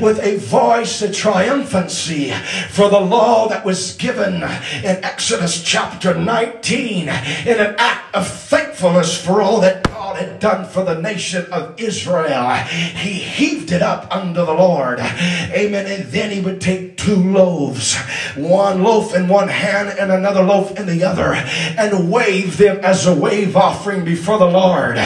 with 0.00 0.18
a 0.22 0.36
voice 0.38 1.02
of 1.02 1.12
triumphancy 1.12 2.32
for 2.70 2.88
the 2.88 3.00
law 3.00 3.48
that 3.48 3.64
was 3.64 3.94
given 3.96 4.42
in 4.42 5.04
Exodus 5.04 5.62
chapter 5.62 6.14
19 6.14 7.02
in 7.02 7.08
an 7.08 7.74
act 7.78 8.14
of 8.14 8.26
thankfulness 8.26 9.22
for 9.22 9.40
all 9.40 9.60
that 9.60 9.82
God 9.84 10.16
had 10.16 10.38
done 10.38 10.66
for 10.66 10.84
the 10.84 11.00
nation 11.00 11.46
of 11.52 11.78
Israel. 11.80 12.50
He 12.54 13.12
heaved 13.12 13.72
it 13.72 13.82
up 13.82 14.14
unto 14.14 14.44
the 14.44 14.54
Lord. 14.54 15.00
Amen. 15.00 15.86
And 15.86 16.04
then 16.12 16.30
he 16.30 16.40
would 16.40 16.60
take 16.60 16.95
two 17.06 17.30
loaves, 17.30 17.94
one 18.34 18.82
loaf 18.82 19.14
in 19.14 19.28
one 19.28 19.46
hand 19.46 19.96
and 19.96 20.10
another 20.10 20.42
loaf 20.42 20.76
in 20.76 20.86
the 20.86 21.04
other, 21.04 21.34
and 21.78 22.10
wave 22.10 22.56
them 22.56 22.80
as 22.82 23.06
a 23.06 23.14
wave 23.14 23.56
offering 23.56 24.04
before 24.04 24.38
the 24.38 24.44
Lord. 24.44 24.96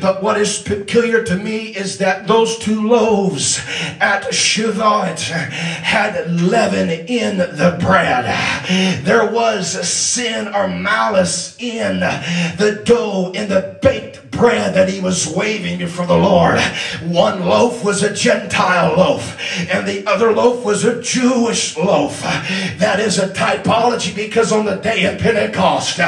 But 0.00 0.22
what 0.22 0.40
is 0.40 0.62
peculiar 0.62 1.22
to 1.24 1.36
me 1.36 1.66
is 1.76 1.98
that 1.98 2.26
those 2.26 2.56
two 2.56 2.88
loaves 2.88 3.58
at 4.00 4.22
Shavuot 4.22 5.18
had 5.20 6.30
leaven 6.30 6.88
in 6.88 7.36
the 7.36 7.76
bread. 7.78 8.24
There 9.04 9.30
was 9.30 9.86
sin 9.86 10.48
or 10.54 10.68
malice 10.68 11.54
in 11.58 12.00
the 12.00 12.82
dough, 12.82 13.30
in 13.34 13.50
the 13.50 13.78
baked 13.82 14.30
bread 14.30 14.74
that 14.74 14.88
he 14.88 15.00
was 15.00 15.28
waving 15.28 15.78
before 15.78 16.06
the 16.06 16.16
Lord. 16.16 16.58
One 17.02 17.44
loaf 17.44 17.84
was 17.84 18.02
a 18.02 18.12
Gentile 18.12 18.96
loaf, 18.96 19.38
and 19.70 19.86
the 19.86 20.06
other 20.06 20.32
loaf 20.32 20.64
was 20.64 20.84
a 20.84 21.02
Jewish 21.42 21.76
loaf. 21.76 22.22
That 22.22 23.00
is 23.00 23.18
a 23.18 23.26
typology 23.26 24.14
because 24.14 24.52
on 24.52 24.64
the 24.64 24.76
day 24.76 25.06
of 25.06 25.18
Pentecost, 25.18 25.98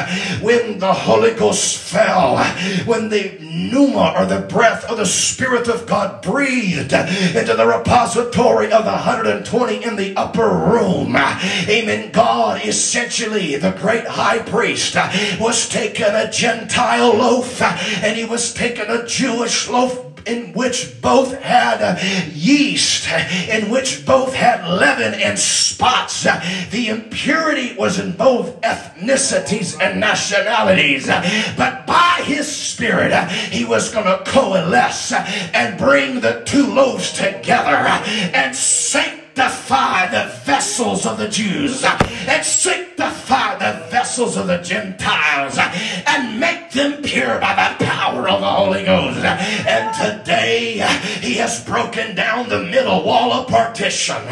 when 0.41 0.79
the 0.79 0.93
Holy 0.93 1.33
Ghost 1.33 1.77
fell, 1.77 2.39
when 2.85 3.09
the 3.09 3.37
pneuma 3.41 4.15
or 4.17 4.27
the 4.27 4.47
breath 4.47 4.85
of 4.85 4.99
the 4.99 5.07
Spirit 5.07 5.67
of 5.67 5.87
God 5.87 6.23
breathed 6.23 6.93
into 6.93 7.55
the 7.57 7.67
repository 7.67 8.71
of 8.71 8.85
the 8.85 8.93
120 8.93 9.85
in 9.85 9.97
the 9.97 10.15
upper 10.17 10.49
room. 10.49 11.17
Amen. 11.17 12.13
God 12.13 12.65
essentially, 12.65 13.57
the 13.57 13.73
great 13.73 14.07
high 14.07 14.39
priest, 14.39 14.95
was 15.41 15.69
taking 15.69 16.07
a 16.07 16.31
Gentile 16.31 17.13
loaf 17.13 17.61
and 17.61 18.17
he 18.17 18.25
was 18.25 18.55
taking 18.55 18.87
a 18.87 19.05
Jewish 19.05 19.69
loaf 19.69 20.14
in 20.27 20.53
which 20.53 21.01
both 21.01 21.41
had 21.41 22.03
yeast, 22.33 23.09
in 23.49 23.71
which 23.71 24.05
both 24.07 24.35
had 24.35 24.67
leaven 24.69 25.15
and 25.15 25.39
spots. 25.39 26.25
The 26.71 26.89
impurity 26.89 27.75
was 27.77 27.99
in 27.99 28.13
both 28.13 28.61
ethnicities 28.61 29.81
and 29.81 30.01
nationalities. 30.01 31.07
But 31.57 31.87
by 31.87 32.23
his 32.25 32.51
spirit, 32.55 33.13
he 33.31 33.65
was 33.65 33.93
going 33.93 34.07
to 34.07 34.25
coalesce 34.31 35.13
and 35.13 35.79
bring 35.79 36.21
the 36.21 36.43
two 36.45 36.67
loaves 36.67 37.13
together 37.13 37.77
and 38.35 38.55
sanctify 38.55 39.24
the 39.35 40.33
vessels 40.45 41.07
of 41.07 41.19
the 41.19 41.29
Jews 41.29 41.83
uh, 41.85 41.99
and 42.29 42.45
sanctify 42.45 43.59
the 43.59 43.87
vessels 43.91 44.37
of 44.37 44.47
the 44.47 44.59
Gentiles 44.59 45.59
uh, 45.59 45.71
and 46.07 46.39
make 46.39 46.71
them 46.71 47.03
pure 47.03 47.41
by 47.41 47.55
the 47.55 47.85
power 47.85 48.29
of 48.29 48.41
the 48.41 48.47
Holy 48.47 48.85
Ghost. 48.85 49.19
Uh, 49.19 49.37
and 49.67 49.95
today 49.95 50.75
he 51.21 51.35
has 51.35 51.65
broken 51.65 52.15
down 52.15 52.49
the 52.49 52.63
middle 52.63 53.05
wall 53.05 53.33
of 53.33 53.49
partition 53.49 54.25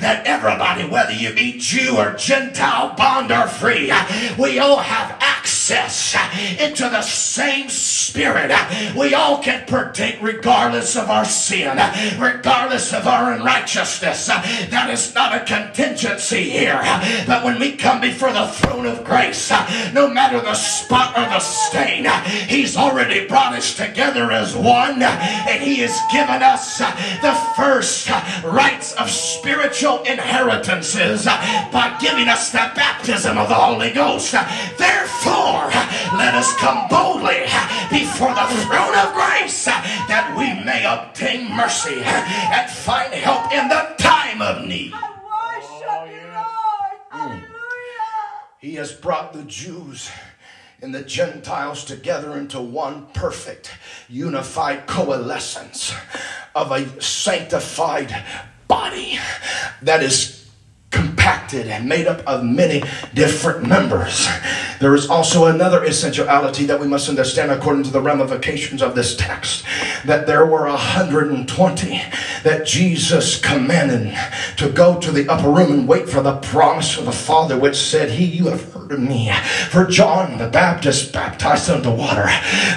that 0.00 0.22
everybody, 0.26 0.88
whether 0.88 1.12
you 1.12 1.34
be 1.34 1.58
Jew 1.58 1.96
or 1.98 2.14
Gentile, 2.14 2.94
bond 2.96 3.30
or 3.30 3.48
free, 3.48 3.92
we 4.38 4.58
all 4.58 4.78
have 4.78 5.16
access 5.20 5.55
Uh, 5.68 6.30
into 6.60 6.84
the 6.84 7.02
same 7.02 7.68
Spirit. 7.68 8.50
Uh, 8.52 8.92
we 8.96 9.14
all 9.14 9.42
can 9.42 9.66
partake 9.66 10.16
regardless 10.22 10.96
of 10.96 11.10
our 11.10 11.24
sin, 11.24 11.76
uh, 11.78 12.16
regardless 12.18 12.92
of 12.92 13.06
our 13.06 13.32
unrighteousness. 13.32 14.26
That 14.26 14.88
is 14.90 15.14
not 15.14 15.34
a 15.34 15.44
contingency 15.44 16.48
here. 16.48 16.80
But 17.26 17.44
when 17.44 17.58
we 17.58 17.72
come 17.76 18.00
before 18.00 18.32
the 18.32 18.46
throne 18.46 18.86
of 18.86 19.02
grace, 19.04 19.50
no 19.92 20.08
matter 20.08 20.40
the 20.40 20.54
spot 20.54 21.18
or 21.18 21.24
the 21.24 21.40
stain, 21.40 22.06
He's 22.48 22.76
already 22.76 23.26
brought 23.26 23.54
us 23.54 23.74
together 23.74 24.30
as 24.30 24.54
one, 24.54 25.02
and 25.02 25.62
He 25.62 25.76
has 25.76 25.98
given 26.12 26.42
us 26.42 26.78
the 26.78 27.34
first 27.56 28.08
rights 28.44 28.94
of 28.94 29.10
spiritual 29.10 30.02
inheritances 30.04 31.24
by 31.24 31.96
giving 32.00 32.28
us 32.28 32.52
the 32.52 32.70
baptism 32.76 33.36
of 33.36 33.48
the 33.48 33.54
Holy 33.54 33.90
Ghost. 33.90 34.32
Therefore, 34.78 35.55
let 36.16 36.34
us 36.34 36.54
come 36.56 36.88
boldly 36.88 37.44
before 37.90 38.34
the 38.34 38.46
throne 38.64 38.94
of 38.94 39.14
grace 39.14 39.64
that 39.64 40.34
we 40.36 40.64
may 40.64 40.84
obtain 40.84 41.50
mercy 41.54 42.02
and 42.04 42.70
find 42.70 43.12
help 43.14 43.52
in 43.52 43.68
the 43.68 43.94
time 43.98 44.42
of 44.42 44.66
need. 44.66 44.92
I 44.94 45.10
worship 45.24 46.14
you, 46.14 46.28
oh, 46.30 46.98
Lord. 47.10 47.22
Hmm. 47.22 47.38
Hallelujah. 47.38 47.56
He 48.58 48.74
has 48.74 48.92
brought 48.92 49.32
the 49.32 49.44
Jews 49.44 50.10
and 50.82 50.94
the 50.94 51.02
Gentiles 51.02 51.84
together 51.84 52.36
into 52.36 52.60
one 52.60 53.06
perfect, 53.14 53.72
unified 54.08 54.86
coalescence 54.86 55.92
of 56.54 56.70
a 56.70 57.00
sanctified 57.00 58.24
body 58.68 59.18
that 59.82 60.02
is 60.02 60.45
compacted 61.26 61.66
and 61.66 61.88
made 61.88 62.06
up 62.06 62.22
of 62.24 62.44
many 62.44 62.80
different 63.12 63.66
members. 63.66 64.28
There 64.78 64.94
is 64.94 65.08
also 65.08 65.46
another 65.46 65.84
essentiality 65.84 66.66
that 66.66 66.78
we 66.78 66.86
must 66.86 67.08
understand 67.08 67.50
according 67.50 67.82
to 67.84 67.90
the 67.90 68.00
ramifications 68.00 68.80
of 68.80 68.94
this 68.94 69.16
text 69.16 69.64
that 70.04 70.28
there 70.28 70.46
were 70.46 70.66
120 70.66 72.02
that 72.44 72.64
Jesus 72.64 73.40
commanded 73.40 74.16
to 74.56 74.68
go 74.68 75.00
to 75.00 75.10
the 75.10 75.28
upper 75.28 75.50
room 75.50 75.72
and 75.72 75.88
wait 75.88 76.08
for 76.08 76.22
the 76.22 76.36
promise 76.36 76.96
of 76.96 77.06
the 77.06 77.12
Father, 77.12 77.58
which 77.58 77.76
said, 77.76 78.10
He, 78.10 78.24
you 78.24 78.46
have 78.46 78.72
heard 78.72 78.92
of 78.92 79.00
me. 79.00 79.32
For 79.70 79.84
John 79.84 80.38
the 80.38 80.48
Baptist 80.48 81.12
baptized 81.12 81.68
unto 81.68 81.90
water, 81.90 82.28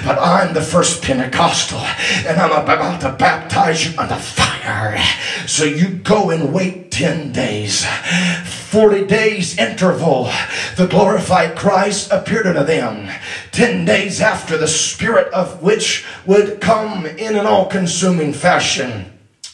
but 0.04 0.18
I'm 0.18 0.54
the 0.54 0.62
first 0.62 1.02
Pentecostal, 1.02 1.78
and 1.78 2.40
I'm 2.40 2.50
about 2.50 3.00
to 3.02 3.12
baptize 3.12 3.86
you 3.86 3.96
unto 3.96 4.16
fire. 4.16 4.98
So 5.46 5.64
you 5.64 5.90
go 5.90 6.30
and 6.30 6.52
wait 6.52 6.89
10 7.00 7.32
days. 7.32 7.86
40 8.44 9.06
days 9.06 9.56
interval, 9.56 10.24
the 10.76 10.86
glorified 10.86 11.56
Christ 11.56 12.12
appeared 12.12 12.46
unto 12.46 12.62
them. 12.62 13.08
10 13.52 13.86
days 13.86 14.20
after, 14.20 14.58
the 14.58 14.68
Spirit 14.68 15.32
of 15.32 15.62
which 15.62 16.04
would 16.26 16.60
come 16.60 17.06
in 17.06 17.36
an 17.36 17.46
all 17.46 17.64
consuming 17.64 18.34
fashion. 18.34 19.10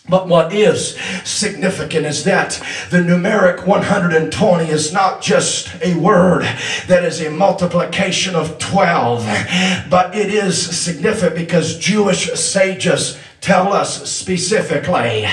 But 0.09 0.27
what 0.27 0.53
is 0.53 0.99
significant 1.23 2.05
is 2.05 2.25
that 2.25 2.61
the 2.91 2.99
numeric 2.99 3.65
120 3.65 4.65
is 4.69 4.93
not 4.93 5.23
just 5.23 5.71
a 5.85 5.97
word 6.01 6.43
that 6.89 7.05
is 7.05 7.21
a 7.21 7.31
multiplication 7.31 8.35
of 8.35 8.59
12, 8.59 9.25
but 9.89 10.17
it 10.17 10.35
is 10.35 10.77
significant 10.77 11.37
because 11.37 11.79
Jewish 11.79 12.29
sages 12.33 13.21
tell 13.47 13.73
us 13.73 14.11
specifically 14.11 15.25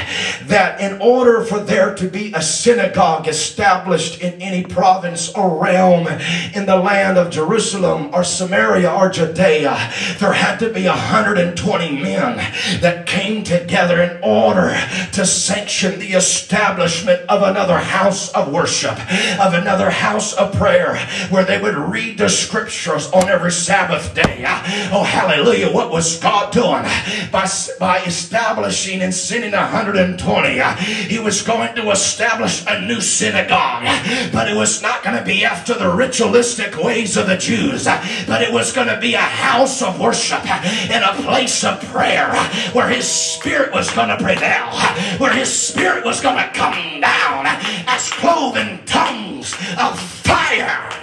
that 0.43 0.79
in 0.79 1.01
order 1.01 1.43
for 1.43 1.59
there 1.59 1.95
to 1.95 2.07
be 2.07 2.31
a 2.35 2.41
synagogue 2.43 3.27
established 3.27 4.21
in 4.21 4.39
any 4.39 4.63
province 4.63 5.33
or 5.33 5.59
realm 5.59 6.07
in 6.53 6.67
the 6.67 6.75
land 6.75 7.17
of 7.17 7.31
Jerusalem 7.31 8.13
or 8.13 8.23
Samaria 8.23 8.93
or 8.93 9.09
Judea, 9.09 9.91
there 10.19 10.31
had 10.31 10.59
to 10.59 10.69
be 10.69 10.85
120 10.85 12.03
men 12.03 12.37
that 12.81 13.07
came 13.07 13.43
together 13.43 13.99
in 14.03 14.21
order 14.21 14.75
to 15.13 15.25
sanction 15.25 15.97
the 15.97 16.13
establishment 16.13 17.19
of 17.27 17.41
another 17.41 17.79
house 17.79 18.31
of 18.33 18.53
worship, 18.53 18.99
of 19.39 19.55
another 19.55 19.89
house 19.89 20.33
of 20.33 20.53
prayer, 20.53 20.97
where 21.31 21.45
they 21.45 21.59
would 21.59 21.75
read 21.75 22.19
the 22.19 22.29
scriptures 22.29 23.09
on 23.11 23.27
every 23.27 23.51
Sabbath 23.51 24.13
day. 24.13 24.45
Oh, 24.93 25.03
hallelujah. 25.03 25.71
What 25.71 25.89
was 25.89 26.19
God 26.19 26.53
doing? 26.53 26.83
By, 27.31 27.49
by 27.79 28.02
establishing 28.05 29.01
and 29.01 29.13
sending 29.13 29.51
120, 29.51 30.59
he 31.07 31.19
was 31.19 31.41
going 31.41 31.75
to 31.75 31.91
establish 31.91 32.63
a 32.67 32.81
new 32.81 33.01
synagogue. 33.01 33.83
But 34.31 34.49
it 34.49 34.55
was 34.55 34.81
not 34.81 35.03
going 35.03 35.17
to 35.17 35.23
be 35.23 35.45
after 35.45 35.73
the 35.73 35.89
ritualistic 35.89 36.77
ways 36.77 37.17
of 37.17 37.27
the 37.27 37.37
Jews, 37.37 37.85
but 38.27 38.41
it 38.41 38.51
was 38.51 38.71
going 38.71 38.87
to 38.87 38.99
be 38.99 39.13
a 39.13 39.19
house 39.19 39.81
of 39.81 39.99
worship 39.99 40.45
and 40.89 41.03
a 41.03 41.21
place 41.23 41.63
of 41.63 41.81
prayer 41.85 42.33
where 42.73 42.89
his 42.89 43.07
spirit 43.07 43.73
was 43.73 43.91
going 43.91 44.09
to 44.09 44.17
prevail, 44.17 44.69
where 45.17 45.33
his 45.33 45.51
spirit 45.51 46.05
was 46.05 46.21
going 46.21 46.37
to 46.37 46.49
come 46.53 47.01
down 47.01 47.45
as 47.87 48.09
cloven 48.11 48.79
tongues 48.85 49.53
of 49.77 49.99
fire. 49.99 51.02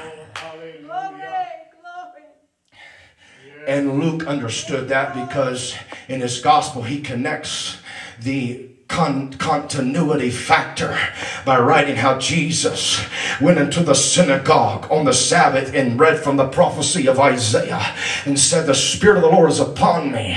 And 3.66 4.00
Luke 4.00 4.26
understood 4.26 4.88
that 4.88 5.14
because 5.14 5.74
in 6.08 6.20
his 6.20 6.40
gospel 6.40 6.82
he 6.82 7.00
connects 7.00 7.78
the 8.20 8.69
con- 8.90 9.32
continuity 9.34 10.30
factor 10.30 10.98
by 11.44 11.58
writing 11.58 11.94
how 11.94 12.18
Jesus 12.18 13.00
went 13.40 13.58
into 13.58 13.84
the 13.84 13.94
synagogue 13.94 14.90
on 14.90 15.04
the 15.04 15.12
Sabbath 15.12 15.72
and 15.74 15.98
read 15.98 16.18
from 16.18 16.36
the 16.36 16.48
prophecy 16.48 17.06
of 17.06 17.20
Isaiah 17.20 17.94
and 18.26 18.38
said, 18.38 18.66
The 18.66 18.74
Spirit 18.74 19.18
of 19.18 19.22
the 19.22 19.28
Lord 19.28 19.50
is 19.50 19.60
upon 19.60 20.10
me. 20.10 20.36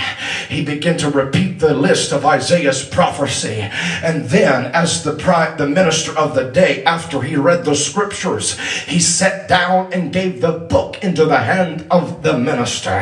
He 0.50 0.64
began 0.64 0.98
to 1.00 1.10
repeat 1.10 1.60
the 1.60 1.74
list 1.74 2.14
of 2.14 2.26
Isaiah's 2.26 2.88
prophecy. 2.88 3.62
And 4.04 4.26
then, 4.26 4.66
as 4.66 5.04
the, 5.04 5.14
the 5.58 5.68
minister 5.68 6.16
of 6.18 6.36
the 6.36 6.52
day, 6.52 6.84
after 6.84 7.22
he 7.22 7.36
read 7.36 7.66
the 7.66 7.76
scriptures, 7.76 8.60
he 8.86 9.00
sat 9.00 9.48
down 9.48 9.92
and 9.92 10.14
gave 10.14 10.42
the 10.42 10.52
book 10.52 11.04
into 11.04 11.26
the 11.26 11.40
hand 11.40 11.88
of 11.90 12.22
the 12.22 12.38
minister. 12.38 13.02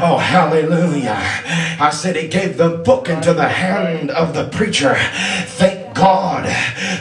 Oh, 0.00 0.18
hallelujah. 0.22 1.18
I 1.80 1.90
said 1.92 2.14
he 2.14 2.28
gave 2.28 2.56
the 2.56 2.78
book 2.78 3.08
into 3.08 3.34
the 3.34 3.48
hand 3.48 4.10
of 4.12 4.34
the 4.34 4.48
preacher. 4.48 4.83
Thank 4.92 5.83
God 5.94 6.44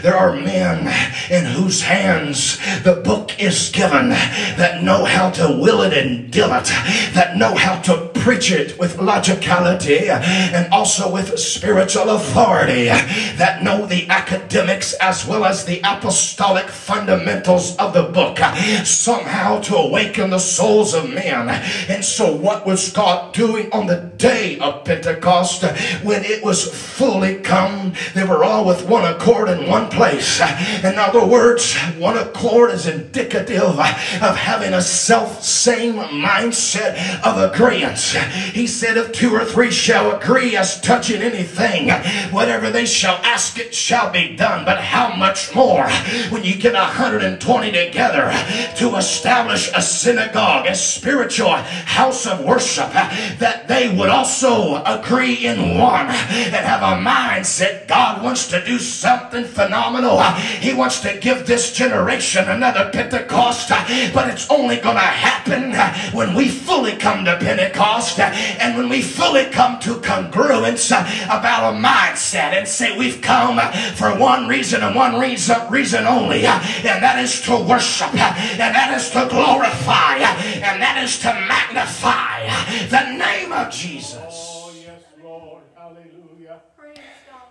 there 0.02 0.18
are 0.18 0.36
men 0.36 0.88
in 1.32 1.46
whose 1.46 1.82
hands 1.82 2.58
the 2.84 2.96
book 2.96 3.39
is 3.39 3.70
given 3.70 4.10
that 4.10 4.84
know 4.84 5.06
how 5.06 5.30
to 5.32 5.58
will 5.60 5.82
it 5.82 5.94
and 5.94 6.32
deal 6.32 6.54
it, 6.54 6.66
that 7.14 7.38
know 7.38 7.56
how 7.56 7.80
to 7.82 8.10
preach 8.24 8.52
it 8.52 8.78
with 8.80 8.98
logicality 8.98 10.10
and 10.10 10.72
also 10.74 11.12
with 11.12 11.38
spiritual 11.38 12.10
authority, 12.10 12.86
that 12.86 13.62
know 13.64 13.86
the 13.86 14.08
academics 14.10 14.94
as 14.94 15.26
well 15.26 15.46
as 15.46 15.66
the 15.66 15.82
apostolic 15.84 16.70
fundamentals 16.70 17.76
of 17.78 17.94
the 17.94 18.04
book, 18.04 18.38
somehow 18.86 19.60
to 19.60 19.76
awaken 19.76 20.30
the 20.30 20.39
souls 20.39 20.94
of 20.94 21.10
men. 21.10 21.50
And 21.89 22.04
so, 22.04 22.34
what 22.34 22.66
was 22.66 22.91
God 22.91 23.34
doing 23.34 23.72
on 23.74 23.88
the 23.88 24.12
day 24.18 24.58
of 24.60 24.86
Pentecost 24.86 25.64
when 26.04 26.24
it 26.24 26.44
was 26.44 26.74
fully 26.74 27.36
come? 27.36 27.94
They 28.14 28.24
were 28.24 28.44
all 28.44 28.66
with 28.66 28.82
one 28.84 29.05
accord 29.05 29.49
in 29.49 29.69
one 29.69 29.89
place. 29.89 30.39
In 30.84 30.97
other 30.97 31.25
words, 31.25 31.75
one 31.97 32.17
accord 32.17 32.71
is 32.71 32.88
indicative 32.88 33.79
of 33.79 34.36
having 34.38 34.73
a 34.73 34.81
self 34.81 35.43
same 35.43 35.95
mindset 35.95 37.23
of 37.25 37.38
agreement. 37.38 37.97
He 37.97 38.67
said, 38.67 38.97
If 38.97 39.11
two 39.11 39.34
or 39.34 39.45
three 39.45 39.71
shall 39.71 40.15
agree 40.15 40.55
as 40.55 40.79
touching 40.81 41.21
anything, 41.21 41.89
whatever 42.31 42.69
they 42.69 42.86
shall 42.86 43.15
ask, 43.23 43.57
it 43.59 43.73
shall 43.73 44.11
be 44.11 44.36
done. 44.36 44.65
But 44.65 44.79
how 44.79 45.15
much 45.15 45.53
more 45.55 45.89
when 46.29 46.43
you 46.43 46.55
get 46.55 46.73
120 46.73 47.71
together 47.71 48.31
to 48.77 48.95
establish 48.95 49.71
a 49.75 49.81
synagogue, 49.81 50.67
a 50.67 50.75
spiritual 50.75 51.53
house 51.53 52.25
of 52.25 52.43
worship, 52.43 52.91
that 52.91 53.67
they 53.67 53.95
would 53.95 54.09
also 54.09 54.84
agree 54.84 55.45
in 55.45 55.77
one 55.77 56.07
and 56.07 56.55
have 56.55 56.81
a 56.81 57.01
mindset. 57.01 57.88
God 57.88 58.23
wants 58.23 58.47
to 58.49 58.63
do 58.63 58.72
something 58.80 59.45
phenomenal. 59.45 60.17
Uh, 60.19 60.36
he 60.36 60.74
wants 60.74 61.01
to 61.01 61.17
give 61.19 61.45
this 61.45 61.74
generation 61.74 62.47
another 62.49 62.89
Pentecost, 62.91 63.71
uh, 63.71 63.84
but 64.13 64.30
it's 64.30 64.49
only 64.49 64.78
going 64.78 64.95
to 64.95 65.01
happen 65.01 65.71
uh, 65.74 65.93
when 66.11 66.34
we 66.34 66.47
fully 66.47 66.95
come 66.95 67.26
to 67.26 67.38
Pentecost 67.38 68.19
and 68.19 68.78
when 68.78 68.89
we 68.89 69.01
fully 69.01 69.45
come 69.45 69.80
to 69.80 69.95
congruence 69.95 70.91
about 71.26 71.74
a 71.74 71.78
mindset 71.78 72.53
and 72.53 72.67
say 72.67 72.97
we've 72.97 73.21
come 73.21 73.59
for 73.95 74.17
one 74.17 74.47
reason 74.47 74.82
and 74.84 74.95
one 74.95 75.19
reason, 75.19 75.55
reason 75.69 76.05
only, 76.05 76.45
and 76.45 77.03
that 77.03 77.19
is 77.19 77.41
to 77.41 77.55
worship, 77.57 78.13
and 78.13 78.76
that 78.76 78.93
is 78.95 79.09
to 79.11 79.28
glorify, 79.30 80.17
and 80.17 80.82
that 80.82 81.01
is 81.03 81.19
to 81.19 81.34
magnify 81.47 82.47
the 82.89 83.17
name 83.17 83.51
of 83.51 83.71
Jesus. 83.71 84.17
Oh, 84.19 84.71
yes, 84.76 85.01
Lord. 85.24 85.63
Hallelujah. 85.76 86.61
Praise 86.78 86.97
God. 87.30 87.49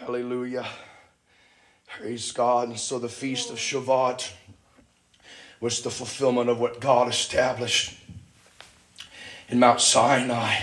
Hallelujah. 0.00 0.66
Praise 1.88 2.30
God. 2.30 2.68
And 2.68 2.78
so 2.78 2.98
the 2.98 3.08
Feast 3.08 3.48
of 3.48 3.56
Shavuot 3.56 4.30
was 5.58 5.80
the 5.80 5.90
fulfillment 5.90 6.50
of 6.50 6.60
what 6.60 6.80
God 6.80 7.08
established. 7.08 7.98
in 9.48 9.58
Mount 9.58 9.80
Sinai 9.80 10.56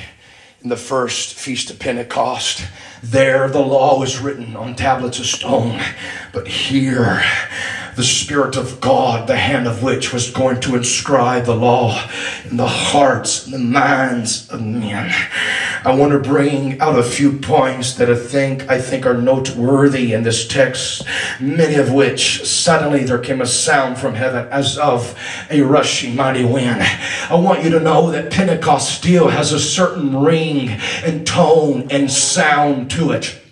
in 0.62 0.70
the 0.70 0.78
first 0.78 1.34
feast 1.34 1.72
of 1.72 1.80
Pentecost. 1.80 2.64
There 3.04 3.50
the 3.50 3.60
law 3.60 4.00
was 4.00 4.22
written 4.22 4.56
on 4.56 4.76
tablets 4.76 5.20
of 5.20 5.26
stone. 5.26 5.82
But 6.32 6.48
here, 6.48 7.22
the 7.98 8.04
Spirit 8.04 8.56
of 8.56 8.80
God, 8.80 9.28
the 9.28 9.36
hand 9.36 9.68
of 9.68 9.84
which 9.84 10.14
was 10.14 10.32
going 10.32 10.62
to 10.62 10.76
inscribe 10.76 11.44
the 11.44 11.56
law 11.56 12.10
in 12.50 12.56
the 12.56 12.68
hearts 12.68 13.46
and 13.46 13.54
the 13.54 13.60
minds 13.60 14.50
of 14.50 14.62
men. 14.62 15.14
I 15.86 15.94
want 15.94 16.14
to 16.14 16.20
bring 16.20 16.80
out 16.80 16.98
a 16.98 17.04
few 17.04 17.34
points 17.40 17.96
that 17.96 18.10
I 18.10 18.16
think 18.16 18.70
I 18.70 18.80
think 18.80 19.06
are 19.06 19.14
noteworthy 19.14 20.14
in 20.14 20.24
this 20.24 20.48
text, 20.48 21.04
many 21.42 21.76
of 21.76 21.92
which 21.92 22.46
suddenly 22.46 23.04
there 23.04 23.20
came 23.20 23.42
a 23.42 23.46
sound 23.46 23.98
from 23.98 24.16
heaven 24.16 24.48
as 24.50 24.78
of 24.78 25.20
a 25.52 25.62
rushing 25.62 26.16
mighty 26.16 26.46
wind. 26.46 26.82
I 27.30 27.36
want 27.36 27.64
you 27.64 27.70
to 27.72 27.82
know 27.82 28.12
that 28.12 28.32
Pentecost 28.32 28.96
still 28.96 29.28
has 29.28 29.52
a 29.52 29.60
certain 29.60 30.16
ring 30.16 30.70
and 31.04 31.28
tone 31.28 31.88
and 31.92 32.10
sound 32.10 32.90
to 32.94 33.10
it 33.10 33.43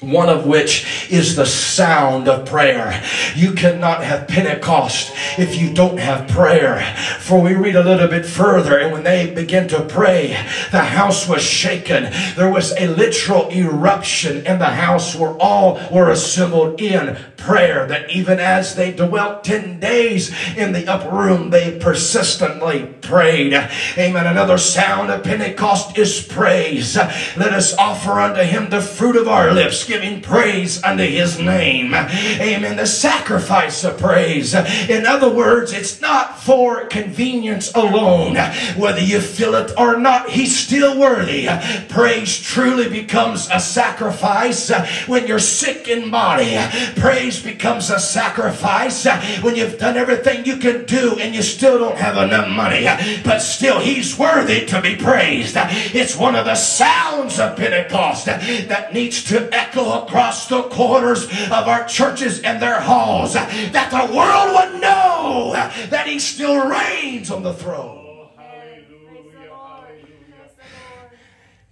one 0.00 0.28
of 0.28 0.46
which 0.46 1.10
is 1.10 1.34
the 1.34 1.46
sound 1.46 2.28
of 2.28 2.46
prayer. 2.46 3.02
You 3.34 3.52
cannot 3.52 4.04
have 4.04 4.28
Pentecost 4.28 5.12
if 5.36 5.60
you 5.60 5.74
don't 5.74 5.98
have 5.98 6.28
prayer. 6.28 6.94
For 7.18 7.40
we 7.40 7.54
read 7.54 7.74
a 7.74 7.82
little 7.82 8.06
bit 8.06 8.24
further, 8.24 8.78
and 8.78 8.92
when 8.92 9.02
they 9.02 9.34
began 9.34 9.66
to 9.68 9.82
pray, 9.82 10.28
the 10.70 10.84
house 10.84 11.28
was 11.28 11.42
shaken. 11.42 12.12
There 12.36 12.50
was 12.50 12.72
a 12.78 12.86
literal 12.86 13.50
eruption 13.50 14.46
in 14.46 14.60
the 14.60 14.66
house 14.66 15.16
where 15.16 15.36
all 15.40 15.80
were 15.90 16.10
assembled 16.10 16.80
in 16.80 17.18
prayer. 17.36 17.84
That 17.86 18.08
even 18.10 18.38
as 18.38 18.76
they 18.76 18.92
dwelt 18.92 19.42
10 19.42 19.80
days 19.80 20.32
in 20.56 20.72
the 20.72 20.86
upper 20.86 21.10
room, 21.10 21.50
they 21.50 21.76
persistently 21.76 22.86
prayed. 23.00 23.52
Amen. 23.96 24.26
Another 24.26 24.58
sound 24.58 25.10
of 25.10 25.24
Pentecost 25.24 25.98
is 25.98 26.22
praise. 26.22 26.96
Let 26.96 27.52
us 27.52 27.76
offer 27.76 28.20
unto 28.20 28.42
him 28.42 28.70
the 28.70 28.80
fruit 28.80 29.16
of 29.16 29.26
our 29.26 29.52
lips 29.52 29.87
giving 29.88 30.20
praise 30.20 30.82
unto 30.84 31.02
his 31.02 31.38
name. 31.40 31.94
Amen. 31.94 32.76
The 32.76 32.86
sacrifice 32.86 33.82
of 33.84 33.98
praise. 33.98 34.54
In 34.54 35.06
other 35.06 35.30
words, 35.30 35.72
it's 35.72 36.00
not 36.00 36.38
for 36.38 36.84
convenience 36.86 37.74
alone. 37.74 38.36
Whether 38.76 39.00
you 39.00 39.20
feel 39.20 39.54
it 39.54 39.72
or 39.78 39.98
not, 39.98 40.28
he's 40.28 40.56
still 40.56 40.98
worthy. 40.98 41.48
Praise 41.88 42.38
truly 42.38 42.88
becomes 42.88 43.48
a 43.50 43.58
sacrifice 43.58 44.70
when 45.06 45.26
you're 45.26 45.38
sick 45.38 45.88
in 45.88 46.10
body. 46.10 46.58
Praise 46.96 47.42
becomes 47.42 47.90
a 47.90 47.98
sacrifice 47.98 49.06
when 49.42 49.56
you've 49.56 49.78
done 49.78 49.96
everything 49.96 50.44
you 50.44 50.58
can 50.58 50.84
do 50.84 51.16
and 51.18 51.34
you 51.34 51.42
still 51.42 51.78
don't 51.78 51.96
have 51.96 52.18
enough 52.18 52.48
money. 52.48 52.84
But 53.24 53.38
still, 53.38 53.80
he's 53.80 54.18
worthy 54.18 54.66
to 54.66 54.82
be 54.82 54.96
praised. 54.96 55.56
It's 55.56 56.14
one 56.14 56.36
of 56.36 56.44
the 56.44 56.56
sounds 56.56 57.40
of 57.40 57.56
Pentecost 57.56 58.26
that 58.26 58.92
needs 58.92 59.24
to 59.24 59.48
echo 59.52 59.77
across 59.78 60.48
the 60.48 60.62
corners 60.64 61.24
of 61.24 61.68
our 61.68 61.84
churches 61.86 62.40
and 62.40 62.60
their 62.60 62.80
halls 62.80 63.34
that 63.34 63.90
the 63.90 64.14
world 64.14 64.72
would 64.72 64.80
know 64.80 65.52
that 65.90 66.06
he 66.06 66.18
still 66.18 66.68
reigns 66.68 67.30
on 67.30 67.42
the 67.42 67.54
throne. 67.54 68.28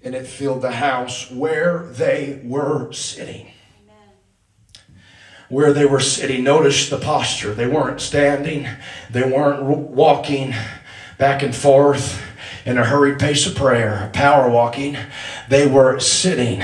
And 0.03 0.15
it 0.15 0.27
filled 0.27 0.63
the 0.63 0.73
house 0.73 1.31
where 1.31 1.87
they 1.87 2.41
were 2.45 2.93
sitting. 2.93 3.51
Where 5.49 5.73
they 5.73 5.85
were 5.85 6.01
sitting. 6.01 6.45
Notice 6.45 6.89
the 6.89 6.99
posture. 6.99 7.55
They 7.55 7.67
weren't 7.67 8.01
standing, 8.01 8.69
they 9.11 9.23
weren't 9.23 9.63
walking 9.63 10.55
back 11.19 11.43
and 11.43 11.55
forth 11.55 12.23
in 12.65 12.79
a 12.79 12.85
hurried 12.85 13.19
pace 13.19 13.47
of 13.47 13.55
prayer, 13.55 14.11
power 14.13 14.51
walking. 14.51 14.97
They 15.49 15.67
were 15.67 15.99
sitting, 16.01 16.63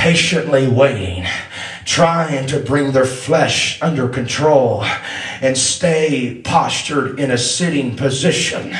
patiently 0.00 0.66
waiting, 0.66 1.26
trying 1.84 2.46
to 2.46 2.60
bring 2.60 2.92
their 2.92 3.04
flesh 3.04 3.80
under 3.82 4.08
control 4.08 4.84
and 5.40 5.56
stay 5.56 6.40
postured 6.44 7.18
in 7.18 7.30
a 7.30 7.38
sitting 7.38 7.96
position 7.96 8.76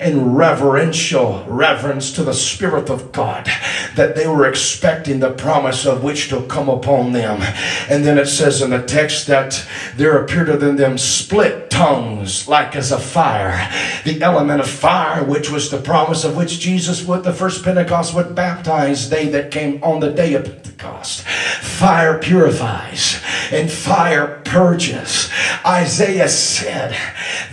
in 0.00 0.34
reverential 0.34 1.44
reverence 1.48 2.12
to 2.12 2.22
the 2.22 2.34
Spirit 2.34 2.88
of 2.90 3.12
God 3.12 3.48
that 3.96 4.14
they 4.14 4.26
were 4.26 4.46
expecting 4.46 5.20
the 5.20 5.30
promise 5.30 5.86
of 5.86 6.02
which 6.02 6.28
to 6.28 6.42
come 6.42 6.68
upon 6.68 7.12
them. 7.12 7.40
And 7.88 8.04
then 8.04 8.18
it 8.18 8.26
says 8.26 8.62
in 8.62 8.70
the 8.70 8.82
text 8.82 9.26
that 9.26 9.66
there 9.96 10.22
appeared 10.22 10.46
to 10.46 10.56
them, 10.56 10.98
split 10.98 11.70
tongues 11.70 12.46
like 12.46 12.76
as 12.76 12.92
a 12.92 12.98
fire. 12.98 13.68
The 14.04 14.22
element 14.22 14.60
of 14.60 14.68
fire, 14.68 15.24
which 15.24 15.50
was 15.50 15.70
the 15.70 15.80
promise 15.80 16.24
of 16.24 16.36
which 16.36 16.60
Jesus 16.60 17.04
would, 17.04 17.24
the 17.24 17.32
first 17.32 17.64
Pentecost, 17.64 18.14
would 18.14 18.34
baptize 18.34 19.10
they 19.10 19.28
that 19.28 19.50
came 19.50 19.82
on 19.82 20.00
the 20.00 20.12
day 20.12 20.34
of 20.34 20.44
Pentecost. 20.44 21.22
Fire 21.22 22.18
purifies 22.44 23.22
and 23.50 23.70
fire 23.70 24.42
purges. 24.44 25.30
Isaiah 25.64 26.28
said 26.28 26.94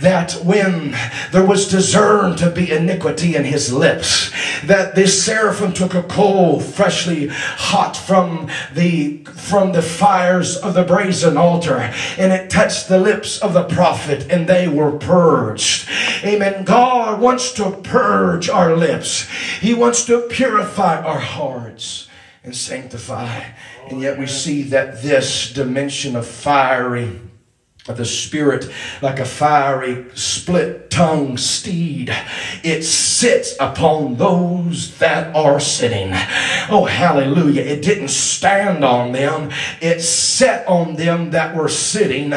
that 0.00 0.32
when 0.44 0.94
there 1.30 1.46
was 1.46 1.68
discerned 1.68 2.36
to 2.38 2.50
be 2.50 2.70
iniquity 2.70 3.34
in 3.34 3.44
his 3.44 3.72
lips, 3.72 4.30
that 4.64 4.94
this 4.94 5.24
seraphim 5.24 5.72
took 5.72 5.94
a 5.94 6.02
coal 6.02 6.60
freshly 6.60 7.28
hot 7.28 7.96
from 7.96 8.50
the 8.74 9.18
from 9.24 9.72
the 9.72 9.82
fires 9.82 10.56
of 10.58 10.74
the 10.74 10.84
brazen 10.84 11.36
altar, 11.36 11.90
and 12.18 12.32
it 12.32 12.50
touched 12.50 12.88
the 12.88 12.98
lips 12.98 13.38
of 13.38 13.54
the 13.54 13.64
prophet, 13.64 14.26
and 14.30 14.46
they 14.46 14.68
were 14.68 14.92
purged. 14.92 15.88
Amen. 16.22 16.64
God 16.64 17.20
wants 17.20 17.52
to 17.54 17.70
purge 17.82 18.48
our 18.48 18.76
lips. 18.76 19.26
He 19.60 19.74
wants 19.74 20.04
to 20.04 20.28
purify 20.28 21.00
our 21.02 21.18
hearts 21.18 22.08
and 22.44 22.54
sanctify. 22.54 23.44
And 23.88 24.00
yet 24.00 24.18
we 24.18 24.26
see 24.26 24.62
that 24.64 25.02
this 25.02 25.52
dimension 25.52 26.16
of 26.16 26.26
fiery 26.26 27.20
of 27.88 27.96
the 27.96 28.04
spirit 28.04 28.70
like 29.00 29.18
a 29.18 29.24
fiery 29.24 30.06
split 30.14 30.88
tongue 30.88 31.36
steed 31.36 32.14
it 32.62 32.84
sits 32.84 33.56
upon 33.58 34.14
those 34.16 34.96
that 34.98 35.34
are 35.34 35.58
sitting. 35.58 36.10
Oh 36.70 36.86
hallelujah. 36.88 37.62
It 37.62 37.82
didn't 37.82 38.08
stand 38.08 38.84
on 38.84 39.12
them. 39.12 39.50
It 39.80 40.00
sat 40.00 40.66
on 40.68 40.94
them 40.94 41.30
that 41.30 41.56
were 41.56 41.68
sitting 41.68 42.32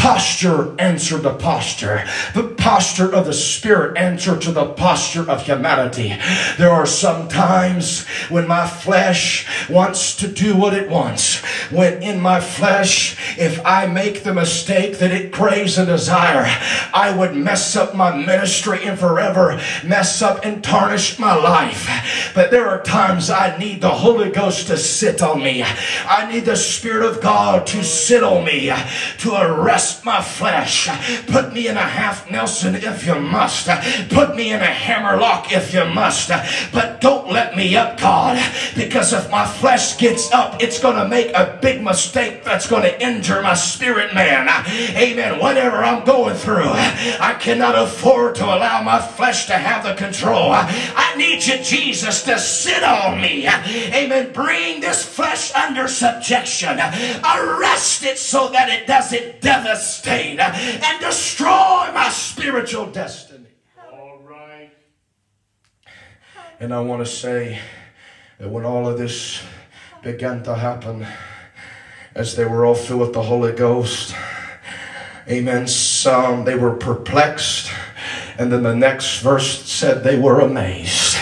posture 0.00 0.74
answered 0.80 1.22
the 1.22 1.34
posture. 1.34 2.02
The 2.32 2.54
posture 2.56 3.14
of 3.14 3.26
the 3.26 3.34
Spirit 3.34 3.98
answered 3.98 4.40
to 4.42 4.50
the 4.50 4.72
posture 4.72 5.30
of 5.30 5.42
humanity. 5.42 6.16
There 6.56 6.70
are 6.70 6.86
some 6.86 7.28
times 7.28 8.06
when 8.30 8.48
my 8.48 8.66
flesh 8.66 9.46
wants 9.68 10.16
to 10.16 10.26
do 10.26 10.56
what 10.56 10.72
it 10.72 10.88
wants. 10.88 11.40
When 11.70 12.02
in 12.02 12.18
my 12.18 12.40
flesh, 12.40 13.38
if 13.38 13.60
I 13.66 13.86
make 13.86 14.22
the 14.22 14.32
mistake 14.32 14.98
that 15.00 15.12
it 15.12 15.32
craves 15.32 15.76
a 15.76 15.84
desire, 15.84 16.46
I 16.94 17.14
would 17.14 17.36
mess 17.36 17.76
up 17.76 17.94
my 17.94 18.16
ministry 18.16 18.84
and 18.84 18.98
forever 18.98 19.60
mess 19.84 20.22
up 20.22 20.44
and 20.44 20.64
tarnish 20.64 21.18
my 21.18 21.34
life. 21.34 22.32
But 22.34 22.50
there 22.50 22.68
are 22.68 22.82
times 22.82 23.28
I 23.28 23.58
need 23.58 23.80
the 23.80 23.90
Holy 23.90 24.30
Ghost 24.30 24.68
to 24.68 24.76
sit 24.76 25.20
on 25.20 25.42
me. 25.42 25.62
I 25.62 26.30
need 26.30 26.46
the 26.46 26.56
Spirit 26.56 27.04
of 27.04 27.20
God 27.20 27.66
to 27.68 27.84
sit 27.84 28.22
on 28.22 28.44
me, 28.44 28.72
to 29.18 29.34
arrest 29.34 29.89
my 30.04 30.20
flesh. 30.22 30.88
Put 31.26 31.52
me 31.52 31.68
in 31.68 31.76
a 31.76 31.80
half 31.80 32.30
Nelson 32.30 32.74
if 32.74 33.06
you 33.06 33.16
must. 33.16 33.68
Put 34.10 34.36
me 34.36 34.52
in 34.52 34.60
a 34.60 34.64
hammerlock 34.64 35.52
if 35.52 35.72
you 35.74 35.84
must. 35.84 36.30
But 36.72 37.00
don't 37.00 37.30
let 37.30 37.56
me 37.56 37.76
up, 37.76 37.98
God, 38.00 38.38
because 38.76 39.12
if 39.12 39.30
my 39.30 39.46
flesh 39.46 39.98
gets 39.98 40.30
up, 40.32 40.62
it's 40.62 40.80
going 40.80 40.96
to 40.96 41.08
make 41.08 41.32
a 41.34 41.58
big 41.60 41.82
mistake 41.82 42.44
that's 42.44 42.66
going 42.68 42.82
to 42.82 43.02
injure 43.02 43.42
my 43.42 43.54
spirit 43.54 44.14
man. 44.14 44.48
Amen. 44.96 45.38
Whatever 45.38 45.78
I'm 45.78 46.04
going 46.04 46.34
through, 46.34 46.70
I 46.70 47.36
cannot 47.40 47.76
afford 47.76 48.34
to 48.36 48.44
allow 48.44 48.82
my 48.82 49.00
flesh 49.00 49.46
to 49.46 49.54
have 49.54 49.84
the 49.84 49.94
control. 49.94 50.50
I 50.52 51.14
need 51.16 51.44
you, 51.46 51.62
Jesus, 51.62 52.22
to 52.24 52.38
sit 52.38 52.82
on 52.82 53.20
me. 53.20 53.46
Amen. 53.48 54.32
Bring 54.32 54.80
this 54.80 55.04
flesh 55.04 55.54
under 55.54 55.88
subjection. 55.88 56.78
Arrest 56.78 58.04
it 58.04 58.18
so 58.18 58.48
that 58.50 58.68
it 58.68 58.86
doesn't 58.86 59.40
devastate 59.40 59.79
and 59.80 61.00
destroy 61.00 61.90
my 61.92 62.10
spiritual 62.10 62.86
destiny. 62.86 63.48
All 63.92 64.20
right. 64.22 64.70
And 66.58 66.74
I 66.74 66.80
want 66.80 67.04
to 67.04 67.10
say 67.10 67.60
that 68.38 68.48
when 68.48 68.64
all 68.64 68.86
of 68.86 68.98
this 68.98 69.42
began 70.02 70.42
to 70.44 70.54
happen, 70.54 71.06
as 72.14 72.36
they 72.36 72.44
were 72.44 72.64
all 72.64 72.74
filled 72.74 73.00
with 73.00 73.12
the 73.12 73.22
Holy 73.22 73.52
Ghost, 73.52 74.14
amen, 75.28 75.66
some 75.66 76.44
they 76.44 76.56
were 76.56 76.76
perplexed. 76.76 77.72
And 78.38 78.52
then 78.52 78.62
the 78.62 78.74
next 78.74 79.20
verse 79.20 79.64
said 79.64 80.02
they 80.02 80.18
were 80.18 80.40
amazed. 80.40 81.16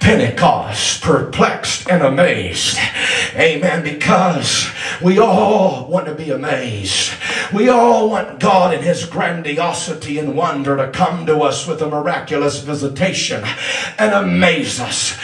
Pentecost, 0.00 1.02
perplexed 1.02 1.88
and 1.90 2.02
amazed. 2.02 2.78
Amen. 3.34 3.82
Because 3.82 4.68
we 5.02 5.18
all 5.18 5.86
want 5.86 6.06
to 6.06 6.14
be 6.14 6.30
amazed. 6.30 7.12
We 7.52 7.70
all 7.70 8.10
want 8.10 8.40
God 8.40 8.74
in 8.74 8.82
His 8.82 9.06
grandiosity 9.06 10.18
and 10.18 10.36
wonder 10.36 10.76
to 10.76 10.90
come 10.90 11.24
to 11.26 11.40
us 11.40 11.66
with 11.66 11.80
a 11.80 11.88
miraculous 11.88 12.60
visitation 12.60 13.42
and 13.98 14.12
amaze 14.12 14.80
us 14.80 15.16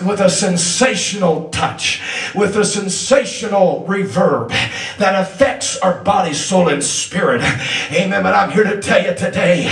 with 0.00 0.20
a 0.20 0.30
sensational 0.30 1.50
touch, 1.50 2.00
with 2.34 2.56
a 2.56 2.64
sensational 2.64 3.84
reverb 3.88 4.48
that 4.98 5.20
affects 5.20 5.78
our 5.78 6.02
body, 6.02 6.34
soul, 6.34 6.68
and 6.68 6.82
spirit. 6.82 7.40
Amen. 7.92 8.22
But 8.22 8.34
I'm 8.34 8.50
here 8.50 8.64
to 8.64 8.80
tell 8.80 9.02
you 9.02 9.14
today, 9.14 9.66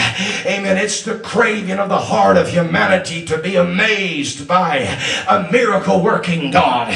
amen, 0.47 0.77
it's 0.77 1.03
the 1.03 1.19
craving 1.19 1.79
of 1.79 1.89
the 1.89 1.99
heart 1.99 2.37
of 2.37 2.49
humanity 2.49 3.25
to 3.27 3.39
be 3.39 3.57
amazed 3.57 4.47
by 4.47 4.79
a 5.29 5.51
miracle 5.51 6.03
working 6.03 6.51
God. 6.51 6.95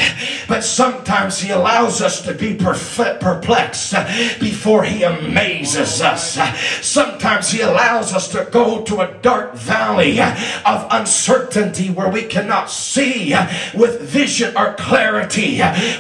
But 0.49 0.63
sometimes 0.63 1.41
He 1.41 1.51
allows 1.51 2.01
us 2.01 2.23
to 2.23 2.35
be 2.35 2.55
perplexed 2.55 3.95
before 4.41 4.85
He 4.85 5.03
amazes 5.03 6.01
us. 6.01 6.39
Sometimes 6.87 7.51
He 7.51 7.61
allows 7.61 8.15
us 8.15 8.29
to 8.29 8.49
go 8.51 8.83
to 8.85 9.01
a 9.01 9.15
dark 9.23 9.55
valley 9.55 10.21
of 10.21 10.87
uncertainty 10.91 11.91
where 11.91 12.09
we 12.09 12.23
cannot 12.23 12.71
see 12.71 13.35
with 13.75 14.01
vision 14.01 14.57
or 14.57 14.75
clarity, 14.75 15.50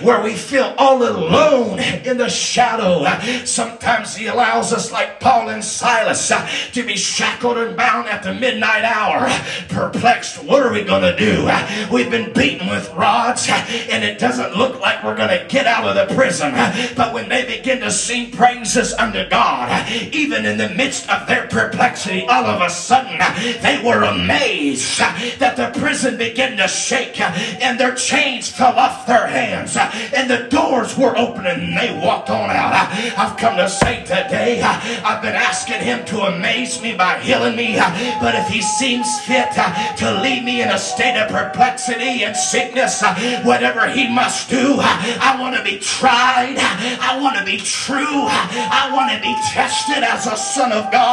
where 0.03 0.22
we 0.22 0.34
feel 0.34 0.74
all 0.78 1.03
alone 1.03 1.78
in 1.80 2.16
the 2.16 2.28
shadow. 2.28 3.05
Sometimes 3.44 4.14
He 4.14 4.26
allows 4.26 4.72
us, 4.72 4.92
like 4.92 5.20
Paul 5.20 5.48
and 5.48 5.64
Silas, 5.64 6.32
to 6.72 6.82
be 6.84 6.96
shackled 6.96 7.59
and 7.59 7.76
bound 7.76 8.09
at 8.09 8.22
the 8.22 8.34
midnight 8.34 8.84
hour, 8.84 9.28
perplexed. 9.68 10.42
What 10.44 10.62
are 10.62 10.72
we 10.72 10.84
going 10.84 11.03
to 11.03 11.16
do? 11.16 11.48
We've 11.92 12.11
been 12.11 12.32
beaten 12.32 12.68
with 12.68 12.92
rods, 12.94 13.48
and 13.48 14.05
it 14.05 14.18
doesn't 14.18 14.55
look 14.57 14.80
like 14.80 15.03
we're 15.05 15.16
going 15.16 15.36
to 15.36 15.46
get 15.48 15.66
out 15.66 15.84
of 15.84 15.94
the 16.09 16.14
prison. 16.14 16.53
But 16.96 17.14
when 17.14 17.28
they 17.28 17.44
begin 17.44 17.80
to 17.80 17.90
sing 17.90 18.30
praises 18.30 18.92
unto 18.94 19.28
God, 19.28 19.88
even 20.12 20.44
in 20.44 20.59
the 20.59 20.68
midst 20.70 21.09
of 21.11 21.26
their 21.26 21.46
perplexity, 21.48 22.26
all 22.26 22.46
of 22.46 22.61
a 22.62 22.70
sudden 22.70 23.18
they 23.62 23.82
were 23.84 24.03
amazed 24.03 24.98
that 25.38 25.57
the 25.57 25.70
prison 25.80 26.16
began 26.16 26.57
to 26.57 26.68
shake 26.68 27.20
and 27.20 27.78
their 27.78 27.94
chains 27.94 28.51
fell 28.51 28.78
off 28.78 29.07
their 29.07 29.26
hands 29.41 29.76
uh, 29.76 29.91
and 30.14 30.28
the 30.28 30.49
doors 30.49 30.97
were 30.97 31.16
open 31.16 31.47
and 31.47 31.76
they 31.76 31.99
walked 32.05 32.30
on 32.30 32.51
out. 32.51 32.72
Uh, 32.72 32.86
I've 33.16 33.36
come 33.36 33.57
to 33.57 33.68
say 33.68 34.01
today, 34.01 34.61
uh, 34.62 34.80
I've 35.05 35.22
been 35.22 35.34
asking 35.34 35.80
him 35.80 36.05
to 36.07 36.20
amaze 36.22 36.82
me 36.82 36.95
by 36.95 37.18
healing 37.20 37.57
me, 37.57 37.76
but 38.20 38.34
if 38.34 38.49
he 38.49 38.62
seems 38.62 39.09
fit 39.20 39.51
to 39.99 40.20
leave 40.22 40.45
me 40.45 40.62
in 40.62 40.68
a 40.68 40.78
state 40.78 41.16
of 41.20 41.30
perplexity 41.30 42.24
and 42.24 42.36
sickness, 42.36 43.03
whatever 43.45 43.88
he 43.88 44.09
must 44.12 44.51
do, 44.51 44.76
I 44.78 45.36
want 45.41 45.57
to 45.57 45.62
be 45.62 45.78
tried. 45.78 46.57
I 47.01 47.18
want 47.20 47.36
to 47.38 47.45
be 47.45 47.59
true. 47.59 48.26
I 48.28 48.91
want 48.93 49.12
to 49.12 49.20
be 49.20 49.34
tested 49.53 50.03
as 50.05 50.26
a 50.26 50.36
son 50.36 50.72
of 50.72 50.91
God. 50.93 51.11